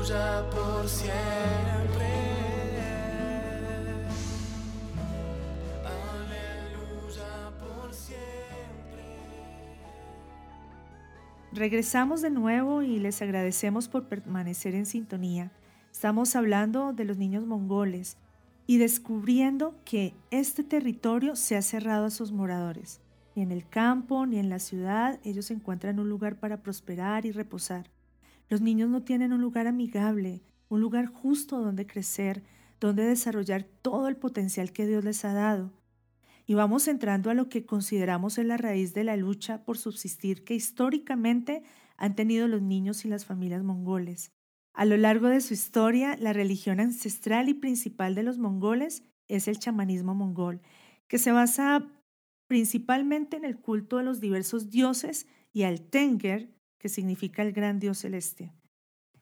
Aleluya 0.00 0.48
por 0.50 0.88
siempre. 0.88 2.06
Aleluya 5.84 7.52
por 7.60 7.92
siempre. 7.92 9.04
Regresamos 11.52 12.22
de 12.22 12.30
nuevo 12.30 12.80
y 12.80 12.98
les 12.98 13.20
agradecemos 13.20 13.88
por 13.88 14.08
permanecer 14.08 14.74
en 14.74 14.86
sintonía. 14.86 15.52
Estamos 15.92 16.34
hablando 16.34 16.94
de 16.94 17.04
los 17.04 17.18
niños 17.18 17.44
mongoles 17.44 18.16
y 18.66 18.78
descubriendo 18.78 19.74
que 19.84 20.14
este 20.30 20.64
territorio 20.64 21.36
se 21.36 21.58
ha 21.58 21.62
cerrado 21.62 22.06
a 22.06 22.10
sus 22.10 22.32
moradores. 22.32 23.02
Ni 23.36 23.42
en 23.42 23.52
el 23.52 23.68
campo 23.68 24.24
ni 24.24 24.38
en 24.38 24.48
la 24.48 24.60
ciudad 24.60 25.20
ellos 25.24 25.50
encuentran 25.50 26.00
un 26.00 26.08
lugar 26.08 26.36
para 26.36 26.62
prosperar 26.62 27.26
y 27.26 27.32
reposar. 27.32 27.99
Los 28.50 28.60
niños 28.60 28.90
no 28.90 29.04
tienen 29.04 29.32
un 29.32 29.40
lugar 29.40 29.68
amigable, 29.68 30.42
un 30.68 30.80
lugar 30.80 31.06
justo 31.06 31.60
donde 31.60 31.86
crecer, 31.86 32.42
donde 32.80 33.04
desarrollar 33.04 33.62
todo 33.62 34.08
el 34.08 34.16
potencial 34.16 34.72
que 34.72 34.88
Dios 34.88 35.04
les 35.04 35.24
ha 35.24 35.32
dado. 35.32 35.72
Y 36.46 36.54
vamos 36.54 36.88
entrando 36.88 37.30
a 37.30 37.34
lo 37.34 37.48
que 37.48 37.64
consideramos 37.64 38.38
es 38.38 38.44
la 38.44 38.56
raíz 38.56 38.92
de 38.92 39.04
la 39.04 39.16
lucha 39.16 39.64
por 39.64 39.78
subsistir 39.78 40.42
que 40.42 40.56
históricamente 40.56 41.62
han 41.96 42.16
tenido 42.16 42.48
los 42.48 42.60
niños 42.60 43.04
y 43.04 43.08
las 43.08 43.24
familias 43.24 43.62
mongoles. 43.62 44.32
A 44.72 44.84
lo 44.84 44.96
largo 44.96 45.28
de 45.28 45.40
su 45.42 45.54
historia, 45.54 46.16
la 46.16 46.32
religión 46.32 46.80
ancestral 46.80 47.48
y 47.48 47.54
principal 47.54 48.16
de 48.16 48.24
los 48.24 48.38
mongoles 48.38 49.04
es 49.28 49.46
el 49.46 49.60
chamanismo 49.60 50.16
mongol, 50.16 50.60
que 51.06 51.18
se 51.18 51.30
basa 51.30 51.86
principalmente 52.48 53.36
en 53.36 53.44
el 53.44 53.60
culto 53.60 53.98
de 53.98 54.02
los 54.02 54.20
diversos 54.20 54.70
dioses 54.70 55.28
y 55.52 55.62
al 55.62 55.82
Tenger, 55.82 56.50
que 56.80 56.88
significa 56.88 57.42
el 57.42 57.52
gran 57.52 57.78
dios 57.78 57.98
celeste. 57.98 58.52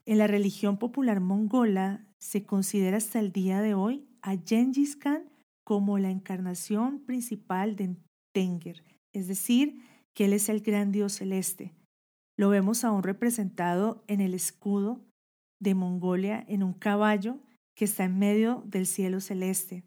En 0.05 0.17
la 0.17 0.25
religión 0.25 0.77
popular 0.79 1.19
mongola 1.19 2.07
se 2.17 2.43
considera 2.43 2.97
hasta 2.97 3.19
el 3.19 3.31
día 3.31 3.61
de 3.61 3.75
hoy 3.75 4.07
a 4.21 4.37
Gengis 4.37 4.95
Khan 4.95 5.29
como 5.63 5.99
la 5.99 6.09
encarnación 6.09 7.05
principal 7.05 7.75
de 7.75 7.95
Tenger, 8.33 8.83
es 9.13 9.27
decir, 9.27 9.83
que 10.15 10.25
él 10.25 10.33
es 10.33 10.49
el 10.49 10.61
gran 10.61 10.91
dios 10.91 11.13
celeste. 11.13 11.75
Lo 12.37 12.49
vemos 12.49 12.83
aún 12.83 13.03
representado 13.03 14.03
en 14.07 14.21
el 14.21 14.33
escudo 14.33 15.05
de 15.59 15.75
Mongolia 15.75 16.43
en 16.47 16.63
un 16.63 16.73
caballo 16.73 17.37
que 17.75 17.85
está 17.85 18.05
en 18.05 18.17
medio 18.17 18.63
del 18.65 18.87
cielo 18.87 19.19
celeste. 19.19 19.83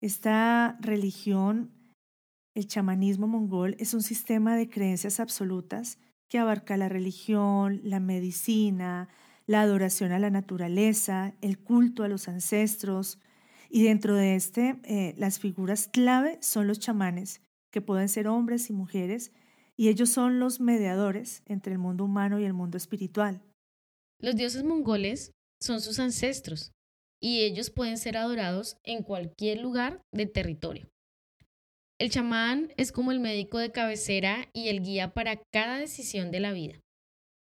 Esta 0.00 0.78
religión, 0.80 1.72
el 2.54 2.66
chamanismo 2.68 3.26
mongol, 3.26 3.74
es 3.78 3.92
un 3.92 4.02
sistema 4.02 4.56
de 4.56 4.68
creencias 4.68 5.18
absolutas 5.18 5.98
que 6.28 6.38
abarca 6.38 6.76
la 6.76 6.88
religión, 6.88 7.80
la 7.82 8.00
medicina, 8.00 9.08
la 9.46 9.62
adoración 9.62 10.12
a 10.12 10.18
la 10.18 10.30
naturaleza, 10.30 11.34
el 11.40 11.58
culto 11.58 12.02
a 12.02 12.08
los 12.08 12.28
ancestros. 12.28 13.18
Y 13.70 13.82
dentro 13.82 14.14
de 14.14 14.34
este, 14.34 14.80
eh, 14.84 15.14
las 15.16 15.38
figuras 15.38 15.88
clave 15.88 16.38
son 16.40 16.66
los 16.66 16.78
chamanes, 16.78 17.40
que 17.70 17.80
pueden 17.80 18.08
ser 18.08 18.28
hombres 18.28 18.70
y 18.70 18.72
mujeres, 18.72 19.32
y 19.76 19.88
ellos 19.88 20.10
son 20.10 20.38
los 20.38 20.60
mediadores 20.60 21.42
entre 21.46 21.72
el 21.72 21.78
mundo 21.78 22.04
humano 22.04 22.38
y 22.38 22.44
el 22.44 22.52
mundo 22.52 22.76
espiritual. 22.76 23.42
Los 24.20 24.36
dioses 24.36 24.62
mongoles 24.62 25.32
son 25.60 25.80
sus 25.80 25.98
ancestros 25.98 26.72
y 27.20 27.40
ellos 27.40 27.70
pueden 27.70 27.98
ser 27.98 28.16
adorados 28.16 28.76
en 28.84 29.02
cualquier 29.02 29.60
lugar 29.60 30.02
del 30.12 30.30
territorio. 30.30 30.88
El 32.00 32.10
chamán 32.10 32.72
es 32.76 32.90
como 32.90 33.12
el 33.12 33.20
médico 33.20 33.58
de 33.58 33.70
cabecera 33.70 34.48
y 34.52 34.68
el 34.68 34.82
guía 34.82 35.14
para 35.14 35.40
cada 35.52 35.78
decisión 35.78 36.32
de 36.32 36.40
la 36.40 36.52
vida. 36.52 36.80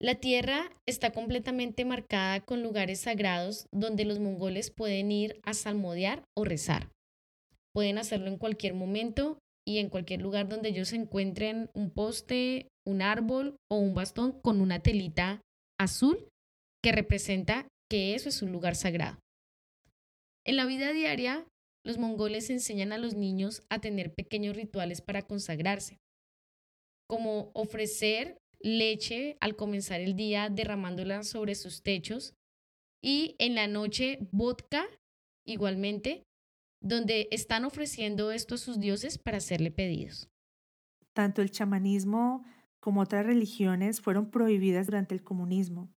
La 0.01 0.15
tierra 0.15 0.71
está 0.85 1.11
completamente 1.11 1.85
marcada 1.85 2.41
con 2.41 2.61
lugares 2.61 2.99
sagrados 2.99 3.67
donde 3.71 4.03
los 4.03 4.19
mongoles 4.19 4.71
pueden 4.71 5.09
ir 5.11 5.39
a 5.43 5.53
salmodiar 5.53 6.25
o 6.35 6.43
rezar. 6.43 6.91
Pueden 7.73 7.97
hacerlo 7.97 8.27
en 8.27 8.37
cualquier 8.37 8.73
momento 8.73 9.39
y 9.65 9.79
en 9.79 9.89
cualquier 9.89 10.21
lugar 10.21 10.49
donde 10.49 10.69
ellos 10.69 10.91
encuentren 10.91 11.69
un 11.73 11.89
poste, 11.89 12.67
un 12.85 13.01
árbol 13.01 13.55
o 13.69 13.77
un 13.77 13.93
bastón 13.93 14.33
con 14.41 14.59
una 14.59 14.79
telita 14.79 15.41
azul 15.79 16.27
que 16.83 16.91
representa 16.91 17.67
que 17.89 18.15
eso 18.15 18.27
es 18.27 18.41
un 18.41 18.51
lugar 18.51 18.75
sagrado. 18.75 19.17
En 20.45 20.57
la 20.57 20.65
vida 20.65 20.91
diaria, 20.91 21.47
los 21.85 21.99
mongoles 21.99 22.49
enseñan 22.49 22.91
a 22.91 22.97
los 22.97 23.13
niños 23.13 23.63
a 23.69 23.79
tener 23.79 24.13
pequeños 24.13 24.55
rituales 24.55 25.01
para 25.01 25.21
consagrarse, 25.21 26.01
como 27.07 27.51
ofrecer 27.53 28.41
leche 28.59 29.37
al 29.39 29.55
comenzar 29.55 30.01
el 30.01 30.15
día 30.15 30.49
derramándola 30.49 31.23
sobre 31.23 31.53
sus 31.53 31.83
techos 31.83 32.33
y 33.03 33.35
en 33.37 33.53
la 33.53 33.67
noche 33.67 34.27
vodka 34.31 34.87
igualmente, 35.45 36.23
donde 36.81 37.27
están 37.29 37.65
ofreciendo 37.65 38.31
esto 38.31 38.55
a 38.55 38.57
sus 38.57 38.79
dioses 38.79 39.19
para 39.19 39.37
hacerle 39.37 39.69
pedidos. 39.69 40.27
Tanto 41.13 41.43
el 41.43 41.51
chamanismo 41.51 42.43
como 42.79 43.01
otras 43.01 43.27
religiones 43.27 44.01
fueron 44.01 44.31
prohibidas 44.31 44.87
durante 44.87 45.13
el 45.13 45.23
comunismo. 45.23 45.93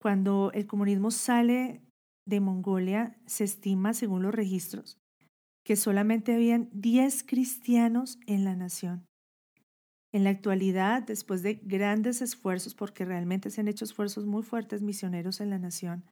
Cuando 0.00 0.52
el 0.52 0.66
comunismo 0.68 1.10
sale 1.10 1.82
de 2.26 2.40
Mongolia, 2.40 3.16
se 3.26 3.44
estima, 3.44 3.94
según 3.94 4.22
los 4.22 4.34
registros, 4.34 4.98
que 5.64 5.76
solamente 5.76 6.34
habían 6.34 6.68
10 6.72 7.24
cristianos 7.24 8.18
en 8.26 8.44
la 8.44 8.56
nación. 8.56 9.06
En 10.12 10.24
la 10.24 10.30
actualidad, 10.30 11.02
después 11.02 11.42
de 11.42 11.54
grandes 11.54 12.22
esfuerzos, 12.22 12.74
porque 12.74 13.04
realmente 13.04 13.50
se 13.50 13.60
han 13.60 13.68
hecho 13.68 13.84
esfuerzos 13.84 14.26
muy 14.26 14.42
fuertes 14.42 14.82
misioneros 14.82 15.40
en 15.40 15.50
la 15.50 15.58
nación, 15.58 16.04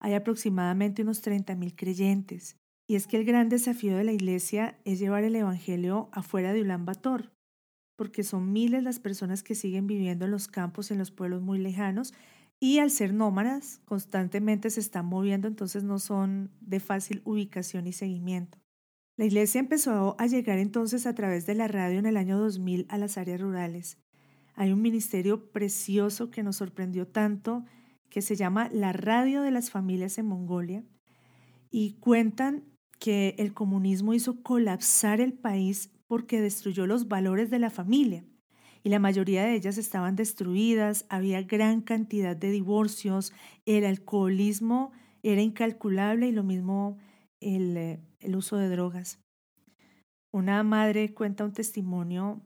hay 0.00 0.14
aproximadamente 0.14 1.02
unos 1.02 1.24
30.000 1.24 1.74
creyentes. 1.74 2.56
Y 2.88 2.96
es 2.96 3.06
que 3.06 3.16
el 3.16 3.24
gran 3.24 3.48
desafío 3.48 3.96
de 3.96 4.04
la 4.04 4.12
iglesia 4.12 4.78
es 4.84 4.98
llevar 4.98 5.24
el 5.24 5.34
Evangelio 5.34 6.08
afuera 6.12 6.52
de 6.52 6.60
Ulan 6.60 6.84
Bator, 6.84 7.32
porque 7.96 8.22
son 8.22 8.52
miles 8.52 8.82
las 8.82 9.00
personas 9.00 9.42
que 9.42 9.54
siguen 9.54 9.86
viviendo 9.86 10.26
en 10.26 10.30
los 10.30 10.48
campos, 10.48 10.90
en 10.90 10.98
los 10.98 11.10
pueblos 11.10 11.42
muy 11.42 11.58
lejanos, 11.58 12.12
y 12.60 12.78
al 12.78 12.90
ser 12.90 13.12
nómadas, 13.12 13.80
constantemente 13.84 14.70
se 14.70 14.80
están 14.80 15.06
moviendo, 15.06 15.48
entonces 15.48 15.84
no 15.84 15.98
son 15.98 16.50
de 16.60 16.80
fácil 16.80 17.20
ubicación 17.24 17.86
y 17.86 17.92
seguimiento. 17.92 18.58
La 19.16 19.24
iglesia 19.24 19.60
empezó 19.60 20.16
a 20.18 20.26
llegar 20.26 20.58
entonces 20.58 21.06
a 21.06 21.14
través 21.14 21.46
de 21.46 21.54
la 21.54 21.68
radio 21.68 21.98
en 21.98 22.06
el 22.06 22.16
año 22.16 22.38
2000 22.38 22.86
a 22.88 22.98
las 22.98 23.18
áreas 23.18 23.40
rurales. 23.40 23.98
Hay 24.54 24.72
un 24.72 24.82
ministerio 24.82 25.50
precioso 25.52 26.30
que 26.30 26.42
nos 26.42 26.56
sorprendió 26.56 27.06
tanto 27.06 27.64
que 28.10 28.22
se 28.22 28.36
llama 28.36 28.70
la 28.72 28.92
Radio 28.92 29.42
de 29.42 29.50
las 29.50 29.70
Familias 29.70 30.16
en 30.18 30.26
Mongolia 30.26 30.84
y 31.70 31.94
cuentan 31.94 32.64
que 32.98 33.34
el 33.38 33.52
comunismo 33.52 34.14
hizo 34.14 34.42
colapsar 34.42 35.20
el 35.20 35.34
país 35.34 35.90
porque 36.06 36.40
destruyó 36.40 36.86
los 36.86 37.08
valores 37.08 37.50
de 37.50 37.58
la 37.58 37.70
familia 37.70 38.24
y 38.86 38.88
la 38.88 39.00
mayoría 39.00 39.42
de 39.42 39.56
ellas 39.56 39.78
estaban 39.78 40.14
destruidas, 40.14 41.06
había 41.08 41.42
gran 41.42 41.80
cantidad 41.80 42.36
de 42.36 42.52
divorcios, 42.52 43.32
el 43.64 43.84
alcoholismo 43.84 44.92
era 45.24 45.42
incalculable 45.42 46.28
y 46.28 46.30
lo 46.30 46.44
mismo 46.44 46.96
el, 47.40 47.76
eh, 47.76 48.00
el 48.20 48.36
uso 48.36 48.58
de 48.58 48.68
drogas. 48.68 49.18
Una 50.32 50.62
madre 50.62 51.12
cuenta 51.14 51.44
un 51.44 51.52
testimonio, 51.52 52.40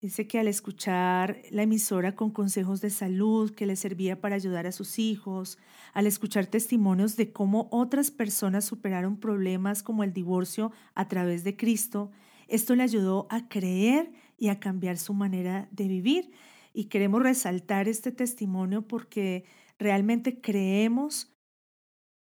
dice 0.00 0.28
que 0.28 0.38
al 0.38 0.46
escuchar 0.46 1.42
la 1.50 1.64
emisora 1.64 2.14
con 2.14 2.30
consejos 2.30 2.80
de 2.80 2.90
salud 2.90 3.52
que 3.52 3.66
le 3.66 3.74
servía 3.74 4.20
para 4.20 4.36
ayudar 4.36 4.68
a 4.68 4.72
sus 4.72 5.00
hijos, 5.00 5.58
al 5.94 6.06
escuchar 6.06 6.46
testimonios 6.46 7.16
de 7.16 7.32
cómo 7.32 7.66
otras 7.72 8.12
personas 8.12 8.64
superaron 8.64 9.16
problemas 9.16 9.82
como 9.82 10.04
el 10.04 10.12
divorcio 10.12 10.70
a 10.94 11.08
través 11.08 11.42
de 11.42 11.56
Cristo, 11.56 12.12
esto 12.46 12.76
le 12.76 12.84
ayudó 12.84 13.26
a 13.30 13.48
creer 13.48 14.12
y 14.42 14.48
a 14.48 14.58
cambiar 14.58 14.98
su 14.98 15.14
manera 15.14 15.68
de 15.70 15.86
vivir. 15.86 16.32
Y 16.74 16.86
queremos 16.86 17.22
resaltar 17.22 17.86
este 17.86 18.10
testimonio 18.10 18.88
porque 18.88 19.44
realmente 19.78 20.40
creemos 20.40 21.32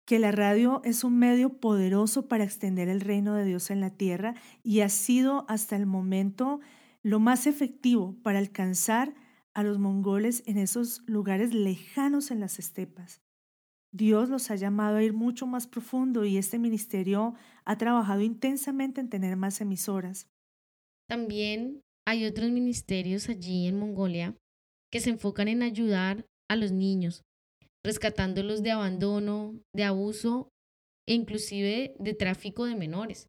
que 0.05 0.20
la 0.20 0.32
radio 0.32 0.80
es 0.84 1.03
un 1.03 1.18
medio 1.18 1.59
poderoso 1.59 2.28
para 2.28 2.43
extender 2.43 2.88
el 2.88 3.01
reino 3.01 3.34
de 3.34 3.45
Dios 3.45 3.72
en 3.72 3.82
la 3.82 3.89
tierra 3.89 4.36
y 4.61 4.82
ha 4.82 4.89
sido 4.89 5.43
hasta 5.49 5.76
el 5.76 5.88
momento 5.88 6.59
lo 7.01 7.20
más 7.20 7.47
efectivo 7.47 8.16
para 8.22 8.38
alcanzar 8.38 9.16
a 9.55 9.64
los 9.64 9.80
mongoles 9.80 10.43
en 10.45 10.59
esos 10.59 11.01
lugares 11.07 11.51
lejanos 11.51 12.30
en 12.30 12.39
las 12.39 12.59
estepas. 12.59 13.24
Dios 13.91 14.30
los 14.30 14.51
ha 14.51 14.55
llamado 14.55 14.97
a 14.97 15.03
ir 15.03 15.14
mucho 15.14 15.47
más 15.47 15.66
profundo 15.66 16.26
y 16.26 16.38
este 16.38 16.59
ministerio 16.59 17.34
ha 17.66 17.76
trabajado 17.80 18.22
intensamente 18.22 19.01
en 19.01 19.09
tener 19.09 19.36
más 19.36 19.61
emisoras. 19.61 20.28
También 21.07 21.82
hay 22.06 22.26
otros 22.26 22.49
ministerios 22.51 23.30
allí 23.30 23.68
en 23.68 23.78
Mongolia 23.78 24.36
que 24.91 24.99
se 24.99 25.10
enfocan 25.10 25.47
en 25.47 25.64
ayudar 25.64 26.26
a 26.49 26.56
los 26.56 26.72
niños, 26.72 27.24
rescatándolos 27.84 28.62
de 28.64 28.72
abandono, 28.72 29.60
de 29.74 29.84
abuso 29.84 30.49
e 31.08 31.14
inclusive 31.14 31.95
de 31.99 32.14
tráfico 32.14 32.66
de 32.66 32.76
menores. 32.76 33.28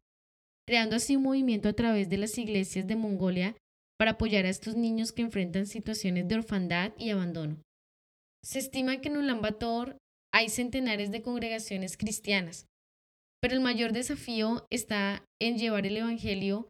creando 0.67 0.95
así 0.95 1.15
un 1.15 1.21
movimiento 1.21 1.69
a 1.69 1.73
través 1.73 2.09
de 2.09 2.17
las 2.17 2.39
iglesias 2.39 2.87
de 2.87 2.95
Mongolia 2.95 3.55
para 3.99 4.11
apoyar 4.11 4.45
a 4.45 4.49
estos 4.49 4.75
niños 4.75 5.11
que 5.11 5.21
enfrentan 5.21 5.67
situaciones 5.67 6.27
de 6.27 6.35
orfandad 6.35 6.93
y 6.97 7.11
abandono. 7.11 7.61
Se 8.43 8.57
estima 8.59 8.99
que 8.99 9.09
en 9.09 9.17
Ulaanbaatar 9.17 9.97
hay 10.33 10.49
centenares 10.49 11.11
de 11.11 11.21
congregaciones 11.21 11.97
cristianas, 11.97 12.65
pero 13.41 13.53
el 13.53 13.61
mayor 13.61 13.91
desafío 13.93 14.65
está 14.71 15.23
en 15.39 15.59
llevar 15.59 15.85
el 15.85 15.97
Evangelio 15.97 16.67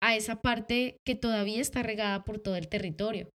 a 0.00 0.16
esa 0.16 0.40
parte 0.40 0.98
que 1.04 1.14
todavía 1.14 1.60
está 1.60 1.82
regada 1.82 2.24
por 2.24 2.38
todo 2.38 2.56
el 2.56 2.68
territorio. 2.68 3.30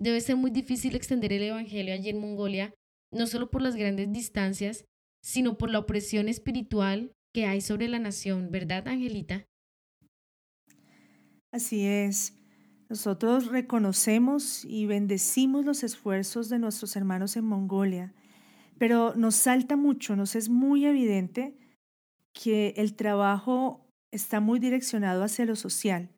Debe 0.00 0.20
ser 0.20 0.36
muy 0.36 0.50
difícil 0.50 0.96
extender 0.96 1.32
el 1.32 1.42
Evangelio 1.42 1.94
allí 1.94 2.08
en 2.08 2.20
Mongolia, 2.20 2.74
no 3.12 3.26
solo 3.26 3.50
por 3.50 3.62
las 3.62 3.76
grandes 3.76 4.10
distancias, 4.12 4.84
sino 5.22 5.58
por 5.58 5.70
la 5.70 5.78
opresión 5.78 6.28
espiritual 6.28 7.12
que 7.34 7.46
hay 7.46 7.60
sobre 7.60 7.88
la 7.88 7.98
nación, 7.98 8.50
¿verdad, 8.50 8.88
Angelita? 8.88 9.44
Así 11.52 11.84
es. 11.84 12.36
Nosotros 12.88 13.46
reconocemos 13.46 14.64
y 14.64 14.86
bendecimos 14.86 15.64
los 15.64 15.84
esfuerzos 15.84 16.48
de 16.48 16.58
nuestros 16.58 16.96
hermanos 16.96 17.36
en 17.36 17.44
Mongolia, 17.44 18.14
pero 18.78 19.14
nos 19.14 19.36
salta 19.36 19.76
mucho, 19.76 20.16
nos 20.16 20.34
es 20.34 20.48
muy 20.48 20.86
evidente 20.86 21.56
que 22.32 22.74
el 22.76 22.94
trabajo 22.94 23.89
está 24.12 24.40
muy 24.40 24.58
direccionado 24.58 25.22
hacia 25.22 25.46
lo 25.46 25.56
social. 25.56 26.10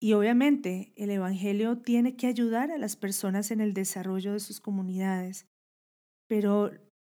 Y 0.00 0.12
obviamente 0.12 0.92
el 0.96 1.10
Evangelio 1.10 1.78
tiene 1.78 2.16
que 2.16 2.26
ayudar 2.26 2.70
a 2.70 2.78
las 2.78 2.96
personas 2.96 3.50
en 3.50 3.60
el 3.60 3.72
desarrollo 3.72 4.32
de 4.32 4.40
sus 4.40 4.60
comunidades, 4.60 5.46
pero 6.28 6.72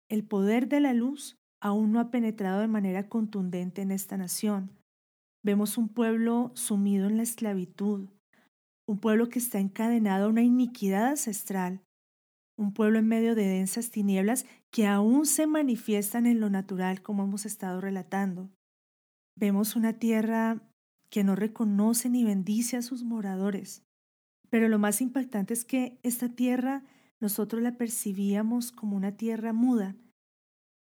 el 0.10 0.24
poder 0.24 0.68
de 0.68 0.80
la 0.80 0.94
luz 0.94 1.38
aún 1.62 1.92
no 1.92 2.00
ha 2.00 2.10
penetrado 2.10 2.62
de 2.62 2.68
manera 2.68 3.08
contundente 3.08 3.82
en 3.82 3.92
esta 3.92 4.18
nación. 4.18 4.72
Vemos 5.44 5.78
un 5.78 5.90
pueblo 5.90 6.52
sumido 6.56 7.08
en 7.08 7.18
la 7.18 7.24
esclavitud, 7.24 8.10
un 8.88 9.00
pueblo 9.00 9.30
que 9.30 9.40
está 9.40 9.60
encadenado 9.60 10.26
a 10.26 10.30
una 10.30 10.42
iniquidad 10.42 11.10
ancestral, 11.10 11.82
un 12.58 12.74
pueblo 12.74 13.00
en 13.00 13.08
medio 13.08 13.36
de 13.36 13.46
densas 13.46 13.92
tinieblas 13.92 14.46
que 14.72 14.88
aún 14.88 15.26
se 15.26 15.48
manifiestan 15.48 16.26
en 16.26 16.40
lo 16.40 16.50
natural 16.50 17.02
como 17.02 17.24
hemos 17.24 17.46
estado 17.46 17.80
relatando. 17.80 18.50
Vemos 19.40 19.78
una 19.78 19.94
tierra 19.94 20.62
que 21.10 21.24
no 21.24 21.34
reconoce 21.34 22.10
ni 22.10 22.26
bendice 22.26 22.76
a 22.76 22.82
sus 22.82 23.04
moradores. 23.04 23.84
Pero 24.50 24.68
lo 24.68 24.80
más 24.80 25.00
impactante 25.00 25.54
es 25.54 25.64
que 25.64 25.98
esta 26.04 26.28
tierra 26.28 26.84
nosotros 27.22 27.62
la 27.62 27.78
percibíamos 27.78 28.74
como 28.74 28.98
una 28.98 29.14
tierra 29.14 29.54
muda, 29.54 29.96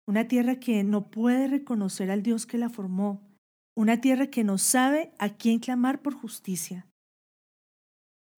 una 0.05 0.27
tierra 0.27 0.59
que 0.59 0.83
no 0.83 1.09
puede 1.09 1.47
reconocer 1.47 2.11
al 2.11 2.21
Dios 2.21 2.45
que 2.45 2.59
la 2.59 2.69
formó, 2.69 3.27
una 3.75 4.01
tierra 4.01 4.27
que 4.27 4.43
no 4.43 4.59
sabe 4.59 5.13
a 5.17 5.29
quién 5.29 5.57
clamar 5.57 6.03
por 6.03 6.13
justicia. 6.13 6.85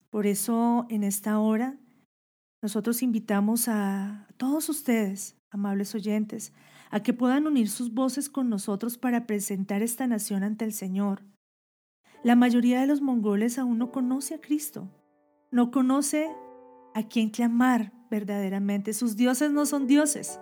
Por 0.08 0.26
eso 0.26 0.86
en 0.88 1.04
esta 1.04 1.38
hora 1.40 1.76
nosotros 2.62 3.02
invitamos 3.02 3.68
a 3.68 4.28
todos 4.38 4.70
ustedes, 4.70 5.36
amables 5.50 5.94
oyentes, 5.94 6.54
a 6.90 7.02
que 7.02 7.12
puedan 7.12 7.46
unir 7.46 7.68
sus 7.68 7.92
voces 7.92 8.28
con 8.28 8.48
nosotros 8.48 8.98
para 8.98 9.26
presentar 9.26 9.82
esta 9.82 10.06
nación 10.06 10.42
ante 10.42 10.64
el 10.64 10.72
Señor. 10.72 11.22
La 12.22 12.36
mayoría 12.36 12.80
de 12.80 12.86
los 12.86 13.00
mongoles 13.00 13.58
aún 13.58 13.78
no 13.78 13.92
conoce 13.92 14.34
a 14.34 14.40
Cristo, 14.40 14.88
no 15.50 15.70
conoce 15.70 16.28
a 16.94 17.02
quién 17.02 17.30
clamar 17.30 17.92
verdaderamente. 18.10 18.92
Sus 18.92 19.16
dioses 19.16 19.50
no 19.50 19.66
son 19.66 19.86
dioses, 19.86 20.40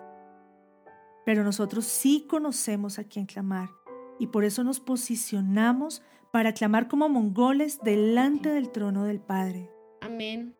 pero 1.27 1.45
nosotros 1.45 1.85
sí 1.85 2.27
conocemos 2.29 2.99
a 2.99 3.05
quién 3.05 3.27
clamar 3.27 3.71
y 4.19 4.29
por 4.29 4.45
eso 4.45 4.65
nos 4.65 4.81
posicionamos 4.81 6.03
para 6.33 6.53
clamar 6.53 6.89
como 6.89 7.09
mongoles 7.09 7.81
delante 7.83 8.49
del 8.49 8.71
trono 8.71 9.05
del 9.05 9.21
Padre. 9.21 9.71
Amén. 10.01 10.57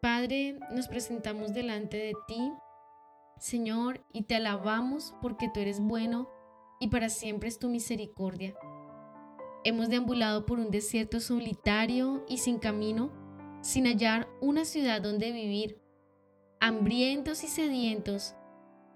Padre, 0.00 0.58
nos 0.72 0.88
presentamos 0.88 1.52
delante 1.52 1.96
de 1.96 2.14
ti, 2.26 2.52
Señor, 3.40 4.04
y 4.12 4.22
te 4.22 4.36
alabamos 4.36 5.12
porque 5.20 5.50
tú 5.52 5.58
eres 5.58 5.80
bueno 5.80 6.30
y 6.78 6.86
para 6.88 7.08
siempre 7.08 7.48
es 7.48 7.58
tu 7.58 7.68
misericordia. 7.68 8.54
Hemos 9.64 9.88
deambulado 9.88 10.46
por 10.46 10.60
un 10.60 10.70
desierto 10.70 11.18
solitario 11.18 12.24
y 12.28 12.38
sin 12.38 12.58
camino, 12.58 13.10
sin 13.62 13.86
hallar 13.86 14.28
una 14.40 14.64
ciudad 14.64 15.02
donde 15.02 15.32
vivir. 15.32 15.80
Hambrientos 16.60 17.42
y 17.42 17.48
sedientos, 17.48 18.36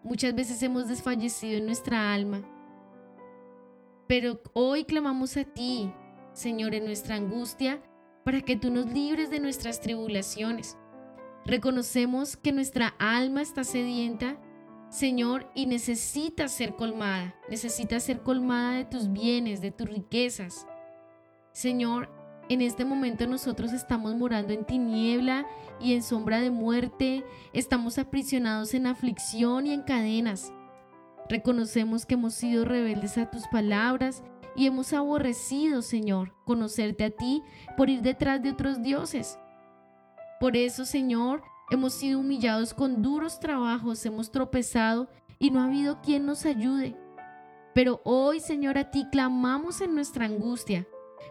muchas 0.05 0.33
veces 0.37 0.63
hemos 0.63 0.87
desfallecido 0.87 1.59
en 1.59 1.67
nuestra 1.67 2.15
alma 2.15 2.49
pero 4.07 4.41
hoy 4.53 4.85
clamamos 4.85 5.37
a 5.37 5.45
ti, 5.45 5.93
Señor, 6.35 6.75
en 6.75 6.85
nuestra 6.85 7.17
angustia, 7.17 7.83
para 8.25 8.43
que 8.43 8.57
tú 8.57 8.71
nos 8.71 8.87
libres 8.87 9.31
de 9.31 9.41
nuestras 9.41 9.81
tribulaciones. 9.81 10.77
Reconocemos 11.47 12.37
que 12.37 12.53
nuestra 12.53 12.95
alma 12.99 13.43
está 13.43 13.65
sedienta, 13.65 14.39
Señor, 14.89 15.51
y 15.55 15.67
necesita 15.67 16.49
ser 16.49 16.75
colmada, 16.75 17.35
necesita 17.51 18.01
ser 18.01 18.23
colmada 18.23 18.77
de 18.77 18.85
tus 18.85 19.13
bienes, 19.13 19.61
de 19.61 19.71
tus 19.71 19.89
riquezas. 19.89 20.67
Señor, 21.53 22.09
en 22.49 22.63
este 22.63 22.85
momento 22.85 23.27
nosotros 23.27 23.73
estamos 23.73 24.15
morando 24.15 24.53
en 24.53 24.65
tiniebla 24.65 25.47
y 25.81 25.95
en 25.95 26.03
sombra 26.03 26.41
de 26.41 26.51
muerte, 26.51 27.25
estamos 27.53 27.99
aprisionados 27.99 28.73
en 28.73 28.87
aflicción 28.87 29.67
y 29.67 29.73
en 29.73 29.83
cadenas. 29.83 30.53
Reconocemos 31.29 32.07
que 32.07 32.15
hemos 32.15 32.35
sido 32.35 32.65
rebeldes 32.65 33.19
a 33.19 33.31
tus 33.31 33.47
palabras 33.49 34.23
y 34.57 34.67
hemos 34.67 34.93
aborrecido, 34.93 35.83
Señor, 35.83 36.35
conocerte 36.45 37.05
a 37.05 37.11
ti 37.11 37.43
por 37.77 37.91
ir 37.91 38.03
detrás 38.03 38.43
de 38.43 38.51
otros 38.51 38.83
dioses. 38.83 39.39
Por 40.45 40.59
eso, 40.59 40.85
Señor, 40.85 41.43
hemos 41.71 41.95
sido 41.95 42.21
humillados 42.21 42.75
con 42.75 43.01
duros 43.01 43.41
trabajos, 43.41 44.05
hemos 44.05 44.31
tropezado 44.31 45.09
y 45.39 45.51
no 45.51 45.59
ha 45.59 45.65
habido 45.65 46.03
quien 46.03 46.27
nos 46.27 46.45
ayude. 46.45 46.95
Pero 47.75 48.03
hoy, 48.05 48.41
Señor, 48.41 48.77
a 48.77 48.91
ti 48.91 49.07
clamamos 49.11 49.81
en 49.81 49.95
nuestra 49.95 50.27
angustia. 50.27 50.87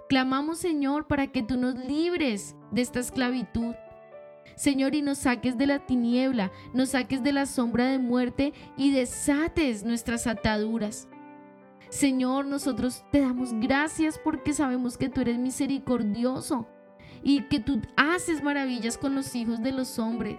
Clamamos, 0.10 0.58
Señor, 0.58 1.06
para 1.06 1.28
que 1.28 1.44
tú 1.44 1.58
nos 1.58 1.76
libres 1.76 2.56
de 2.72 2.82
esta 2.82 3.02
esclavitud. 3.02 3.76
Señor, 4.56 4.96
y 4.96 5.04
nos 5.04 5.20
saques 5.20 5.60
de 5.60 5.68
la 5.68 5.86
tiniebla, 5.86 6.52
nos 6.74 6.90
saques 6.90 7.22
de 7.22 7.34
la 7.34 7.46
sombra 7.46 7.86
de 7.86 8.00
muerte 8.00 8.52
y 8.78 8.90
desates 8.90 9.84
nuestras 9.84 10.26
ataduras. 10.26 11.08
Señor, 11.90 12.48
nosotros 12.48 13.06
te 13.12 13.22
damos 13.22 13.54
gracias 13.54 14.18
porque 14.24 14.54
sabemos 14.54 14.98
que 14.98 15.10
tú 15.10 15.22
eres 15.22 15.38
misericordioso 15.38 16.68
y 17.24 17.44
que 17.44 17.60
tú 17.60 17.82
haces 17.96 18.44
maravillas 18.44 18.98
con 18.98 19.16
los 19.16 19.34
hijos 19.36 19.64
de 19.64 19.72
los 19.72 19.98
hombres. 19.98 20.38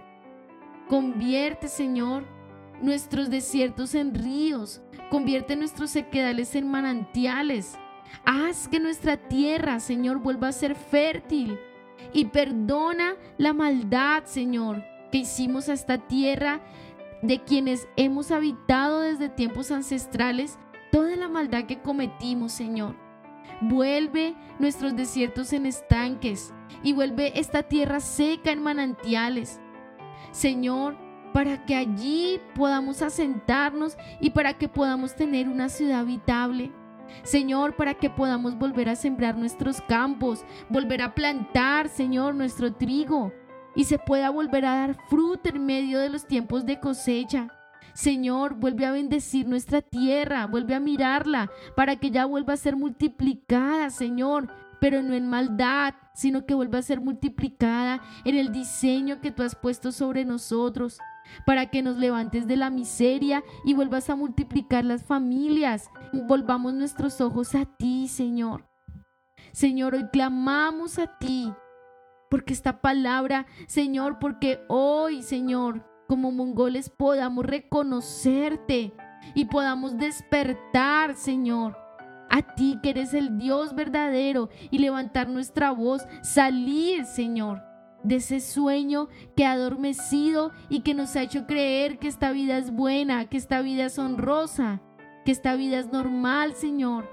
Convierte, 0.87 1.67
Señor, 1.67 2.25
nuestros 2.81 3.29
desiertos 3.29 3.95
en 3.95 4.13
ríos, 4.13 4.81
convierte 5.09 5.55
nuestros 5.55 5.89
sequedales 5.89 6.55
en 6.55 6.69
manantiales. 6.69 7.77
Haz 8.23 8.67
que 8.67 8.79
nuestra 8.79 9.17
tierra, 9.17 9.79
Señor, 9.79 10.19
vuelva 10.19 10.49
a 10.49 10.53
ser 10.53 10.75
fértil 10.75 11.57
y 12.13 12.25
perdona 12.25 13.15
la 13.37 13.53
maldad, 13.53 14.25
Señor, 14.25 14.83
que 15.11 15.19
hicimos 15.19 15.69
a 15.69 15.73
esta 15.73 15.97
tierra 15.97 16.61
de 17.21 17.41
quienes 17.43 17.87
hemos 17.95 18.31
habitado 18.31 19.01
desde 19.01 19.29
tiempos 19.29 19.71
ancestrales, 19.71 20.59
toda 20.91 21.15
la 21.15 21.27
maldad 21.27 21.65
que 21.65 21.81
cometimos, 21.81 22.51
Señor. 22.51 23.04
Vuelve 23.61 24.35
nuestros 24.59 24.95
desiertos 24.95 25.53
en 25.53 25.65
estanques 25.65 26.53
y 26.83 26.93
vuelve 26.93 27.39
esta 27.39 27.63
tierra 27.63 27.99
seca 27.99 28.51
en 28.51 28.61
manantiales. 28.61 29.59
Señor, 30.31 30.97
para 31.33 31.65
que 31.65 31.75
allí 31.75 32.39
podamos 32.55 33.01
asentarnos 33.01 33.97
y 34.19 34.29
para 34.29 34.57
que 34.57 34.69
podamos 34.69 35.15
tener 35.15 35.49
una 35.49 35.69
ciudad 35.69 35.99
habitable. 35.99 36.71
Señor, 37.23 37.75
para 37.75 37.93
que 37.93 38.09
podamos 38.09 38.57
volver 38.57 38.89
a 38.89 38.95
sembrar 38.95 39.37
nuestros 39.37 39.81
campos, 39.81 40.45
volver 40.69 41.01
a 41.01 41.13
plantar, 41.13 41.89
Señor, 41.89 42.35
nuestro 42.35 42.73
trigo 42.73 43.31
y 43.75 43.83
se 43.83 43.99
pueda 43.99 44.29
volver 44.29 44.65
a 44.65 44.75
dar 44.75 44.97
fruto 45.09 45.49
en 45.49 45.65
medio 45.65 45.99
de 45.99 46.09
los 46.09 46.25
tiempos 46.25 46.65
de 46.65 46.79
cosecha. 46.79 47.47
Señor, 47.95 48.55
vuelve 48.55 48.85
a 48.85 48.91
bendecir 48.91 49.47
nuestra 49.47 49.81
tierra, 49.81 50.47
vuelve 50.47 50.75
a 50.75 50.81
mirarla 50.81 51.49
para 51.77 51.95
que 51.95 52.11
ya 52.11 52.25
vuelva 52.25 52.53
a 52.53 52.57
ser 52.57 52.75
multiplicada, 52.75 53.89
Señor, 53.89 54.49
pero 54.81 55.01
no 55.01 55.13
en 55.13 55.29
maldad, 55.29 55.93
sino 56.13 56.45
que 56.45 56.53
vuelva 56.53 56.79
a 56.79 56.83
ser 56.83 56.99
multiplicada 56.99 58.01
en 58.25 58.35
el 58.35 58.51
diseño 58.51 59.21
que 59.21 59.31
tú 59.31 59.43
has 59.43 59.55
puesto 59.55 59.93
sobre 59.93 60.25
nosotros 60.25 60.99
para 61.45 61.67
que 61.69 61.81
nos 61.81 61.95
levantes 61.95 62.47
de 62.47 62.57
la 62.57 62.69
miseria 62.69 63.43
y 63.63 63.73
vuelvas 63.73 64.09
a 64.09 64.15
multiplicar 64.17 64.83
las 64.83 65.03
familias. 65.03 65.89
Volvamos 66.11 66.73
nuestros 66.73 67.21
ojos 67.21 67.55
a 67.55 67.63
ti, 67.63 68.09
Señor. 68.09 68.67
Señor, 69.53 69.95
hoy 69.95 70.09
clamamos 70.11 70.99
a 70.99 71.17
ti, 71.17 71.53
porque 72.29 72.51
esta 72.51 72.81
palabra, 72.81 73.45
Señor, 73.67 74.19
porque 74.19 74.59
hoy, 74.67 75.23
Señor, 75.23 75.94
como 76.07 76.31
mongoles 76.31 76.89
podamos 76.89 77.45
reconocerte 77.45 78.93
y 79.33 79.45
podamos 79.45 79.97
despertar, 79.97 81.15
Señor, 81.15 81.77
a 82.29 82.55
ti 82.55 82.79
que 82.81 82.91
eres 82.91 83.13
el 83.13 83.37
Dios 83.37 83.75
verdadero 83.75 84.49
y 84.71 84.79
levantar 84.79 85.29
nuestra 85.29 85.71
voz, 85.71 86.05
salir, 86.21 87.05
Señor, 87.05 87.63
de 88.03 88.17
ese 88.17 88.39
sueño 88.39 89.07
que 89.35 89.45
ha 89.45 89.53
adormecido 89.53 90.51
y 90.69 90.81
que 90.81 90.93
nos 90.93 91.15
ha 91.15 91.23
hecho 91.23 91.47
creer 91.47 91.97
que 91.97 92.07
esta 92.07 92.31
vida 92.31 92.57
es 92.57 92.71
buena, 92.71 93.25
que 93.29 93.37
esta 93.37 93.61
vida 93.61 93.85
es 93.85 93.97
honrosa, 93.97 94.81
que 95.23 95.31
esta 95.31 95.55
vida 95.55 95.79
es 95.79 95.91
normal, 95.91 96.53
Señor, 96.53 97.09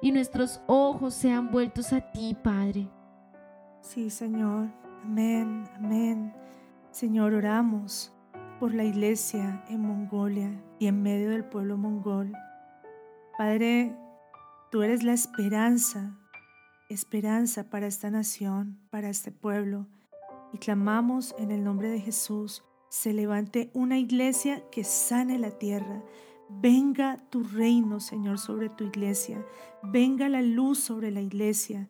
y 0.00 0.12
nuestros 0.12 0.62
ojos 0.66 1.12
sean 1.14 1.50
vueltos 1.50 1.92
a 1.92 2.00
ti, 2.12 2.34
Padre. 2.42 2.88
Sí, 3.82 4.08
Señor. 4.08 4.68
Amén, 5.04 5.64
amén. 5.76 6.32
Señor, 6.90 7.34
oramos 7.34 8.12
por 8.60 8.74
la 8.74 8.84
iglesia 8.84 9.64
en 9.70 9.80
Mongolia 9.80 10.62
y 10.78 10.86
en 10.86 11.02
medio 11.02 11.30
del 11.30 11.46
pueblo 11.46 11.78
mongol. 11.78 12.30
Padre, 13.38 13.96
tú 14.70 14.82
eres 14.82 15.02
la 15.02 15.14
esperanza, 15.14 16.14
esperanza 16.90 17.70
para 17.70 17.86
esta 17.86 18.10
nación, 18.10 18.78
para 18.90 19.08
este 19.08 19.32
pueblo. 19.32 19.86
Y 20.52 20.58
clamamos 20.58 21.34
en 21.38 21.50
el 21.52 21.64
nombre 21.64 21.88
de 21.88 22.00
Jesús, 22.00 22.62
se 22.90 23.14
levante 23.14 23.70
una 23.72 23.98
iglesia 23.98 24.62
que 24.70 24.84
sane 24.84 25.38
la 25.38 25.52
tierra. 25.52 26.02
Venga 26.50 27.16
tu 27.30 27.42
reino, 27.44 27.98
Señor, 27.98 28.38
sobre 28.38 28.68
tu 28.68 28.84
iglesia. 28.84 29.42
Venga 29.82 30.28
la 30.28 30.42
luz 30.42 30.80
sobre 30.80 31.10
la 31.10 31.22
iglesia. 31.22 31.88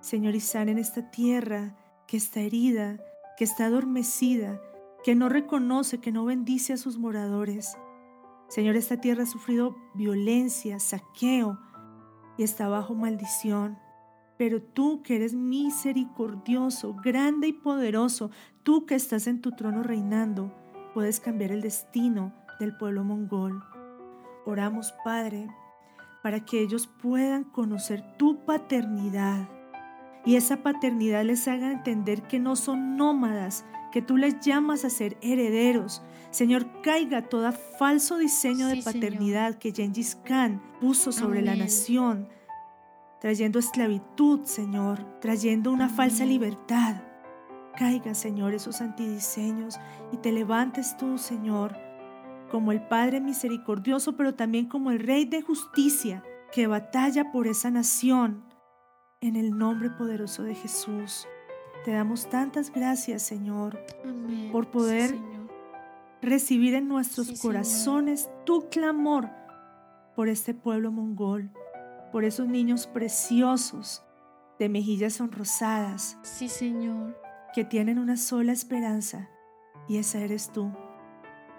Señor, 0.00 0.34
y 0.34 0.40
sane 0.40 0.72
en 0.72 0.78
esta 0.78 1.10
tierra 1.10 1.76
que 2.06 2.16
está 2.16 2.40
herida, 2.40 2.96
que 3.36 3.44
está 3.44 3.66
adormecida, 3.66 4.62
que 5.04 5.14
no 5.14 5.28
reconoce, 5.28 5.98
que 5.98 6.12
no 6.12 6.24
bendice 6.24 6.72
a 6.72 6.76
sus 6.76 6.98
moradores. 6.98 7.76
Señor, 8.48 8.76
esta 8.76 9.00
tierra 9.00 9.22
ha 9.22 9.26
sufrido 9.26 9.76
violencia, 9.94 10.78
saqueo 10.78 11.58
y 12.36 12.42
está 12.42 12.68
bajo 12.68 12.94
maldición. 12.94 13.78
Pero 14.36 14.62
tú 14.62 15.02
que 15.02 15.16
eres 15.16 15.34
misericordioso, 15.34 16.94
grande 16.94 17.48
y 17.48 17.52
poderoso, 17.52 18.30
tú 18.62 18.86
que 18.86 18.94
estás 18.94 19.26
en 19.26 19.40
tu 19.40 19.52
trono 19.52 19.82
reinando, 19.82 20.52
puedes 20.94 21.20
cambiar 21.20 21.52
el 21.52 21.60
destino 21.60 22.32
del 22.58 22.76
pueblo 22.76 23.04
mongol. 23.04 23.62
Oramos, 24.46 24.94
Padre, 25.04 25.48
para 26.22 26.44
que 26.44 26.60
ellos 26.60 26.86
puedan 26.86 27.44
conocer 27.44 28.02
tu 28.16 28.44
paternidad 28.44 29.48
y 30.24 30.36
esa 30.36 30.62
paternidad 30.62 31.24
les 31.24 31.48
haga 31.48 31.72
entender 31.72 32.22
que 32.22 32.38
no 32.38 32.56
son 32.56 32.96
nómadas, 32.96 33.64
que 33.90 34.02
tú 34.02 34.16
les 34.16 34.40
llamas 34.40 34.84
a 34.84 34.90
ser 34.90 35.16
herederos. 35.20 36.02
Señor, 36.30 36.66
caiga 36.82 37.28
todo 37.28 37.50
falso 37.52 38.18
diseño 38.18 38.68
de 38.68 38.82
paternidad 38.82 39.58
que 39.58 39.72
Gengis 39.72 40.16
Khan 40.24 40.62
puso 40.80 41.12
sobre 41.12 41.42
la 41.42 41.56
nación, 41.56 42.28
trayendo 43.20 43.58
esclavitud, 43.58 44.44
Señor, 44.44 45.20
trayendo 45.20 45.72
una 45.72 45.88
falsa 45.88 46.24
libertad. 46.24 47.02
Caiga, 47.76 48.14
Señor, 48.14 48.54
esos 48.54 48.80
antidiseños 48.80 49.78
y 50.12 50.18
te 50.18 50.32
levantes 50.32 50.96
tú, 50.96 51.18
Señor, 51.18 51.76
como 52.50 52.72
el 52.72 52.82
Padre 52.82 53.20
misericordioso, 53.20 54.16
pero 54.16 54.34
también 54.34 54.66
como 54.66 54.90
el 54.90 55.00
Rey 55.00 55.24
de 55.24 55.42
justicia 55.42 56.22
que 56.52 56.66
batalla 56.66 57.30
por 57.30 57.46
esa 57.46 57.70
nación 57.70 58.44
en 59.20 59.36
el 59.36 59.56
nombre 59.56 59.90
poderoso 59.90 60.42
de 60.42 60.54
Jesús. 60.54 61.26
Te 61.84 61.92
damos 61.92 62.28
tantas 62.28 62.70
gracias, 62.70 63.22
Señor, 63.22 63.82
por 64.52 64.70
poder 64.70 65.14
recibir 66.20 66.74
en 66.74 66.88
nuestros 66.88 67.40
corazones 67.40 68.28
tu 68.44 68.68
clamor 68.68 69.30
por 70.14 70.28
este 70.28 70.52
pueblo 70.52 70.92
mongol, 70.92 71.50
por 72.12 72.24
esos 72.24 72.46
niños 72.46 72.86
preciosos 72.86 74.02
de 74.58 74.68
mejillas 74.68 75.14
sonrosadas. 75.14 76.18
Sí, 76.22 76.48
Señor. 76.48 77.18
Que 77.54 77.64
tienen 77.64 77.98
una 77.98 78.16
sola 78.16 78.52
esperanza 78.52 79.28
y 79.88 79.96
esa 79.96 80.20
eres 80.20 80.50
tú. 80.52 80.70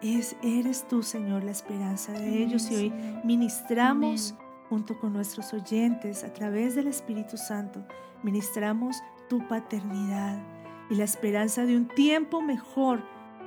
Es, 0.02 0.36
eres 0.44 0.88
tú, 0.88 1.04
Señor, 1.04 1.44
la 1.44 1.52
esperanza 1.52 2.12
de 2.12 2.44
ellos 2.44 2.72
y 2.72 2.76
hoy 2.76 2.94
ministramos 3.24 4.36
junto 4.72 4.98
con 4.98 5.12
nuestros 5.12 5.54
oyentes 5.54 6.24
a 6.24 6.32
través 6.32 6.76
del 6.76 6.88
Espíritu 6.88 7.36
Santo, 7.36 7.86
ministramos 8.24 8.96
tu 9.32 9.48
paternidad 9.48 10.44
y 10.90 10.96
la 10.96 11.06
esperanza 11.06 11.66
de 11.66 11.78
un 11.78 11.88
tiempo 11.88 12.42
mejor 12.42 13.02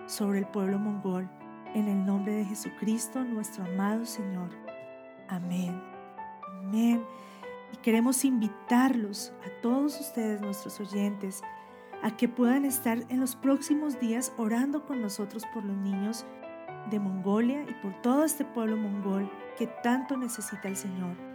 sobre 0.06 0.38
el 0.38 0.46
pueblo 0.46 0.78
mongol. 0.78 1.28
En 1.74 1.88
el 1.88 2.06
nombre 2.06 2.32
de 2.32 2.46
Jesucristo, 2.46 3.22
nuestro 3.22 3.64
amado 3.64 4.06
Señor. 4.06 4.48
Amén. 5.28 5.78
Amén. 6.62 7.04
Y 7.70 7.76
queremos 7.82 8.24
invitarlos 8.24 9.34
a 9.44 9.60
todos 9.60 10.00
ustedes, 10.00 10.40
nuestros 10.40 10.80
oyentes, 10.80 11.42
a 12.02 12.16
que 12.16 12.28
puedan 12.28 12.64
estar 12.64 13.04
en 13.10 13.20
los 13.20 13.36
próximos 13.36 14.00
días 14.00 14.32
orando 14.38 14.86
con 14.86 15.02
nosotros 15.02 15.42
por 15.52 15.66
los 15.66 15.76
niños 15.76 16.24
de 16.90 16.98
Mongolia 16.98 17.62
y 17.68 17.74
por 17.82 17.92
todo 18.00 18.24
este 18.24 18.46
pueblo 18.46 18.78
mongol 18.78 19.30
que 19.58 19.66
tanto 19.66 20.16
necesita 20.16 20.66
el 20.66 20.76
Señor. 20.76 21.33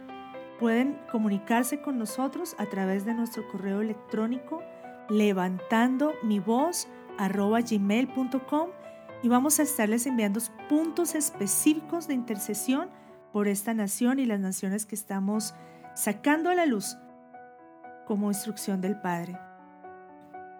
Pueden 0.60 1.00
comunicarse 1.10 1.80
con 1.80 1.98
nosotros 1.98 2.54
a 2.58 2.66
través 2.66 3.06
de 3.06 3.14
nuestro 3.14 3.48
correo 3.48 3.80
electrónico 3.80 4.62
levantando 5.08 6.12
mi 6.22 6.38
voz 6.38 6.86
gmail.com 7.18 8.68
y 9.22 9.28
vamos 9.28 9.58
a 9.58 9.62
estarles 9.62 10.06
enviando 10.06 10.40
puntos 10.68 11.14
específicos 11.14 12.06
de 12.06 12.14
intercesión 12.14 12.88
por 13.32 13.48
esta 13.48 13.74
nación 13.74 14.18
y 14.18 14.26
las 14.26 14.40
naciones 14.40 14.86
que 14.86 14.94
estamos 14.94 15.54
sacando 15.94 16.50
a 16.50 16.54
la 16.54 16.66
luz 16.66 16.96
como 18.06 18.28
instrucción 18.28 18.80
del 18.80 19.00
Padre. 19.00 19.38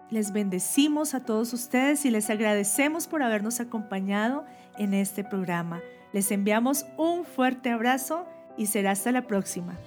Les 0.09 0.33
bendecimos 0.33 1.13
a 1.13 1.23
todos 1.23 1.53
ustedes 1.53 2.05
y 2.05 2.11
les 2.11 2.29
agradecemos 2.29 3.07
por 3.07 3.23
habernos 3.23 3.59
acompañado 3.59 4.45
en 4.77 4.93
este 4.93 5.23
programa. 5.23 5.79
Les 6.11 6.31
enviamos 6.31 6.85
un 6.97 7.23
fuerte 7.23 7.69
abrazo 7.69 8.25
y 8.57 8.65
será 8.65 8.91
hasta 8.91 9.11
la 9.11 9.27
próxima. 9.27 9.77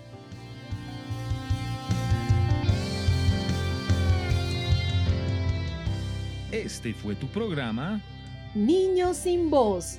Este 6.54 6.94
fue 6.94 7.16
tu 7.16 7.26
programa 7.26 8.00
Niños 8.54 9.16
sin 9.16 9.50
voz. 9.50 9.98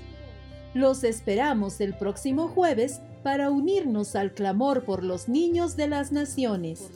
Los 0.74 1.04
esperamos 1.04 1.82
el 1.82 1.94
próximo 1.98 2.48
jueves 2.48 3.02
para 3.24 3.50
unirnos 3.50 4.16
al 4.16 4.34
clamor 4.34 4.86
por 4.86 5.04
los 5.04 5.28
niños 5.28 5.76
de 5.76 5.90
las 5.90 6.14
naciones. 6.14 6.90